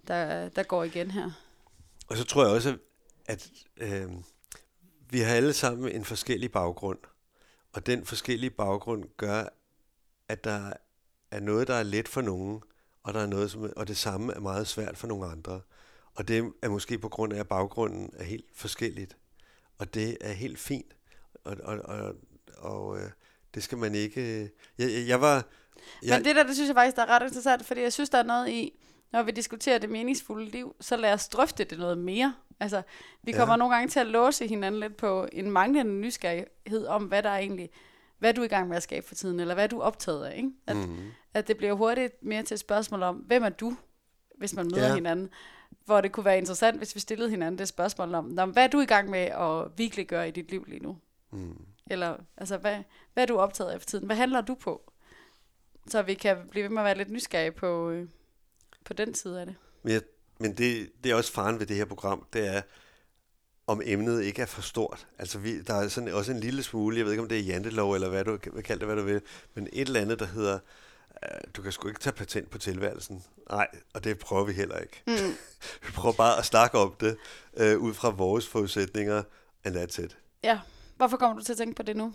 der, 0.07 0.49
der 0.49 0.63
går 0.63 0.83
igen 0.83 1.11
her. 1.11 1.31
Og 2.07 2.17
så 2.17 2.23
tror 2.23 2.43
jeg 2.45 2.51
også, 2.55 2.77
at 3.29 3.51
øh, 3.77 4.09
vi 5.09 5.19
har 5.19 5.35
alle 5.35 5.53
sammen 5.53 5.91
en 5.91 6.05
forskellig 6.05 6.51
baggrund, 6.51 6.99
og 7.73 7.85
den 7.85 8.05
forskellige 8.05 8.49
baggrund 8.49 9.03
gør, 9.17 9.43
at 10.27 10.43
der 10.43 10.73
er 11.31 11.39
noget, 11.39 11.67
der 11.67 11.73
er 11.73 11.83
let 11.83 12.07
for 12.07 12.21
nogen, 12.21 12.61
og 13.03 13.13
der 13.13 13.19
er 13.19 13.27
noget, 13.27 13.51
som, 13.51 13.73
og 13.75 13.87
det 13.87 13.97
samme 13.97 14.33
er 14.33 14.39
meget 14.39 14.67
svært 14.67 14.97
for 14.97 15.07
nogle 15.07 15.25
andre. 15.25 15.61
Og 16.15 16.27
det 16.27 16.53
er 16.61 16.69
måske 16.69 16.97
på 16.97 17.09
grund 17.09 17.33
af, 17.33 17.39
at 17.39 17.47
baggrunden 17.47 18.13
er 18.17 18.23
helt 18.23 18.45
forskelligt. 18.55 19.17
Og 19.77 19.93
det 19.93 20.17
er 20.21 20.31
helt 20.31 20.59
fint. 20.59 20.95
Og, 21.43 21.57
og, 21.63 21.79
og, 21.79 22.15
og 22.57 22.99
øh, 22.99 23.11
det 23.53 23.63
skal 23.63 23.77
man 23.77 23.95
ikke... 23.95 24.41
Øh, 24.41 24.49
jeg, 24.77 25.07
jeg 25.07 25.21
var... 25.21 25.45
Jeg, 26.03 26.17
Men 26.17 26.25
det 26.25 26.35
der, 26.35 26.43
det 26.43 26.55
synes 26.55 26.67
jeg 26.67 26.75
faktisk, 26.75 26.95
der 26.95 27.01
er 27.01 27.07
ret 27.07 27.23
interessant, 27.27 27.65
fordi 27.65 27.81
jeg 27.81 27.93
synes, 27.93 28.09
der 28.09 28.17
er 28.17 28.23
noget 28.23 28.49
i, 28.49 28.79
når 29.11 29.23
vi 29.23 29.31
diskuterer 29.31 29.77
det 29.77 29.89
meningsfulde 29.89 30.45
liv, 30.45 30.75
så 30.79 30.97
lad 30.97 31.13
os 31.13 31.29
drøfte 31.29 31.63
det 31.63 31.79
noget 31.79 31.97
mere. 31.97 32.35
Altså, 32.59 32.81
vi 33.23 33.31
kommer 33.31 33.53
ja. 33.53 33.57
nogle 33.57 33.75
gange 33.75 33.89
til 33.89 33.99
at 33.99 34.07
låse 34.07 34.47
hinanden 34.47 34.81
lidt 34.81 34.97
på 34.97 35.27
en 35.31 35.51
manglende 35.51 35.91
nysgerrighed 35.91 36.85
om, 36.87 37.03
hvad 37.03 37.23
der 37.23 37.29
er 37.29 37.37
egentlig, 37.37 37.69
hvad 38.19 38.33
du 38.33 38.41
er 38.41 38.45
i 38.45 38.47
gang 38.47 38.67
med 38.67 38.77
at 38.77 38.83
skabe 38.83 39.07
for 39.07 39.15
tiden, 39.15 39.39
eller 39.39 39.53
hvad 39.53 39.69
du 39.69 39.79
er 39.79 39.83
optaget 39.83 40.25
af. 40.25 40.37
Ikke? 40.37 40.51
At, 40.67 40.75
mm-hmm. 40.75 41.11
at 41.33 41.47
det 41.47 41.57
bliver 41.57 41.73
hurtigt 41.73 42.23
mere 42.23 42.43
til 42.43 42.53
et 42.53 42.59
spørgsmål 42.59 43.03
om, 43.03 43.15
hvem 43.15 43.43
er 43.43 43.49
du, 43.49 43.75
hvis 44.37 44.55
man 44.55 44.67
møder 44.73 44.87
ja. 44.87 44.95
hinanden. 44.95 45.29
Hvor 45.85 46.01
det 46.01 46.11
kunne 46.11 46.25
være 46.25 46.37
interessant, 46.37 46.77
hvis 46.77 46.95
vi 46.95 46.99
stillede 46.99 47.29
hinanden 47.29 47.59
det 47.59 47.67
spørgsmål 47.67 48.15
om, 48.15 48.25
hvad 48.25 48.63
er 48.63 48.67
du 48.67 48.79
i 48.79 48.85
gang 48.85 49.09
med 49.09 49.19
at 49.19 49.77
virkelig 49.77 50.07
gøre 50.07 50.27
i 50.27 50.31
dit 50.31 50.51
liv 50.51 50.65
lige 50.67 50.83
nu? 50.83 50.97
Mm. 51.31 51.65
Eller, 51.89 52.17
altså, 52.37 52.57
hvad, 52.57 52.77
hvad 53.13 53.23
er 53.23 53.27
du 53.27 53.37
optaget 53.37 53.71
af 53.71 53.81
for 53.81 53.85
tiden? 53.85 54.05
Hvad 54.05 54.15
handler 54.15 54.41
du 54.41 54.55
på? 54.55 54.91
Så 55.87 56.01
vi 56.01 56.13
kan 56.13 56.37
blive 56.51 56.63
ved 56.63 56.69
med 56.69 56.81
at 56.81 56.85
være 56.85 56.97
lidt 56.97 57.11
nysgerrige 57.11 57.51
på, 57.51 57.89
øh, 57.89 58.07
på 58.89 58.93
den 58.93 59.15
side 59.15 59.39
af 59.39 59.45
det. 59.45 59.55
Men, 59.83 59.93
jeg, 59.93 60.01
men 60.39 60.57
det, 60.57 60.91
det 61.03 61.11
er 61.11 61.15
også 61.15 61.31
faren 61.31 61.59
ved 61.59 61.65
det 61.65 61.75
her 61.75 61.85
program, 61.85 62.25
det 62.33 62.47
er, 62.47 62.61
om 63.67 63.81
emnet 63.85 64.23
ikke 64.23 64.41
er 64.41 64.45
for 64.45 64.61
stort. 64.61 65.07
Altså, 65.19 65.39
vi, 65.39 65.61
der 65.61 65.73
er 65.73 65.87
sådan 65.87 66.13
også 66.13 66.31
en 66.31 66.39
lille 66.39 66.63
smule, 66.63 66.97
jeg 66.97 67.05
ved 67.05 67.11
ikke, 67.11 67.21
om 67.21 67.29
det 67.29 67.39
er 67.39 67.43
jantelov, 67.43 67.93
eller 67.93 68.09
hvad 68.09 68.25
du 68.25 68.37
vil 68.53 68.63
kalde 68.63 68.79
det, 68.79 68.87
hvad 68.87 68.95
du 68.95 69.03
vil, 69.03 69.21
men 69.53 69.67
et 69.73 69.87
eller 69.87 70.01
andet, 70.01 70.19
der 70.19 70.25
hedder, 70.25 70.59
uh, 71.11 71.51
du 71.55 71.61
kan 71.61 71.71
sgu 71.71 71.87
ikke 71.87 71.99
tage 71.99 72.13
patent 72.13 72.49
på 72.49 72.57
tilværelsen. 72.57 73.23
Nej, 73.49 73.67
og 73.93 74.03
det 74.03 74.19
prøver 74.19 74.43
vi 74.43 74.53
heller 74.53 74.77
ikke. 74.77 75.03
Mm. 75.07 75.13
vi 75.85 75.91
prøver 75.93 76.15
bare 76.15 76.37
at 76.37 76.45
snakke 76.45 76.77
om 76.77 76.95
det, 76.99 77.17
uh, 77.53 77.83
ud 77.83 77.93
fra 77.93 78.09
vores 78.09 78.47
forudsætninger, 78.47 79.23
and 79.63 79.75
that's 79.75 80.03
it. 80.03 80.17
Ja, 80.43 80.59
hvorfor 80.97 81.17
kommer 81.17 81.39
du 81.39 81.45
til 81.45 81.53
at 81.53 81.57
tænke 81.57 81.75
på 81.75 81.83
det 81.83 81.97
nu? 81.97 82.13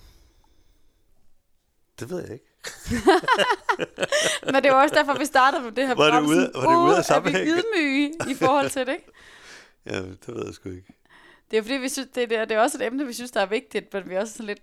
Det 2.00 2.10
ved 2.10 2.20
jeg 2.20 2.32
ikke. 2.32 2.53
Men 4.52 4.62
det 4.62 4.72
var 4.72 4.82
også 4.82 4.94
derfor, 4.94 5.18
vi 5.18 5.24
startede 5.24 5.62
med 5.62 5.72
det 5.72 5.86
her 5.86 5.94
var 5.94 6.10
program. 6.10 6.22
Det 6.22 6.30
ude, 6.30 6.50
var 6.54 6.70
det 6.70 6.88
ude 6.88 6.96
af 6.96 7.04
sammenhæng? 7.04 7.48
Er 7.48 7.54
vi 7.54 7.60
ydmyge 7.60 8.12
i 8.30 8.34
forhold 8.34 8.70
til 8.70 8.86
det, 8.86 8.92
ikke? 8.92 9.10
ja, 9.90 10.02
det 10.02 10.28
ved 10.28 10.44
jeg 10.46 10.54
sgu 10.54 10.68
ikke. 10.68 10.94
Det 11.50 11.58
er 11.58 11.62
fordi, 11.62 11.74
vi 11.74 11.88
synes, 11.88 12.08
det, 12.14 12.32
er, 12.32 12.44
det 12.44 12.56
er 12.56 12.60
også 12.60 12.78
et 12.78 12.86
emne, 12.86 13.06
vi 13.06 13.12
synes, 13.12 13.30
der 13.30 13.40
er 13.40 13.46
vigtigt, 13.46 13.92
men 13.92 14.08
vi 14.08 14.14
er 14.14 14.20
også 14.20 14.32
sådan 14.32 14.46
lidt, 14.46 14.62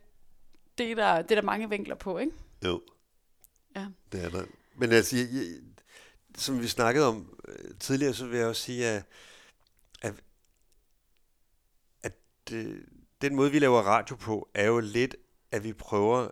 det 0.78 0.92
er 0.92 0.96
der, 0.96 1.22
det 1.22 1.32
er 1.32 1.36
der 1.36 1.42
mange 1.42 1.70
vinkler 1.70 1.96
på, 1.96 2.18
ikke? 2.18 2.32
Jo. 2.66 2.82
Ja. 3.76 3.86
Det 4.12 4.24
er 4.24 4.30
der. 4.30 4.44
Men 4.76 4.92
altså, 4.92 5.18
jeg, 5.18 5.28
jeg, 5.34 5.46
som 6.38 6.62
vi 6.62 6.68
snakkede 6.68 7.08
om 7.08 7.40
øh, 7.48 7.72
tidligere, 7.80 8.14
så 8.14 8.26
vil 8.26 8.38
jeg 8.38 8.48
også 8.48 8.62
sige, 8.62 8.88
at, 8.88 9.04
at, 10.02 10.14
at 12.04 12.14
øh, 12.54 12.78
den 13.22 13.36
måde, 13.36 13.52
vi 13.52 13.60
laver 13.60 13.82
radio 13.82 14.16
på, 14.16 14.50
er 14.54 14.66
jo 14.66 14.80
lidt, 14.80 15.16
at 15.52 15.64
vi 15.64 15.74
prøver 15.74 16.30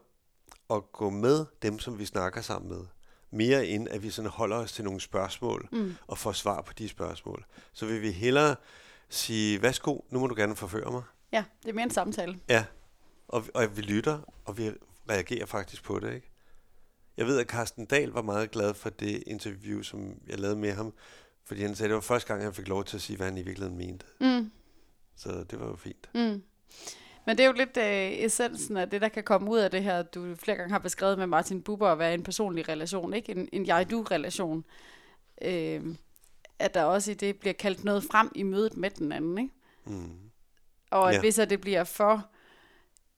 at 0.69 0.91
gå 0.91 1.09
med 1.09 1.45
dem, 1.61 1.79
som 1.79 1.99
vi 1.99 2.05
snakker 2.05 2.41
sammen 2.41 2.69
med. 2.69 2.85
Mere 3.31 3.67
end 3.67 3.89
at 3.89 4.03
vi 4.03 4.09
sådan 4.09 4.31
holder 4.31 4.57
os 4.57 4.73
til 4.73 4.83
nogle 4.83 4.99
spørgsmål 4.99 5.69
mm. 5.71 5.95
og 6.07 6.17
får 6.17 6.31
svar 6.31 6.61
på 6.61 6.73
de 6.73 6.89
spørgsmål. 6.89 7.45
Så 7.73 7.85
vil 7.85 8.01
vi 8.01 8.11
hellere 8.11 8.55
sige, 9.09 9.61
værsgo, 9.61 9.99
nu 10.09 10.19
må 10.19 10.27
du 10.27 10.35
gerne 10.35 10.55
forføre 10.55 10.91
mig. 10.91 11.03
Ja, 11.31 11.43
det 11.63 11.69
er 11.69 11.73
mere 11.73 11.83
en 11.83 11.91
samtale. 11.91 12.39
Ja, 12.49 12.65
og, 13.27 13.45
og 13.53 13.77
vi 13.77 13.81
lytter, 13.81 14.19
og 14.45 14.57
vi 14.57 14.71
reagerer 15.09 15.45
faktisk 15.45 15.83
på 15.83 15.99
det, 15.99 16.13
ikke? 16.13 16.31
Jeg 17.17 17.27
ved, 17.27 17.39
at 17.39 17.47
Carsten 17.47 17.85
Dahl 17.85 18.11
var 18.11 18.21
meget 18.21 18.51
glad 18.51 18.73
for 18.73 18.89
det 18.89 19.23
interview, 19.27 19.81
som 19.81 20.13
jeg 20.27 20.39
lavede 20.39 20.59
med 20.59 20.73
ham, 20.73 20.93
fordi 21.45 21.61
han 21.61 21.75
sagde, 21.75 21.87
at 21.87 21.89
det 21.89 21.95
var 21.95 22.01
første 22.01 22.27
gang, 22.27 22.43
han 22.43 22.53
fik 22.53 22.67
lov 22.67 22.83
til 22.83 22.97
at 22.97 23.01
sige, 23.01 23.17
hvad 23.17 23.27
han 23.27 23.37
i 23.37 23.41
virkeligheden 23.41 23.77
mente. 23.77 24.05
Mm. 24.21 24.51
Så 25.15 25.43
det 25.43 25.59
var 25.59 25.67
jo 25.67 25.75
fint. 25.75 26.09
Mm. 26.15 26.43
Men 27.29 27.37
det 27.37 27.43
er 27.43 27.47
jo 27.47 27.53
lidt 27.53 27.77
øh, 27.77 28.25
essensen 28.25 28.77
af 28.77 28.89
det, 28.89 29.01
der 29.01 29.09
kan 29.09 29.23
komme 29.23 29.51
ud 29.51 29.57
af 29.57 29.71
det 29.71 29.83
her, 29.83 30.01
du 30.01 30.35
flere 30.35 30.57
gange 30.57 30.71
har 30.71 30.79
beskrevet 30.79 31.17
med 31.17 31.27
Martin 31.27 31.61
Buber 31.61 31.87
at 31.87 31.99
være 31.99 32.13
en 32.13 32.23
personlig 32.23 32.69
relation, 32.69 33.13
ikke 33.13 33.31
en, 33.31 33.49
en 33.51 33.65
jeg-du-relation. 33.67 34.65
Øh, 35.41 35.81
at 36.59 36.73
der 36.73 36.83
også 36.83 37.11
i 37.11 37.13
det 37.13 37.35
bliver 37.35 37.53
kaldt 37.53 37.83
noget 37.83 38.03
frem 38.03 38.31
i 38.35 38.43
mødet 38.43 38.77
med 38.77 38.89
den 38.89 39.11
anden, 39.11 39.37
ikke? 39.37 39.53
Mm. 39.85 40.11
Og 40.91 41.09
at 41.09 41.15
Ja. 41.15 41.19
hvis 41.19 41.35
det 41.35 41.61
bliver 41.61 41.83
for 41.83 42.25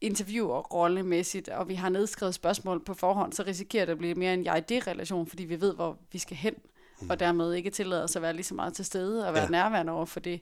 interview- 0.02 0.50
og 0.50 0.74
rollemæssigt, 0.74 1.50
og 1.50 1.70
vi 1.70 1.76
har 1.76 1.90
nedskrevet 1.90 2.34
spørgsmål 2.34 2.84
på 2.84 2.94
forhånd, 2.94 3.34
så 3.34 3.44
risikerer 3.44 3.86
det 3.86 3.92
at 3.92 3.98
blive 3.98 4.16
mere 4.16 4.34
en 4.34 4.46
jeg-det-relation, 4.46 5.28
fordi 5.28 5.44
vi 5.44 5.62
ved, 5.62 5.76
hvor 5.76 5.98
vi 6.12 6.18
skal 6.18 6.38
hen, 6.38 6.56
mm. 7.02 7.10
og 7.10 7.20
dermed 7.20 7.54
ikke 7.54 7.70
tillader 7.70 8.04
os 8.04 8.16
at 8.16 8.22
være 8.22 8.34
lige 8.34 8.44
så 8.44 8.56
meget 8.56 8.74
til 8.74 8.86
stede 8.86 9.28
og 9.28 9.34
være 9.34 9.44
ja. 9.44 9.50
nærværende 9.50 9.94
over 9.94 10.06
for 10.06 10.20
det, 10.20 10.42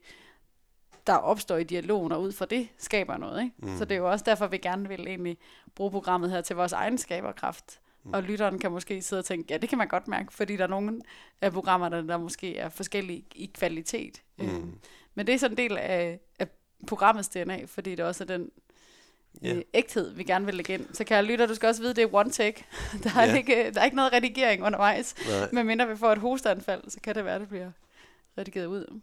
der 1.09 1.15
opstår 1.15 1.57
i 1.57 1.63
dialogen, 1.63 2.11
og 2.11 2.21
ud 2.21 2.31
fra 2.31 2.45
det 2.45 2.67
skaber 2.77 3.17
noget. 3.17 3.43
Ikke? 3.43 3.55
Mm. 3.57 3.77
Så 3.77 3.85
det 3.85 3.95
er 3.95 3.99
jo 3.99 4.11
også 4.11 4.25
derfor, 4.25 4.47
vi 4.47 4.57
gerne 4.57 4.87
vil 4.87 5.07
egentlig 5.07 5.37
bruge 5.75 5.91
programmet 5.91 6.31
her 6.31 6.41
til 6.41 6.55
vores 6.55 6.71
egen 6.73 6.97
skaberkraft. 6.97 7.79
Mm. 8.03 8.13
Og 8.13 8.23
lytteren 8.23 8.59
kan 8.59 8.71
måske 8.71 9.01
sidde 9.01 9.19
og 9.19 9.25
tænke, 9.25 9.53
ja, 9.53 9.57
det 9.57 9.69
kan 9.69 9.77
man 9.77 9.87
godt 9.87 10.07
mærke, 10.07 10.33
fordi 10.33 10.57
der 10.57 10.63
er 10.63 10.67
nogle 10.67 11.01
af 11.41 11.51
programmerne, 11.53 12.07
der 12.07 12.17
måske 12.17 12.57
er 12.57 12.69
forskellige 12.69 13.25
i 13.35 13.51
kvalitet. 13.53 14.21
Mm. 14.37 14.73
Men 15.15 15.27
det 15.27 15.35
er 15.35 15.39
sådan 15.39 15.53
en 15.53 15.57
del 15.57 15.77
af, 15.77 16.19
af 16.39 16.47
programmets 16.87 17.29
DNA, 17.29 17.65
fordi 17.65 17.95
det 17.95 18.05
også 18.05 18.23
er 18.23 18.27
den 18.27 18.49
yeah. 19.45 19.61
ægthed, 19.73 20.13
vi 20.13 20.23
gerne 20.23 20.45
vil 20.45 20.55
lægge 20.55 20.73
ind. 20.73 20.85
Så 20.93 21.03
kan 21.03 21.15
jeg 21.17 21.23
lytte, 21.23 21.47
du 21.47 21.55
skal 21.55 21.67
også 21.67 21.81
vide, 21.81 21.93
det 21.93 22.03
er 22.03 22.13
one 22.15 22.29
take. 22.31 22.65
Der 23.03 23.09
er, 23.17 23.25
Ja. 23.25 23.37
ikke, 23.37 23.71
der 23.73 23.81
er 23.81 23.85
ikke 23.85 23.97
noget 23.97 24.13
redigering 24.13 24.63
undervejs. 24.63 25.15
Nej. 25.27 25.49
Men 25.51 25.67
mindre 25.67 25.87
vi 25.87 25.95
får 25.95 26.11
et 26.11 26.17
hosteanfald, 26.17 26.89
så 26.89 26.99
kan 27.03 27.15
det 27.15 27.25
være, 27.25 27.39
det 27.39 27.49
bliver 27.49 27.71
redigeret 28.37 28.65
ud. 28.65 28.99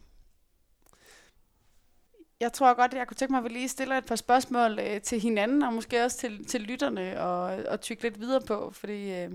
Jeg 2.41 2.53
tror 2.53 2.74
godt, 2.74 2.93
at 2.93 2.99
jeg 2.99 3.07
kunne 3.07 3.16
tænke 3.16 3.32
mig, 3.32 3.39
at 3.39 3.45
vi 3.45 3.49
lige 3.49 3.68
stiller 3.68 3.99
et 3.99 4.07
par 4.07 4.16
spørgsmål 4.16 4.78
øh, 4.78 5.01
til 5.01 5.20
hinanden, 5.20 5.62
og 5.62 5.72
måske 5.72 6.05
også 6.05 6.18
til, 6.18 6.45
til 6.45 6.61
lytterne, 6.61 7.20
og, 7.20 7.43
og 7.68 7.80
tykke 7.80 8.03
lidt 8.03 8.20
videre 8.20 8.41
på, 8.41 8.70
fordi 8.70 9.11
øh, 9.11 9.30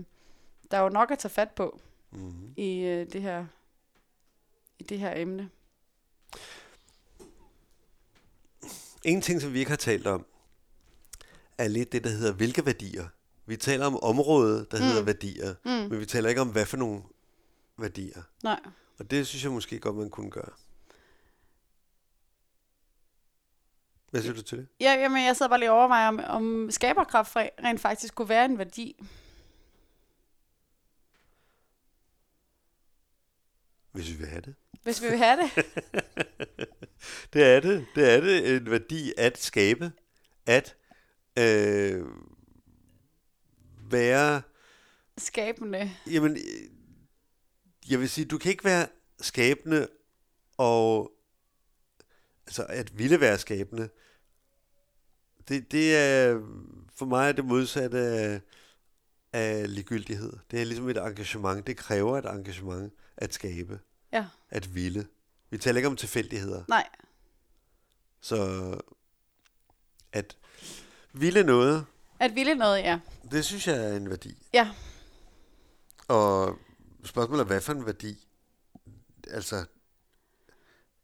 der 0.70 0.76
er 0.76 0.82
jo 0.82 0.88
nok 0.88 1.10
at 1.10 1.18
tage 1.18 1.32
fat 1.32 1.50
på 1.50 1.80
Mm. 2.14 2.54
i, 2.56 2.78
øh, 2.78 3.06
det, 3.12 3.22
her, 3.22 3.46
i 4.78 4.82
det 4.82 4.98
her 4.98 5.12
emne. 5.16 5.50
En 9.04 9.20
ting, 9.20 9.40
som 9.40 9.52
vi 9.52 9.58
ikke 9.58 9.70
har 9.70 9.76
talt 9.76 10.06
om, 10.06 10.26
er 11.58 11.68
lidt 11.68 11.92
det, 11.92 12.04
der 12.04 12.10
hedder 12.10 12.32
hvilke 12.32 12.66
værdier. 12.66 13.06
Vi 13.46 13.56
taler 13.56 13.86
om 13.86 14.02
området, 14.02 14.70
der 14.70 14.78
mm. 14.78 14.84
hedder 14.84 15.02
værdier, 15.02 15.54
mm. 15.64 15.70
men 15.70 16.00
vi 16.00 16.06
taler 16.06 16.28
ikke 16.28 16.40
om, 16.40 16.48
hvad 16.48 16.66
for 16.66 16.76
nogle 16.76 17.02
værdier. 17.78 18.22
Nej. 18.42 18.60
Og 18.98 19.10
det 19.10 19.26
synes 19.26 19.44
jeg 19.44 19.52
måske 19.52 19.78
godt, 19.78 19.96
man 19.96 20.10
kunne 20.10 20.30
gøre. 20.30 20.50
Hvad 24.12 24.22
siger 24.22 24.34
du 24.34 24.42
til 24.42 24.58
det? 24.58 24.68
Ja, 24.80 24.92
jamen, 24.92 25.24
jeg 25.24 25.36
sidder 25.36 25.50
bare 25.50 25.58
lige 25.58 25.70
og 25.70 25.78
overvejer, 25.78 26.08
om, 26.08 26.20
om 26.26 26.70
skaberkraft 26.70 27.36
re- 27.36 27.64
rent 27.64 27.80
faktisk 27.80 28.14
kunne 28.14 28.28
være 28.28 28.44
en 28.44 28.58
værdi. 28.58 29.02
Hvis 33.92 34.08
vi 34.10 34.14
vil 34.14 34.26
have 34.26 34.40
det. 34.40 34.54
Hvis 34.82 35.02
vi 35.02 35.08
vil 35.08 35.18
have 35.18 35.38
det. 35.42 35.50
Det 37.32 37.42
er 37.44 37.60
det. 37.60 37.86
Det 37.94 38.12
er 38.14 38.20
det 38.20 38.56
en 38.56 38.70
værdi 38.70 39.12
at 39.18 39.38
skabe, 39.38 39.92
at 40.46 40.76
øh, 41.38 42.06
være 43.90 44.42
Skabende. 45.18 45.90
Jamen, 46.10 46.32
øh, 46.32 46.70
jeg 47.90 48.00
vil 48.00 48.10
sige, 48.10 48.24
du 48.24 48.38
kan 48.38 48.50
ikke 48.50 48.64
være 48.64 48.86
skabende 49.20 49.88
og 50.56 51.12
altså 52.46 52.66
at 52.68 52.98
ville 52.98 53.20
være 53.20 53.38
skabende. 53.38 53.88
Det, 55.48 55.72
det 55.72 55.96
er 55.96 56.40
for 56.94 57.06
mig 57.06 57.28
er 57.28 57.32
det 57.32 57.44
modsatte 57.44 57.98
af, 57.98 58.40
af 59.32 59.74
ligegyldighed. 59.74 60.32
Det 60.50 60.60
er 60.60 60.64
ligesom 60.64 60.88
et 60.88 60.96
engagement. 60.96 61.66
Det 61.66 61.76
kræver 61.76 62.18
et 62.18 62.24
engagement 62.26 62.92
at 63.16 63.34
skabe, 63.34 63.80
Ja. 64.12 64.26
at 64.50 64.74
ville. 64.74 65.06
Vi 65.50 65.58
taler 65.58 65.76
ikke 65.76 65.88
om 65.88 65.96
tilfældigheder. 65.96 66.64
Nej. 66.68 66.88
Så 68.20 68.80
at 70.12 70.36
ville 71.12 71.42
noget, 71.42 71.86
At 72.18 72.34
ville 72.34 72.54
noget, 72.54 72.78
ja. 72.78 73.00
det 73.30 73.44
synes 73.44 73.66
jeg 73.68 73.76
er 73.92 73.96
en 73.96 74.10
værdi. 74.10 74.46
Ja. 74.54 74.70
Og 76.08 76.58
spørgsmålet 77.04 77.40
er, 77.42 77.46
hvad 77.46 77.60
for 77.60 77.72
en 77.72 77.86
værdi? 77.86 78.26
Altså, 79.30 79.64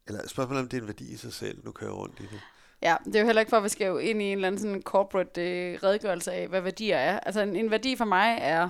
eller 0.07 0.29
spørgsmålet 0.29 0.63
om 0.63 0.69
det 0.69 0.77
er 0.77 0.81
en 0.81 0.87
værdi 0.87 1.13
i 1.13 1.17
sig 1.17 1.33
selv, 1.33 1.65
nu 1.65 1.73
kører 1.73 1.91
jeg 1.91 1.97
rundt 1.97 2.21
i 2.21 2.23
det. 2.23 2.41
Ja, 2.83 2.97
det 3.05 3.17
er 3.17 3.21
jo 3.21 3.27
heller 3.27 3.41
ikke 3.41 3.51
for, 3.51 3.57
at 3.57 3.65
vi 3.65 3.69
skal 3.69 3.87
jo 3.87 3.99
ind 3.99 4.23
i 4.23 4.25
en 4.25 4.39
eller 4.39 4.47
anden 4.49 4.61
sådan 4.61 4.83
corporate 4.83 5.43
øh, 5.43 5.79
redegørelse 5.83 6.33
af, 6.33 6.49
hvad 6.49 6.61
værdier 6.61 6.97
er. 6.97 7.21
Altså 7.21 7.41
en, 7.41 7.57
en 7.57 7.71
værdi 7.71 7.97
for 7.97 8.05
mig 8.05 8.39
er 8.41 8.69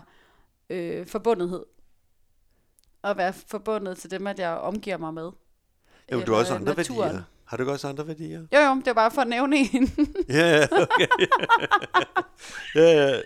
øh, 0.70 1.06
forbundethed. 1.06 1.64
At 3.04 3.16
være 3.16 3.32
forbundet 3.32 3.98
til 3.98 4.11
dem, 4.11 4.26
at 4.26 4.38
jeg 4.38 4.50
omgiver 4.50 4.96
mig 4.96 5.14
med. 5.14 5.30
Jamen, 6.11 6.26
du 6.26 6.32
har 6.32 6.38
også 6.38 6.54
Eller 6.54 6.61
andre 6.70 6.74
naturen. 6.76 7.00
værdier. 7.09 7.22
Har 7.44 7.56
du 7.56 7.70
også 7.70 7.88
andre 7.88 8.06
værdier? 8.06 8.40
Jo, 8.54 8.59
jo, 8.59 8.74
det 8.76 8.86
var 8.86 8.92
bare 8.92 9.11
for 9.11 9.22
at 9.22 9.28
nævne 9.28 9.56
en. 9.56 9.66
Ja, 10.28 10.56
ja, 10.56 10.64
okay. 10.72 11.06
ja, 12.74 13.09
ja. 13.09 13.20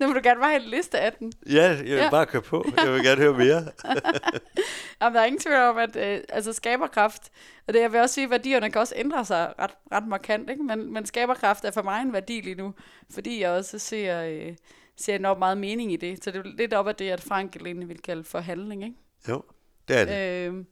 Nu 0.00 0.06
vil 0.06 0.16
du 0.16 0.20
gerne 0.22 0.40
bare 0.40 0.50
have 0.50 0.62
en 0.64 0.68
liste 0.70 0.98
af 0.98 1.12
den. 1.12 1.32
ja, 1.50 1.62
jeg 1.62 1.78
vil 1.84 1.88
Ja. 1.92 2.10
bare 2.10 2.26
køre 2.26 2.42
på. 2.42 2.64
Jeg 2.84 2.92
vil 2.92 3.04
gerne 3.04 3.20
høre 3.22 3.32
mere. 3.32 3.64
Jamen, 5.02 5.14
der 5.14 5.20
er 5.20 5.24
ingen 5.24 5.40
tvivl 5.40 5.56
om, 5.56 5.76
at 5.78 5.96
øh, 5.96 6.20
altså 6.28 6.52
skaberkraft, 6.52 7.30
og 7.68 7.74
det 7.74 7.80
jeg 7.80 7.92
vil 7.92 8.00
også 8.00 8.14
sige, 8.14 8.24
at 8.24 8.30
værdierne 8.30 8.70
kan 8.70 8.80
også 8.80 8.94
ændre 8.96 9.24
sig 9.24 9.54
ret, 9.58 9.70
ret 9.92 10.06
markant, 10.06 10.50
ikke? 10.50 10.62
Men, 10.62 10.92
men 10.92 11.06
skaberkraft 11.06 11.64
er 11.64 11.70
for 11.70 11.82
mig 11.82 12.02
en 12.02 12.12
værdi 12.12 12.40
lige 12.40 12.54
nu, 12.54 12.74
fordi 13.10 13.40
jeg 13.40 13.50
også 13.50 13.78
ser, 13.78 14.22
øh, 14.22 14.56
ser 14.96 15.14
enormt 15.16 15.38
meget 15.38 15.58
mening 15.58 15.92
i 15.92 15.96
det. 15.96 16.24
Så 16.24 16.30
det 16.30 16.38
er 16.46 16.50
lidt 16.56 16.74
op 16.74 16.88
af 16.88 16.94
det, 16.94 17.10
at 17.10 17.20
Frank 17.20 17.56
egentlig 17.56 17.88
vil 17.88 17.98
kalde 18.02 18.24
for 18.24 18.38
handling, 18.38 18.84
ikke? 18.84 18.96
Jo, 19.28 19.42
det 19.88 19.96
er 20.00 20.04
det. 20.04 20.48
Øh, 20.52 20.64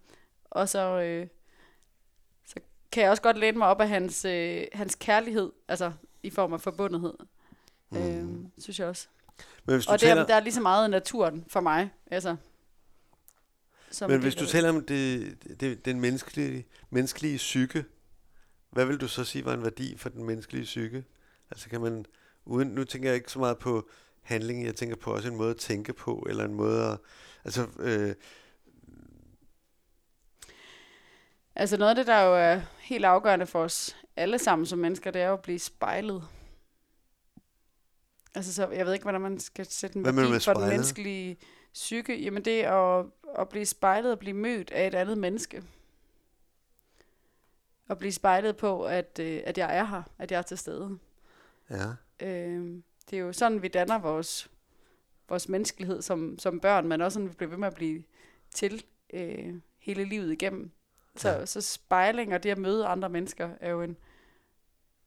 og 0.51 0.68
så, 0.68 1.01
øh, 1.01 1.26
så 2.47 2.55
kan 2.92 3.03
jeg 3.03 3.11
også 3.11 3.22
godt 3.22 3.38
læne 3.38 3.59
mig 3.59 3.68
op 3.68 3.80
af 3.80 3.88
hans, 3.88 4.24
øh, 4.24 4.64
hans 4.72 4.94
kærlighed, 4.94 5.53
altså 5.68 5.92
i 6.22 6.30
form 6.30 6.53
af 6.53 6.61
forbundethed. 6.61 7.14
Mm. 7.91 7.99
Øh, 7.99 8.49
synes 8.59 8.80
jeg 8.80 8.89
også. 8.89 9.07
Men 9.64 9.74
hvis 9.74 9.87
du 9.87 9.93
Og 9.93 10.01
det, 10.01 10.09
taler, 10.09 10.22
er, 10.22 10.26
der 10.26 10.34
er 10.34 10.41
lige 10.41 10.55
så 10.55 10.61
meget 10.61 10.91
naturen 10.91 11.45
for 11.49 11.61
mig. 11.61 11.91
Altså, 12.11 12.37
som 13.91 14.11
men 14.11 14.16
en 14.16 14.22
hvis 14.22 14.34
du 14.34 14.47
taler 14.47 14.68
om 14.68 14.84
det, 14.84 15.37
det, 15.61 15.84
den 15.84 16.01
menneskelige, 16.01 16.66
menneskelige 16.91 17.37
psyke, 17.37 17.84
hvad 18.70 18.84
vil 18.84 19.01
du 19.01 19.09
så 19.09 19.24
sige 19.24 19.45
var 19.45 19.55
en 19.55 19.62
værdi 19.62 19.97
for 19.97 20.09
den 20.09 20.24
menneskelige 20.24 20.64
psyke? 20.64 21.05
Altså 21.51 21.68
kan 21.68 21.80
man, 21.80 22.07
uden, 22.45 22.68
nu 22.68 22.84
tænker 22.84 23.09
jeg 23.09 23.16
ikke 23.16 23.32
så 23.32 23.39
meget 23.39 23.59
på 23.59 23.89
handling, 24.22 24.64
jeg 24.64 24.74
tænker 24.74 24.97
på 24.97 25.14
også 25.14 25.28
en 25.28 25.37
måde 25.37 25.51
at 25.51 25.57
tænke 25.57 25.93
på, 25.93 26.26
eller 26.28 26.45
en 26.45 26.55
måde 26.55 26.84
at, 26.84 26.99
altså, 27.45 27.66
øh, 27.78 28.14
Altså 31.59 31.76
noget 31.76 31.91
af 31.91 31.97
det, 31.97 32.07
der 32.07 32.20
jo 32.20 32.37
er 32.37 32.61
helt 32.80 33.05
afgørende 33.05 33.47
for 33.47 33.62
os 33.62 33.97
alle 34.16 34.39
sammen 34.39 34.66
som 34.66 34.78
mennesker, 34.78 35.11
det 35.11 35.22
er 35.22 35.26
jo 35.26 35.32
at 35.32 35.43
blive 35.43 35.59
spejlet. 35.59 36.22
Altså 38.37 38.55
så, 38.55 38.68
jeg 38.68 38.87
ved 38.87 38.93
ikke, 38.93 39.05
hvordan 39.05 39.20
man 39.20 39.41
skal 39.41 39.66
sætte 39.66 39.97
en 39.97 40.03
Hvad 40.03 40.12
værdi 40.12 40.26
for 40.28 40.32
den 40.34 40.41
spejlet? 40.41 40.68
menneskelige 40.68 41.37
psyke. 41.72 42.20
Jamen 42.20 42.45
det 42.45 42.64
er 42.64 42.72
at, 42.72 43.07
at 43.39 43.49
blive 43.49 43.66
spejlet 43.66 44.12
og 44.12 44.18
blive 44.18 44.34
mødt 44.34 44.70
af 44.70 44.87
et 44.87 44.95
andet 44.95 45.18
menneske. 45.18 45.62
Og 47.89 47.99
blive 47.99 48.12
spejlet 48.12 48.57
på, 48.57 48.84
at, 48.84 49.18
øh, 49.22 49.43
at 49.45 49.59
jeg 49.59 49.76
er 49.76 49.84
her, 49.84 50.03
at 50.18 50.30
jeg 50.32 50.39
er 50.39 50.43
til 50.43 50.59
stede. 50.59 50.99
ja, 51.70 51.87
Øh, 52.22 52.82
det 53.11 53.16
er 53.16 53.20
jo 53.20 53.32
sådan, 53.32 53.62
vi 53.62 53.68
danner 53.68 53.99
vores, 53.99 54.51
vores 55.28 55.49
menneskelighed 55.49 56.03
som, 56.03 56.39
som 56.39 56.61
børn, 56.61 56.89
men 56.89 57.01
også 57.01 57.14
sådan, 57.16 57.28
vi 57.28 57.34
bliver 57.34 57.51
ved 57.51 57.59
med 57.59 57.68
at 57.68 57.74
blive 57.74 58.03
til 58.55 58.84
øh, 59.12 59.55
hele 59.78 60.05
livet 60.05 60.32
igennem. 60.32 60.70
Så, 61.16 61.28
ja. 61.30 61.47
så 61.47 61.61
spejling 61.61 62.34
og 62.34 62.43
det 62.43 62.51
at 62.51 62.59
møde 62.59 62.87
andre 62.87 63.09
mennesker 63.09 63.51
er 63.61 63.70
jo 63.70 63.82
en, 63.82 63.97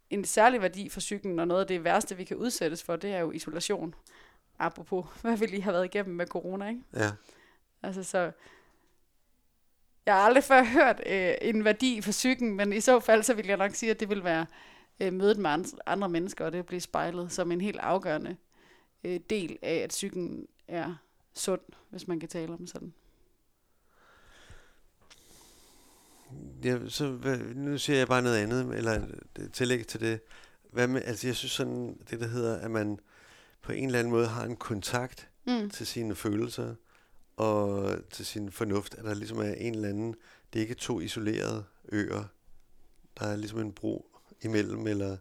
en 0.10 0.26
særlig 0.26 0.62
værdi 0.62 0.90
for 0.90 1.00
psyken, 1.00 1.40
og 1.40 1.48
noget 1.48 1.62
af 1.62 1.68
det 1.68 1.84
værste, 1.84 2.18
vi 2.18 2.24
kan 2.24 2.38
udsættes 2.38 2.84
for, 2.84 2.96
det 2.96 3.12
er 3.12 3.20
jo 3.20 3.32
isolation. 3.32 3.96
Apropos, 4.60 5.06
hvad 5.22 5.38
vi 5.38 5.46
lige 5.46 5.62
har 5.62 5.72
været 5.72 5.86
igennem 5.86 6.16
med 6.16 6.28
corona, 6.28 6.70
ikke? 6.70 6.82
ja. 6.96 7.12
Altså 7.84 8.04
så... 8.04 8.32
Jeg 10.06 10.14
har 10.14 10.22
aldrig 10.22 10.44
før 10.44 10.64
hørt 10.64 11.02
øh, 11.06 11.34
en 11.42 11.66
værdi 11.66 12.02
for 12.02 12.12
psyken, 12.12 12.56
men 12.56 12.74
i 12.74 12.82
så 12.82 13.00
fald, 13.00 13.24
så 13.24 13.34
vil 13.34 13.48
jeg 13.48 13.58
nok 13.58 13.76
sige, 13.76 13.92
at 13.92 14.00
det 14.00 14.10
vil 14.10 14.24
være 14.24 14.46
øh, 15.00 15.14
mødet 15.14 15.38
med 15.38 15.50
andre, 15.50 15.70
andre 15.86 16.10
mennesker, 16.10 16.46
og 16.46 16.52
det 16.52 16.60
at 16.60 16.66
blive 16.66 16.82
spejlet 16.82 17.32
som 17.32 17.52
en 17.52 17.62
helt 17.62 17.80
afgørende 17.80 18.38
øh, 19.04 19.20
del 19.30 19.58
af, 19.62 19.76
at 19.76 19.90
psyken 19.90 20.48
er 20.68 20.96
sund, 21.34 21.62
hvis 21.90 22.08
man 22.08 22.20
kan 22.20 22.30
tale 22.30 22.54
om 22.54 22.68
sådan. 22.68 22.94
Ja 26.64 26.78
så, 26.88 27.08
hvad, 27.12 27.38
nu 27.38 27.78
siger 27.78 27.98
jeg 27.98 28.08
bare 28.08 28.22
noget 28.22 28.38
andet, 28.38 28.76
eller 28.78 29.08
tillæg 29.54 29.88
til 29.88 30.00
det. 30.00 30.20
Hvad 30.72 30.88
med, 30.88 31.02
altså 31.06 31.28
jeg 31.28 31.36
synes 31.36 31.52
sådan, 31.52 31.98
det 32.10 32.20
der 32.20 32.28
hedder, 32.28 32.58
at 32.60 32.72
man, 32.72 33.00
på 33.62 33.72
en 33.72 33.86
eller 33.86 34.00
anden 34.00 34.12
måde 34.12 34.28
har 34.28 34.44
en 34.44 34.56
kontakt 34.56 35.26
Mm. 35.46 35.70
til 35.70 35.88
sine 35.88 36.16
følelser 36.16 36.76
og 37.38 37.92
til 38.12 38.26
sin 38.26 38.52
fornuft, 38.52 38.96
at 38.98 39.04
der 39.04 39.14
ligesom 39.14 39.40
er 39.40 39.54
en 39.54 39.76
eller 39.76 39.90
anden, 39.90 40.16
det 40.54 40.60
er 40.60 40.64
ikke 40.64 40.74
to 40.76 41.00
isolerede 41.00 41.64
øer, 41.92 42.24
der 43.20 43.26
er 43.26 43.36
ligesom 43.36 43.60
en 43.60 43.72
bro 43.74 44.06
imellem, 44.42 44.88
eller 44.88 45.18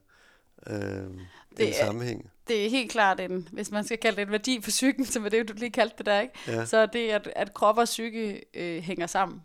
øh, 0.67 0.77
en 0.79 1.21
Det 1.57 1.69
er- 1.69 1.85
sammenhæng. 1.87 2.31
Det 2.49 2.67
er 2.67 2.71
helt 2.71 2.91
klart 2.91 3.21
en, 3.21 3.49
hvis 3.53 3.71
man 3.71 3.85
skal 3.85 3.99
kalde 3.99 4.17
det 4.17 4.23
en 4.23 4.31
værdi 4.31 4.61
for 4.63 4.71
psyken, 4.71 5.05
som 5.13 5.25
er 5.25 5.29
det, 5.29 5.49
du 5.49 5.53
lige 5.57 5.71
kaldte 5.71 5.95
det 5.99 6.07
der, 6.07 6.21
ikke? 6.21 6.35
Ja. 6.47 6.65
Så 6.65 6.77
er 6.77 6.87
det, 6.87 7.09
at, 7.11 7.33
at 7.37 7.55
krop 7.55 7.79
og 7.79 7.85
psyke 7.85 8.45
øh, 8.55 8.83
hænger 8.83 9.07
sammen, 9.07 9.41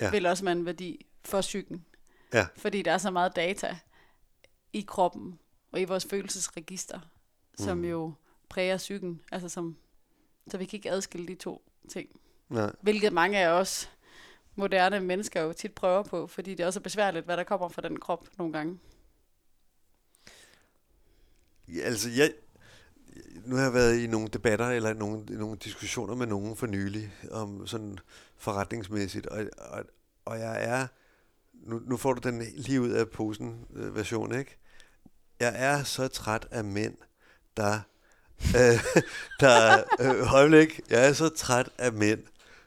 Ja. 0.00 0.10
vil 0.10 0.26
også 0.26 0.44
være 0.44 0.52
en 0.52 0.66
værdi 0.66 1.06
for 1.24 1.40
psyken. 1.40 1.84
Ja. 2.32 2.46
Fordi 2.56 2.82
der 2.82 2.92
er 2.92 2.98
så 2.98 3.10
meget 3.10 3.36
data 3.36 3.78
i 4.72 4.84
kroppen 4.88 5.38
og 5.72 5.80
i 5.80 5.84
vores 5.84 6.04
følelsesregister, 6.10 7.00
som 7.58 7.78
Mm. 7.78 7.84
jo 7.84 8.12
præger 8.48 8.76
psyken. 8.76 9.20
Altså 9.32 9.48
som, 9.48 9.76
så 10.50 10.58
vi 10.58 10.64
kan 10.64 10.76
ikke 10.76 10.90
adskille 10.90 11.26
de 11.26 11.34
to 11.34 11.62
ting. 11.88 12.08
Nej. 12.48 12.72
Hvilket 12.80 13.12
mange 13.12 13.38
af 13.38 13.48
os 13.48 13.90
moderne 14.54 15.00
mennesker 15.00 15.40
jo 15.42 15.52
tit 15.52 15.72
prøver 15.74 16.02
på, 16.02 16.26
fordi 16.26 16.54
det 16.54 16.66
også 16.66 16.80
er 16.80 16.82
besværligt, 16.82 17.24
hvad 17.24 17.36
der 17.36 17.44
kommer 17.44 17.68
fra 17.68 17.82
den 17.82 18.00
krop 18.00 18.28
nogle 18.38 18.52
gange. 18.52 18.78
Ja, 21.68 21.80
altså, 21.80 22.10
jeg, 22.10 22.32
nu 23.46 23.56
har 23.56 23.62
jeg 23.62 23.74
været 23.74 23.98
i 23.98 24.06
nogle 24.06 24.28
debatter 24.28 24.68
eller 24.68 24.94
nogle, 24.94 25.24
nogle 25.24 25.56
diskussioner 25.56 26.14
med 26.14 26.26
nogen 26.26 26.56
for 26.56 26.66
nylig 26.66 27.12
om 27.30 27.66
sådan 27.66 27.98
forretningsmæssigt, 28.36 29.26
og, 29.26 29.44
og, 29.58 29.84
og 30.24 30.38
jeg 30.38 30.64
er, 30.64 30.86
nu, 31.52 31.78
nu 31.78 31.96
får 31.96 32.12
du 32.12 32.28
den 32.28 32.42
lige 32.56 32.80
ud 32.80 32.90
af 32.90 33.08
posen 33.08 33.66
øh, 33.74 33.96
version, 33.96 34.38
ikke? 34.38 34.56
Jeg 35.40 35.52
er 35.56 35.82
så 35.82 36.08
træt 36.08 36.46
af 36.50 36.64
mænd, 36.64 36.96
der, 37.56 37.80
øh, 38.60 38.84
der 39.40 39.84
øh, 40.00 40.32
øjeblik, 40.32 40.80
jeg 40.90 41.08
er 41.08 41.12
så 41.12 41.28
træt 41.28 41.68
af 41.78 41.92
mænd, 41.92 42.22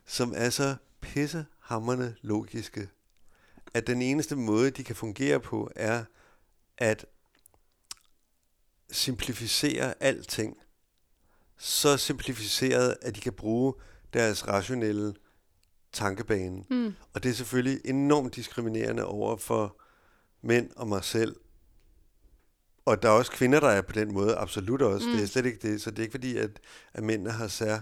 som 0.06 0.34
er 0.36 0.50
så 0.50 0.76
pissehammerne 1.02 2.16
logiske, 2.22 2.90
at 3.74 3.88
den 3.88 4.02
eneste 4.02 4.36
måde, 4.36 4.72
de 4.72 4.84
kan 4.84 4.96
fungere 4.96 5.40
på, 5.40 5.72
er 5.76 6.04
at 6.78 7.06
simplificere 8.92 10.04
alting. 10.04 10.58
Så 11.58 11.98
simplificeret, 11.98 12.96
at 13.02 13.16
de 13.16 13.22
kan 13.22 13.34
bruge 13.34 13.74
deres 14.14 14.48
rationelle 14.48 15.14
tankebane. 15.94 16.64
Mm. 16.70 16.94
Og 17.14 17.24
det 17.24 17.30
er 17.30 17.34
selvfølgelig 17.34 17.82
enormt 17.86 18.36
diskriminerende 18.36 19.06
over 19.06 19.38
for 19.38 19.82
mænd 20.42 20.70
og 20.76 20.88
mig 20.88 21.04
selv. 21.04 21.36
Og 22.86 23.02
der 23.02 23.10
er 23.10 23.14
også 23.14 23.32
kvinder, 23.32 23.60
der 23.60 23.68
er 23.70 23.82
på 23.82 23.92
den 23.92 24.14
måde, 24.14 24.36
absolut 24.36 24.82
også. 24.82 25.08
Mm. 25.08 25.14
Det 25.14 25.24
er 25.24 25.28
slet 25.28 25.46
ikke 25.46 25.72
det. 25.72 25.82
Så 25.82 25.92
det 25.92 26.00
er 26.00 26.04
ikke 26.04 26.12
fordi, 26.12 26.38
at, 26.38 26.50
at 26.94 27.04
mændene 27.04 27.32
har 27.32 27.48
sær, 27.48 27.80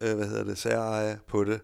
øh, 0.00 0.16
hvad 0.16 0.28
hedder 0.28 0.44
det, 0.44 0.58
særeje 0.58 1.18
på 1.28 1.44
det. 1.44 1.60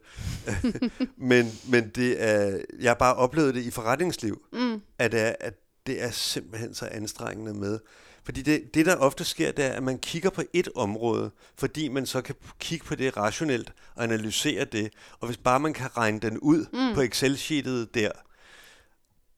men, 1.30 1.46
men 1.68 1.88
det 1.88 2.22
er, 2.22 2.60
jeg 2.80 2.90
har 2.90 2.94
bare 2.94 3.14
oplevet 3.14 3.54
det 3.54 3.62
i 3.62 3.70
forretningsliv, 3.70 4.42
Mm. 4.52 4.80
at, 4.98 5.12
det 5.12 5.20
er, 5.20 5.34
at 5.40 5.54
det 5.86 6.02
er 6.02 6.10
simpelthen 6.10 6.74
så 6.74 6.88
anstrengende 6.92 7.54
med. 7.54 7.78
Fordi 8.24 8.42
det, 8.42 8.74
det, 8.74 8.86
der 8.86 8.96
ofte 8.96 9.24
sker, 9.24 9.52
det 9.52 9.64
er, 9.64 9.68
at 9.72 9.82
man 9.82 9.98
kigger 9.98 10.30
på 10.30 10.42
et 10.52 10.68
område, 10.76 11.30
fordi 11.56 11.88
man 11.88 12.06
så 12.06 12.22
kan 12.22 12.34
kigge 12.58 12.84
på 12.86 12.94
det 12.94 13.16
rationelt 13.16 13.72
og 13.94 14.04
analysere 14.04 14.64
det. 14.64 14.92
Og 15.20 15.26
hvis 15.26 15.36
bare 15.36 15.60
man 15.60 15.74
kan 15.74 15.96
regne 15.96 16.20
den 16.20 16.38
ud 16.38 16.66
mm. 16.72 16.94
på 16.94 17.00
Excel-sheetet 17.00 17.94
der, 17.94 18.10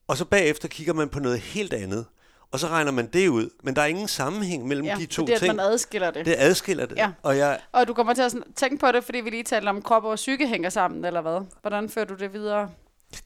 og 0.07 0.17
så 0.17 0.25
bagefter 0.25 0.69
kigger 0.69 0.93
man 0.93 1.09
på 1.09 1.21
noget 1.21 1.39
helt 1.39 1.73
andet, 1.73 2.07
og 2.51 2.61
så 2.61 2.67
regner 2.67 2.91
man 2.93 3.07
det 3.07 3.29
ud. 3.29 3.51
Men 3.63 3.77
der 3.77 3.83
er 3.83 3.87
ingen 3.87 4.09
sammenhæng 4.09 4.67
mellem 4.67 4.87
Ja, 4.87 4.97
de 4.99 5.07
to 5.07 5.23
at 5.27 5.39
ting. 5.39 5.57
man 5.57 5.67
adskiller 5.67 6.11
det. 6.11 6.27
Det 6.27 6.35
adskiller 6.39 6.87
det. 6.87 6.97
Ja. 6.97 7.11
Og 7.23 7.39
jeg, 7.39 7.61
Og 7.73 7.89
du 7.89 7.95
kommer 7.95 8.15
til 8.15 8.23
at 8.23 8.35
tænke 8.57 8.79
på 8.79 8.93
det, 8.93 9.05
fordi 9.05 9.21
vi 9.21 9.31
lige 9.31 9.43
talte 9.43 9.69
om 9.69 9.83
krop 9.83 10.05
og 10.05 10.17
psyke 10.17 10.47
hænger 10.49 10.71
sammen, 10.71 11.05
eller 11.05 11.21
hvad? 11.21 11.47
Hvordan 11.61 11.89
fører 11.89 12.05
du 12.05 12.15
det 12.15 12.33
videre? 12.33 12.71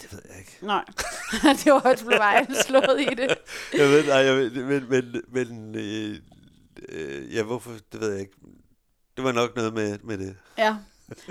Det 0.03 0.13
ved 0.13 0.21
jeg 0.31 0.39
ikke. 0.39 0.59
Nej, 0.63 0.85
det 1.65 1.73
var 1.73 1.87
et 1.87 2.05
blev 2.07 2.19
bare 2.19 2.47
slået 2.67 3.01
i 3.01 3.15
det. 3.15 3.39
Jeg 3.79 3.89
ved, 3.89 4.07
nej, 4.07 4.17
jeg 4.17 4.37
ved, 4.37 4.51
men, 4.51 4.89
men, 4.89 5.23
men 5.29 5.75
øh, 5.75 6.17
øh, 6.89 7.35
ja, 7.35 7.43
hvorfor, 7.43 7.73
det 7.93 8.01
ved 8.01 8.11
jeg 8.11 8.21
ikke. 8.21 8.33
Det 9.17 9.25
var 9.25 9.33
nok 9.33 9.57
noget 9.57 9.75
med, 9.75 9.99
med 10.03 10.19
det. 10.19 10.37
Ja, 10.59 10.77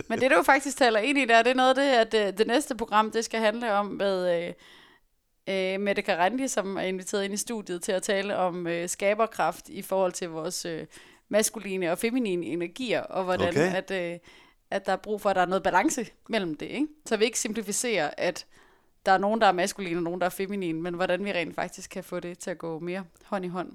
men 0.07 0.21
det 0.21 0.31
du 0.31 0.43
faktisk 0.43 0.77
taler 0.77 0.99
ind 0.99 1.17
i 1.17 1.25
der, 1.25 1.43
det 1.43 1.49
er 1.49 1.55
noget 1.55 1.69
af 1.69 1.75
det, 1.75 2.15
at 2.17 2.27
øh, 2.27 2.37
det 2.37 2.47
næste 2.47 2.75
program, 2.75 3.11
det 3.11 3.25
skal 3.25 3.39
handle 3.39 3.73
om 3.73 3.85
med 3.85 4.47
øh, 4.47 4.53
øh, 5.47 5.79
Mette 5.79 6.01
Karandi, 6.01 6.47
som 6.47 6.77
er 6.77 6.81
inviteret 6.81 7.23
ind 7.23 7.33
i 7.33 7.37
studiet 7.37 7.81
til 7.81 7.91
at 7.91 8.03
tale 8.03 8.37
om 8.37 8.67
øh, 8.67 8.89
skaberkraft 8.89 9.69
i 9.69 9.81
forhold 9.81 10.11
til 10.11 10.29
vores 10.29 10.65
øh, 10.65 10.85
maskuline 11.29 11.91
og 11.91 11.97
feminine 11.97 12.45
energier, 12.45 13.01
og 13.01 13.23
hvordan 13.23 13.49
Okay. 13.49 13.73
at, 13.75 13.91
øh, 13.91 14.19
at 14.71 14.85
der 14.85 14.91
er 14.91 14.97
brug 14.97 15.21
for, 15.21 15.29
at 15.29 15.35
der 15.35 15.41
er 15.41 15.45
noget 15.45 15.63
balance 15.63 16.07
mellem 16.29 16.57
det. 16.57 16.65
Ikke? 16.65 16.87
Så 17.05 17.17
vi 17.17 17.25
ikke 17.25 17.39
simplificerer, 17.39 18.11
at 18.17 18.45
der 19.05 19.11
er 19.11 19.17
nogen, 19.17 19.41
der 19.41 19.47
er 19.47 19.51
maskuline 19.51 19.99
og 19.99 20.03
nogen, 20.03 20.21
der 20.21 20.25
er 20.25 20.29
feminine, 20.31 20.81
men 20.81 20.93
hvordan 20.93 21.25
vi 21.25 21.31
rent 21.31 21.55
faktisk 21.55 21.89
kan 21.89 22.03
få 22.03 22.19
det 22.19 22.39
til 22.39 22.49
at 22.49 22.57
gå 22.57 22.79
mere 22.79 23.03
hånd 23.23 23.45
i 23.45 23.47
hånd. 23.47 23.71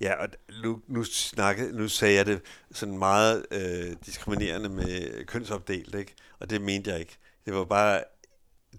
Ja, 0.00 0.14
og 0.14 0.28
nu, 0.62 0.80
nu, 0.86 1.04
snakkede, 1.04 1.76
nu 1.76 1.88
sagde 1.88 2.14
jeg 2.14 2.26
det 2.26 2.40
sådan 2.72 2.98
meget 2.98 3.46
øh, 3.50 3.96
diskriminerende 4.06 4.68
med 4.68 5.24
kønsopdelt, 5.26 5.94
ikke? 5.94 6.14
Og 6.38 6.50
det 6.50 6.60
mente 6.60 6.90
jeg 6.90 7.00
ikke. 7.00 7.18
Det 7.46 7.54
var 7.54 7.64
bare 7.64 8.02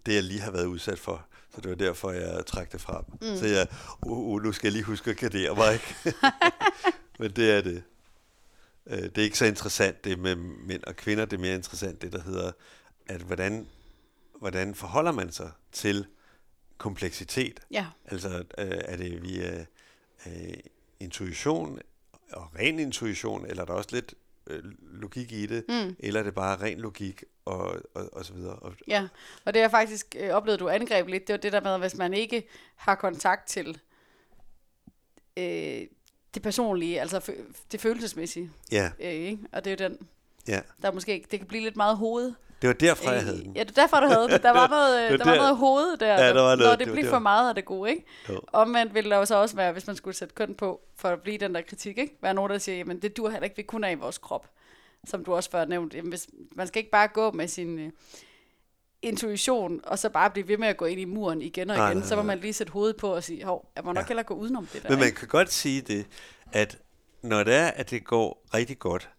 det, 0.05 0.15
jeg 0.15 0.23
lige 0.23 0.41
har 0.41 0.51
været 0.51 0.65
udsat 0.65 0.99
for. 0.99 1.25
Så 1.55 1.61
det 1.61 1.69
var 1.69 1.75
derfor, 1.75 2.11
jeg 2.11 2.45
trak 2.45 2.71
det 2.71 2.81
frem. 2.81 3.03
Mm. 3.11 3.37
Så 3.37 3.45
jeg, 3.45 3.67
uh, 4.05 4.17
uh, 4.17 4.43
nu 4.43 4.51
skal 4.51 4.67
jeg 4.67 4.73
lige 4.73 4.83
huske 4.83 5.11
at 5.11 5.17
gardere 5.17 5.55
mig, 5.55 5.73
ikke? 5.73 5.95
Men 7.19 7.31
det 7.31 7.51
er 7.51 7.61
det. 7.61 7.83
Øh, 8.87 9.03
Det 9.03 9.17
er 9.17 9.21
ikke 9.23 9.37
så 9.37 9.45
interessant, 9.45 10.03
det 10.03 10.19
med 10.19 10.35
mænd 10.35 10.83
og 10.83 10.95
kvinder. 10.95 11.25
Det 11.25 11.37
er 11.37 11.41
mere 11.41 11.55
interessant, 11.55 12.01
det 12.01 12.11
der 12.13 12.21
hedder, 12.21 12.51
at 13.07 13.21
hvordan, 13.21 13.67
hvordan 14.39 14.75
forholder 14.75 15.11
man 15.11 15.31
sig 15.31 15.51
til 15.71 16.05
kompleksitet? 16.77 17.59
Ja, 17.71 17.87
Altså, 18.05 18.29
øh, 18.57 18.67
er 18.85 18.97
det 18.97 19.23
via 19.23 19.65
øh, 20.27 20.53
intuition 20.99 21.79
og 22.33 22.55
ren 22.59 22.79
intuition, 22.79 23.45
eller 23.45 23.61
er 23.61 23.65
der 23.65 23.73
også 23.73 23.89
lidt 23.91 24.13
øh, 24.47 24.63
logik 24.81 25.31
i 25.31 25.45
det, 25.45 25.65
Mm. 25.69 25.95
eller 25.99 26.19
er 26.19 26.23
det 26.23 26.33
bare 26.33 26.61
ren 26.61 26.79
logik 26.79 27.23
og, 27.45 27.81
og, 27.93 28.13
og 28.13 28.25
så 28.25 28.33
videre? 28.33 28.55
Og, 28.55 28.73
Ja, 28.87 29.07
og 29.45 29.53
det 29.53 29.61
har 29.61 29.69
faktisk 29.69 30.15
øh, 30.19 30.29
oplevet, 30.29 30.59
du 30.59 30.69
angreb 30.69 31.07
lidt, 31.07 31.27
det 31.27 31.33
var 31.33 31.37
det 31.39 31.53
der 31.53 31.61
med, 31.61 31.79
hvis 31.79 31.95
man 31.95 32.13
ikke 32.13 32.47
har 32.75 32.95
kontakt 32.95 33.47
til 33.47 33.79
øh, 35.37 35.81
det 36.33 36.41
personlige, 36.41 37.01
altså 37.01 37.31
det 37.71 37.81
følelsesmæssige, 37.81 38.51
ja, 38.71 38.89
øh, 38.99 39.09
ikke? 39.11 39.39
og 39.51 39.65
det 39.65 39.81
er 39.81 39.85
jo 39.85 39.89
den, 39.89 39.97
ja. 40.47 40.61
der 40.81 40.91
måske, 40.91 41.25
det 41.31 41.39
kan 41.39 41.47
blive 41.47 41.63
lidt 41.63 41.75
meget 41.75 41.97
hoved. 41.97 42.33
Det 42.61 42.67
var 42.67 42.73
derfra, 42.73 43.11
jeg 43.11 43.19
Øh, 43.19 43.25
havde 43.25 43.41
den. 43.43 43.55
Ja, 43.55 43.63
det 43.63 43.77
er 43.77 43.81
derfor, 43.81 43.99
du 43.99 44.07
havde 44.07 44.27
det. 44.29 44.43
Der 44.43 44.51
var 44.51 44.67
noget, 44.77 45.11
Det 45.11 45.19
der 45.19 45.25
var 45.25 45.31
var 45.31 45.35
der- 45.37 45.41
noget 45.43 45.57
hoved 45.57 45.97
der, 45.97 46.07
Ja, 46.07 46.27
der 46.27 46.41
var 46.41 46.55
noget- 46.55 46.59
når 46.59 46.69
det, 46.69 46.79
det 46.79 46.87
var 46.87 46.93
bliver 46.93 47.05
der. 47.05 47.11
for 47.15 47.19
meget 47.19 47.49
af 47.49 47.55
det 47.55 47.65
gode, 47.65 47.89
ikke? 47.89 48.03
Jo. 48.29 48.41
Omvendt 48.53 48.93
ville 48.93 49.09
der 49.09 49.17
jo 49.17 49.25
så 49.25 49.35
også 49.35 49.55
være, 49.55 49.71
hvis 49.71 49.87
man 49.87 49.95
skulle 49.95 50.15
sætte 50.17 50.35
køn 50.35 50.55
på, 50.55 50.81
for 50.95 51.09
at 51.09 51.21
blive 51.21 51.37
den 51.37 51.55
der 51.55 51.61
kritik, 51.61 51.97
ikke? 51.97 52.17
Være 52.21 52.33
nogen, 52.33 52.51
der 52.51 52.57
siger, 52.57 52.77
jamen 52.77 53.01
det 53.01 53.17
dur 53.17 53.29
heller 53.29 53.43
ikke, 53.43 53.55
vi 53.55 53.61
kun 53.63 53.83
er 53.83 53.89
i 53.89 53.95
vores 53.95 54.17
krop. 54.17 54.49
Som 55.07 55.25
du 55.25 55.33
også 55.33 55.49
før 55.51 55.65
nævnte. 55.65 55.97
Jamen, 55.97 56.09
hvis, 56.09 56.27
man 56.51 56.67
skal 56.67 56.79
ikke 56.79 56.91
bare 56.91 57.07
gå 57.07 57.31
med 57.31 57.47
sin 57.47 57.79
øh, 57.79 57.91
intuition, 59.01 59.79
og 59.83 59.99
så 59.99 60.09
bare 60.09 60.29
blive 60.29 60.47
ved 60.47 60.57
med 60.57 60.67
at 60.67 60.77
gå 60.77 60.85
ind 60.85 60.99
i 61.01 61.05
muren 61.05 61.41
igen 61.41 61.69
og 61.69 61.75
Nej, 61.77 61.87
igen. 61.87 61.97
nej, 61.97 62.07
så 62.07 62.15
må 62.15 62.21
nej. 62.21 62.27
man 62.35 62.39
lige 62.39 62.53
sætte 62.53 62.73
hovedet 62.73 62.97
på 62.97 63.15
og 63.15 63.23
sige, 63.23 63.43
hov, 63.45 63.71
jeg 63.75 63.83
må 63.83 63.91
nok 63.93 64.03
Ja. 64.03 64.07
hellere 64.07 64.23
gå 64.23 64.33
udenom 64.33 64.65
det 64.73 64.83
der. 64.83 64.89
Men 64.89 64.99
man 64.99 65.07
ikke? 65.07 65.19
kan 65.19 65.27
godt 65.27 65.51
sige 65.51 65.81
det, 65.81 66.05
at 66.51 66.77
når 67.21 67.43
det 67.43 67.55
er, 67.55 67.67
at 67.67 67.89
det 67.89 68.03
går 68.05 68.45
rigtig 68.53 68.79
godt, 68.79 69.09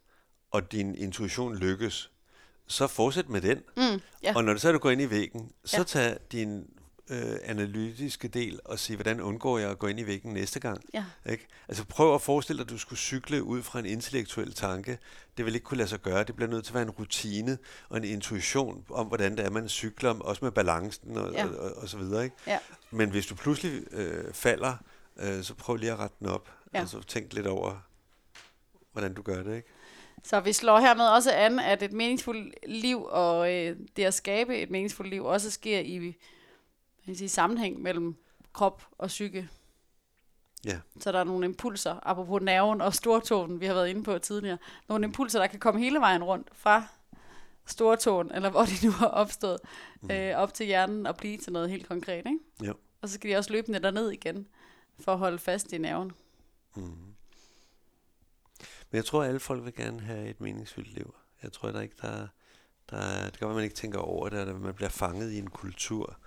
og 0.50 0.72
din 0.72 0.94
intuition 0.94 1.56
lykkes, 1.56 2.10
så 2.66 2.86
fortsæt 2.86 3.28
med 3.28 3.40
den. 3.40 3.58
Mm, 3.76 4.00
ja. 4.22 4.32
Og 4.36 4.44
når 4.44 4.56
så 4.56 4.72
du 4.72 4.78
går 4.78 4.90
ind 4.90 5.00
i 5.02 5.10
væggen, 5.10 5.50
så 5.64 5.76
Ja. 5.76 5.82
tag 5.82 6.16
din 6.32 6.66
øh, 7.10 7.36
analytiske 7.44 8.28
del 8.28 8.60
og 8.64 8.78
sige, 8.78 8.96
hvordan 8.96 9.20
undgår 9.20 9.58
jeg 9.58 9.70
at 9.70 9.78
gå 9.78 9.86
ind 9.86 10.00
i 10.00 10.06
væggen 10.06 10.32
næste 10.32 10.60
gang? 10.60 10.84
Ja. 10.94 11.04
Ikke? 11.30 11.46
Altså 11.68 11.84
prøv 11.84 12.14
at 12.14 12.22
forestille 12.22 12.58
dig, 12.58 12.64
at 12.64 12.70
du 12.70 12.78
skulle 12.78 12.98
cykle 12.98 13.42
ud 13.42 13.62
fra 13.62 13.78
en 13.78 13.86
intellektuel 13.86 14.52
tanke. 14.54 14.98
Det 15.36 15.44
vil 15.44 15.54
ikke 15.54 15.64
kunne 15.64 15.78
lade 15.78 15.88
sig 15.88 16.00
gøre. 16.02 16.24
Det 16.24 16.36
bliver 16.36 16.50
nødt 16.50 16.64
til 16.64 16.70
at 16.70 16.74
være 16.74 16.82
en 16.82 16.90
rutine 16.90 17.58
og 17.88 17.96
en 17.96 18.04
intuition 18.04 18.84
om, 18.90 19.06
hvordan 19.06 19.36
det 19.36 19.44
er, 19.44 19.50
man 19.50 19.68
cykler, 19.68 20.10
også 20.10 20.44
med 20.44 20.52
balancen 20.52 21.16
og, 21.16 21.32
Ja. 21.32 21.46
og, 21.46 21.56
og, 21.58 21.76
og 21.76 21.88
så 21.88 21.98
videre. 21.98 22.24
Ikke? 22.24 22.36
Ja. 22.46 22.58
Men 22.90 23.10
hvis 23.10 23.26
du 23.26 23.34
pludselig 23.34 23.82
øh, 23.92 24.34
falder, 24.34 24.74
øh, 25.16 25.42
så 25.42 25.54
prøv 25.54 25.76
lige 25.76 25.92
at 25.92 25.98
rette 25.98 26.16
den 26.20 26.26
op. 26.28 26.50
Ja. 26.74 26.82
Og 26.82 26.88
så 26.88 27.02
tænk 27.02 27.32
lidt 27.32 27.46
over, 27.46 27.86
hvordan 28.92 29.14
du 29.14 29.22
gør 29.22 29.42
det. 29.42 29.56
Ikke? 29.56 29.68
Så 30.24 30.40
vi 30.40 30.52
slår 30.52 30.78
hermed 30.80 31.04
også 31.04 31.32
an, 31.32 31.58
at 31.58 31.82
et 31.82 31.92
meningsfuldt 31.92 32.54
liv 32.66 33.04
og 33.04 33.52
øh, 33.54 33.76
det 33.96 34.04
at 34.04 34.14
skabe 34.14 34.58
et 34.58 34.70
meningsfuldt 34.70 35.10
liv 35.10 35.24
også 35.24 35.50
sker 35.50 35.78
i 35.80 36.16
hvad 37.04 37.14
kan 37.14 37.18
sige, 37.18 37.28
sammenhæng 37.28 37.82
mellem 37.82 38.16
krop 38.52 38.86
og 38.98 39.08
psyke. 39.08 39.48
Ja. 40.64 40.80
Så 41.00 41.12
der 41.12 41.18
er 41.18 41.24
nogle 41.24 41.46
impulser, 41.46 42.00
apropos 42.02 42.42
nerven 42.42 42.80
og 42.80 42.94
stortåen, 42.94 43.60
vi 43.60 43.66
har 43.66 43.74
været 43.74 43.88
inde 43.88 44.02
på 44.02 44.18
tidligere. 44.18 44.58
Nogle 44.88 45.04
impulser, 45.04 45.38
der 45.38 45.46
kan 45.46 45.60
komme 45.60 45.80
hele 45.80 45.98
vejen 45.98 46.24
rundt 46.24 46.48
fra 46.52 46.86
stortåen, 47.66 48.32
eller 48.32 48.50
hvor 48.50 48.64
de 48.64 48.86
nu 48.86 48.90
har 48.90 49.06
opstået, 49.06 49.58
mm. 50.00 50.10
øh, 50.10 50.36
op 50.36 50.54
til 50.54 50.66
hjernen 50.66 51.06
og 51.06 51.16
blive 51.16 51.38
til 51.38 51.52
noget 51.52 51.70
helt 51.70 51.88
konkret. 51.88 52.26
Ikke? 52.26 52.38
Jo. 52.62 52.74
Og 53.00 53.08
så 53.08 53.14
skal 53.14 53.30
de 53.30 53.36
også 53.36 53.52
løbende 53.52 53.78
derned 53.78 54.10
igen, 54.10 54.48
for 55.00 55.12
at 55.12 55.18
holde 55.18 55.38
fast 55.38 55.72
i 55.72 55.78
nerven. 55.78 56.12
Mm. 56.76 56.82
Men 58.90 58.96
jeg 58.96 59.04
tror, 59.04 59.22
at 59.22 59.28
alle 59.28 59.40
folk 59.40 59.64
vil 59.64 59.74
gerne 59.74 60.00
have 60.00 60.28
et 60.28 60.40
meningsfyldt 60.40 60.94
liv. 60.94 61.14
Jeg 61.42 61.52
tror 61.52 61.70
der 61.70 61.80
ikke, 61.80 61.96
der, 62.02 62.28
der 62.90 63.24
det 63.24 63.38
kan 63.38 63.48
være, 63.48 63.54
man 63.54 63.64
ikke 63.64 63.76
tænker 63.76 63.98
over 63.98 64.28
det, 64.28 64.36
at 64.36 64.60
man 64.60 64.74
bliver 64.74 64.88
fanget 64.88 65.32
i 65.32 65.38
en 65.38 65.50
kultur 65.50 66.18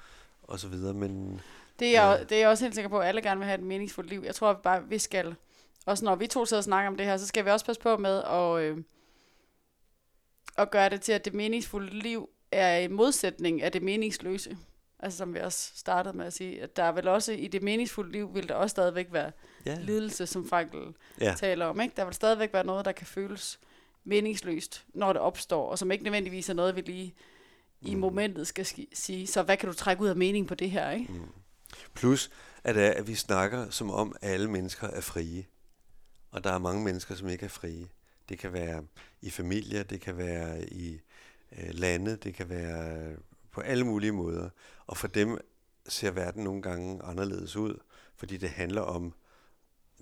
og 0.48 0.60
så 0.60 0.68
videre, 0.68 0.94
men... 0.94 1.42
Det 1.80 1.98
er, 1.98 2.12
ja. 2.12 2.24
det 2.24 2.32
er 2.32 2.40
jeg 2.40 2.50
også 2.50 2.66
helt 2.66 2.76
sikker 2.76 2.90
på, 2.90 3.00
at 3.00 3.08
alle 3.08 3.22
gerne 3.22 3.40
vil 3.40 3.46
have 3.46 3.58
et 3.58 3.64
meningsfuldt 3.64 4.10
liv. 4.10 4.22
Jeg 4.26 4.36
tror 4.36 4.50
at 4.50 4.58
bare, 4.58 4.88
vi 4.88 4.98
skal, 4.98 5.36
også 5.86 6.06
når 6.06 6.16
vi 6.16 6.28
to 6.28 6.46
sidder 6.46 6.60
og 6.60 6.64
snakker 6.64 6.90
om 6.90 6.98
det 6.98 7.06
her, 7.06 7.18
så 7.18 7.28
skal 7.28 7.46
vi 7.46 7.50
også 7.50 7.66
passe 7.66 7.82
på 7.82 7.98
med 7.98 8.24
at, 8.24 8.62
øh, 8.62 8.78
at 10.58 10.72
gøre 10.72 10.90
det 10.90 11.02
til, 11.02 11.12
at 11.12 11.26
det 11.26 11.34
meningsfulde 11.34 12.00
liv 12.00 12.30
er 12.52 12.78
i 12.78 12.88
modsætning 12.88 13.62
af 13.62 13.72
det 13.72 13.82
meningsløse. 13.82 14.58
Altså 15.00 15.18
som 15.18 15.34
vi 15.34 15.40
også 15.40 15.72
startede 15.76 16.18
med 16.18 16.26
at 16.26 16.34
sige, 16.34 16.62
at 16.62 16.76
der 16.76 16.84
er 16.84 16.92
vel 16.92 17.08
også 17.08 17.32
i 17.32 17.48
det 17.48 17.64
meningsfulde 17.64 18.12
liv, 18.12 18.36
vil 18.36 18.50
der 18.50 18.56
også 18.56 18.72
stadigvæk 18.72 19.08
være 19.12 19.32
ja. 19.66 19.78
lidelse, 19.82 20.28
som 20.28 20.48
Frankel 20.50 20.96
ja. 21.22 21.34
taler 21.38 21.66
om. 21.66 21.82
Ikke? 21.82 21.94
Der 21.98 22.06
vil 22.06 22.14
stadigvæk 22.14 22.54
være 22.54 22.66
noget, 22.66 22.86
der 22.86 22.92
kan 22.92 23.08
føles 23.08 23.60
meningsløst, 24.04 24.86
når 24.94 25.14
det 25.14 25.22
opstår, 25.22 25.70
og 25.70 25.80
som 25.80 25.92
ikke 25.92 26.04
nødvendigvis 26.04 26.50
er 26.50 26.54
noget, 26.54 26.76
vi 26.76 26.82
lige 26.82 27.16
mm. 27.82 27.88
i 27.88 27.96
momentet 27.96 28.48
skal 28.48 28.66
sige. 28.94 29.28
Så 29.28 29.44
hvad 29.44 29.58
kan 29.58 29.70
du 29.70 29.76
trække 29.76 30.04
ud 30.04 30.08
af 30.08 30.16
mening 30.16 30.48
på 30.48 30.56
det 30.56 30.72
her? 30.72 30.92
Ikke? 30.92 31.14
Mm. 31.14 31.28
Plus, 31.94 32.32
at, 32.64 32.78
er, 32.78 32.92
at 32.92 33.08
vi 33.08 33.16
snakker 33.16 33.70
som 33.70 33.92
om, 33.92 34.16
alle 34.22 34.52
mennesker 34.52 34.88
er 34.88 35.02
frie. 35.02 35.46
Og 36.32 36.44
der 36.44 36.52
er 36.52 36.58
mange 36.58 36.84
mennesker, 36.84 37.16
som 37.16 37.30
ikke 37.30 37.46
er 37.46 37.50
frie. 37.50 37.88
Det 38.30 38.40
kan 38.40 38.54
være 38.54 38.84
i 39.22 39.30
familier, 39.30 39.84
det 39.84 40.02
kan 40.02 40.18
være 40.18 40.70
i 40.70 41.00
øh, 41.52 41.70
lande, 41.72 42.16
det 42.16 42.34
kan 42.34 42.50
være 42.50 43.16
på 43.52 43.62
alle 43.62 43.84
mulige 43.84 44.12
måder. 44.12 44.50
Og 44.88 44.98
for 44.98 45.08
dem 45.08 45.38
ser 45.88 46.12
verden 46.12 46.44
nogle 46.44 46.62
gange 46.62 47.04
anderledes 47.04 47.56
ud, 47.56 47.80
fordi 48.16 48.38
det 48.38 48.50
handler 48.50 48.82
om 48.82 49.14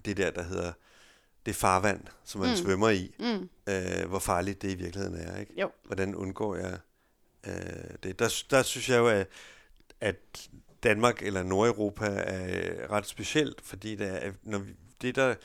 det 0.05 0.17
der, 0.17 0.31
der 0.31 0.43
hedder 0.43 0.73
det 1.45 1.55
farvand, 1.55 2.01
som 2.23 2.41
man 2.41 2.49
mm. 2.49 2.55
svømmer 2.55 2.89
i. 2.89 3.15
Mm. 3.19 3.49
Øh, 3.73 4.09
hvor 4.09 4.19
farligt 4.19 4.61
det 4.61 4.71
i 4.71 4.75
virkeligheden 4.75 5.17
er. 5.17 5.37
Ikke? 5.37 5.61
Jo. 5.61 5.71
Hvordan 5.85 6.15
undgår 6.15 6.55
jeg 6.55 6.79
øh, 7.47 7.53
det? 8.03 8.19
Der, 8.19 8.43
der 8.49 8.63
synes 8.63 8.89
jeg 8.89 8.97
jo, 8.97 9.07
at, 9.07 9.27
at 10.01 10.49
Danmark 10.83 11.21
eller 11.21 11.43
Nordeuropa 11.43 12.05
er 12.05 12.91
ret 12.91 13.07
specielt, 13.07 13.61
fordi 13.61 13.95
det 13.95 14.25
er, 14.25 14.31
når 14.43 14.57
vi, 14.57 14.71
det 15.01 15.15
der 15.15 15.35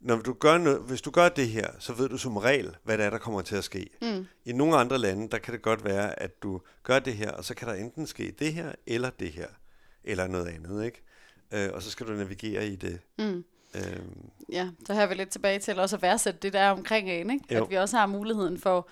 når 0.00 0.16
du 0.16 0.32
gør 0.32 0.58
noget, 0.58 0.80
hvis 0.80 1.00
du 1.00 1.10
gør 1.10 1.28
det 1.28 1.48
her, 1.48 1.70
så 1.78 1.92
ved 1.92 2.08
du 2.08 2.18
som 2.18 2.36
regel, 2.36 2.76
hvad 2.82 2.98
det 2.98 3.06
er, 3.06 3.10
der 3.10 3.18
kommer 3.18 3.42
til 3.42 3.56
at 3.56 3.64
ske. 3.64 3.90
Mm. 4.02 4.26
I 4.44 4.52
nogle 4.52 4.76
andre 4.76 4.98
lande, 4.98 5.28
der 5.30 5.38
kan 5.38 5.54
det 5.54 5.62
godt 5.62 5.84
være, 5.84 6.22
at 6.22 6.42
du 6.42 6.60
gør 6.82 6.98
det 6.98 7.14
her, 7.14 7.30
og 7.30 7.44
så 7.44 7.54
kan 7.54 7.68
der 7.68 7.74
enten 7.74 8.06
ske 8.06 8.34
det 8.38 8.52
her, 8.52 8.72
eller 8.86 9.10
det 9.10 9.32
her, 9.32 9.46
eller 10.04 10.26
noget 10.26 10.46
andet, 10.46 10.84
ikke? 10.84 11.02
Øh, 11.52 11.70
og 11.74 11.82
så 11.82 11.90
skal 11.90 12.06
du 12.06 12.12
navigere 12.12 12.66
i 12.66 12.76
det. 12.76 13.00
Mm. 13.18 13.44
Øhm. 13.74 14.30
Ja, 14.52 14.68
så 14.86 14.94
her 14.94 15.00
er 15.00 15.06
vi 15.06 15.14
lidt 15.14 15.30
tilbage 15.30 15.58
til 15.58 15.78
også 15.78 15.96
at 15.96 16.02
værdsætte 16.02 16.40
det 16.42 16.52
der 16.52 16.70
omkring 16.70 17.10
en, 17.10 17.30
ikke? 17.30 17.54
Jo. 17.54 17.64
At 17.64 17.70
vi 17.70 17.74
også 17.74 17.96
har 17.96 18.06
muligheden 18.06 18.58
for 18.58 18.88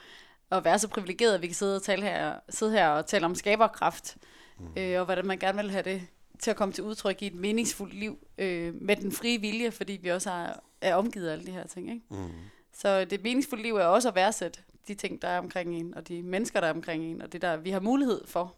at 0.51 0.64
være 0.64 0.78
så 0.78 0.88
privilegeret, 0.88 1.34
at 1.34 1.42
vi 1.42 1.47
kan 1.47 1.55
sidde, 1.55 1.76
og 1.76 1.82
tale 1.82 2.03
her, 2.03 2.40
sidde 2.49 2.72
her 2.72 2.88
og 2.88 3.07
tale 3.07 3.26
om 3.26 3.34
skaberkraft, 3.34 4.16
mm. 4.59 4.66
øh, 4.76 4.99
og 5.01 5.05
hvordan 5.05 5.26
man 5.26 5.38
gerne 5.38 5.62
vil 5.62 5.70
have 5.70 5.82
det 5.82 6.07
til 6.38 6.51
at 6.51 6.57
komme 6.57 6.74
til 6.74 6.84
udtryk 6.84 7.22
i 7.22 7.26
et 7.26 7.34
meningsfuldt 7.34 7.94
liv 7.94 8.18
øh, 8.38 8.74
med 8.74 8.97
den 8.97 9.12
frie 9.12 9.40
vilje, 9.40 9.70
fordi 9.70 9.99
vi 10.03 10.09
også 10.09 10.30
har, 10.30 10.62
er 10.80 10.94
omgivet 10.94 11.28
af 11.28 11.32
alle 11.32 11.47
de 11.47 11.53
her 11.53 11.66
ting. 11.66 11.90
Ikke? 11.90 12.03
Mm. 12.11 12.30
Så 12.72 13.05
det 13.05 13.22
meningsfulde 13.22 13.62
liv 13.62 13.76
er 13.76 13.84
også 13.84 14.09
at 14.09 14.14
værdsætte 14.14 14.61
de 14.88 14.94
ting, 14.94 15.22
der 15.22 15.28
er 15.28 15.38
omkring 15.38 15.74
en, 15.74 15.94
og 15.94 16.09
de 16.09 16.22
mennesker, 16.22 16.61
der 16.61 16.66
er 16.66 16.72
omkring 16.72 17.05
en, 17.05 17.22
og 17.22 17.32
det 17.32 17.42
der, 17.42 17.57
vi 17.57 17.70
har 17.70 17.80
mulighed 17.80 18.26
for. 18.26 18.55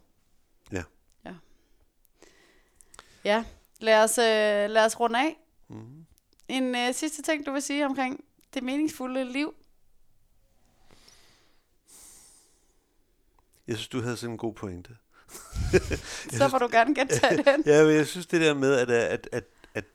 Ja. 0.71 0.83
Ja, 1.25 1.33
ja. 3.23 3.43
Lad, 3.79 4.03
os, 4.03 4.17
øh, 4.17 4.69
lad 4.69 4.85
os 4.85 4.99
runde 4.99 5.19
af. 5.19 5.37
Mm. 5.67 6.05
En 6.47 6.75
øh, 6.75 6.93
sidste 6.93 7.21
ting, 7.21 7.45
du 7.45 7.51
vil 7.51 7.61
sige 7.61 7.85
omkring 7.85 8.23
det 8.53 8.63
meningsfulde 8.63 9.31
liv? 9.31 9.53
Jeg 13.69 13.77
synes, 13.77 13.87
du 13.87 14.01
havde 14.01 14.17
sådan 14.17 14.33
en 14.33 14.37
god 14.37 14.53
pointe. 14.53 14.95
så 16.37 16.49
får 16.49 16.59
du 16.59 16.67
gerne 16.71 16.95
gentage 16.95 17.43
den. 17.51 17.63
ja, 17.65 17.83
men 17.83 17.95
jeg 17.95 18.07
synes 18.07 18.27
det 18.27 18.41
der 18.41 18.53
med, 18.53 18.73
at, 18.73 18.89
at, 18.89 19.29
at, 19.31 19.43
at 19.73 19.85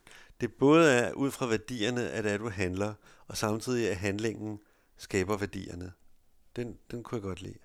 det 0.41 0.53
både 0.53 0.93
er 0.93 1.13
ud 1.13 1.31
fra 1.31 1.47
værdierne, 1.47 2.09
at, 2.09 2.27
at 2.27 2.41
du 2.41 2.49
handler, 2.49 2.95
og 3.29 3.37
samtidig 3.37 3.91
at 3.91 3.97
handlingen 3.97 4.59
skaber 4.97 5.37
værdierne. 5.37 5.93
Den, 6.57 6.77
den 6.91 7.03
kunne 7.03 7.17
jeg 7.17 7.23
godt 7.23 7.43
lide. 7.43 7.59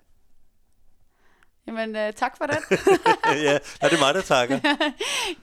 Jamen, 1.66 1.96
uh, 1.96 2.14
tak 2.16 2.36
for 2.36 2.46
den. 2.46 2.56
ja, 3.46 3.54
det 3.54 3.92
er 3.92 4.00
mig, 4.00 4.14
der 4.14 4.20
takker. 4.20 4.60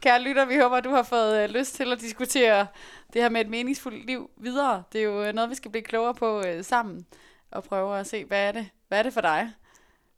Kære 0.01 0.21
lytter, 0.21 0.45
vi 0.45 0.57
håber, 0.57 0.79
du 0.79 0.89
har 0.89 1.03
fået 1.03 1.43
uh, 1.43 1.55
lyst 1.55 1.75
til 1.75 1.91
at 1.91 2.01
diskutere 2.01 2.67
det 3.13 3.21
her 3.21 3.29
med 3.29 3.41
et 3.41 3.49
meningsfuldt 3.49 4.05
liv 4.05 4.29
videre. 4.37 4.83
Det 4.93 5.01
er 5.01 5.05
jo 5.05 5.27
uh, 5.27 5.33
noget, 5.33 5.49
vi 5.49 5.55
skal 5.55 5.71
blive 5.71 5.83
klogere 5.83 6.15
på 6.15 6.39
uh, 6.39 6.45
sammen, 6.61 7.05
og 7.51 7.63
prøve 7.63 7.99
at 7.99 8.07
se, 8.07 8.25
hvad 8.25 8.47
er 8.47 8.51
det, 8.51 8.69
hvad 8.87 8.99
er 8.99 9.03
det 9.03 9.13
for 9.13 9.21
dig? 9.21 9.53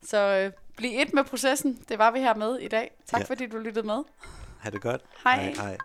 Så 0.04 0.46
uh, 0.46 0.54
Bliv 0.78 1.00
et 1.02 1.14
med 1.14 1.24
processen. 1.24 1.80
Det 1.90 2.00
var 2.00 2.12
vi 2.12 2.20
her 2.20 2.34
med 2.34 2.60
i 2.60 2.68
dag. 2.68 2.92
Tak 3.06 3.20
ja. 3.20 3.26
fordi 3.26 3.46
du 3.46 3.58
lyttede 3.58 3.86
med. 3.86 4.04
Ha' 4.60 4.70
det 4.70 4.82
godt. 4.82 5.02
Hej. 5.24 5.36
hej, 5.36 5.54
hej. 5.54 5.78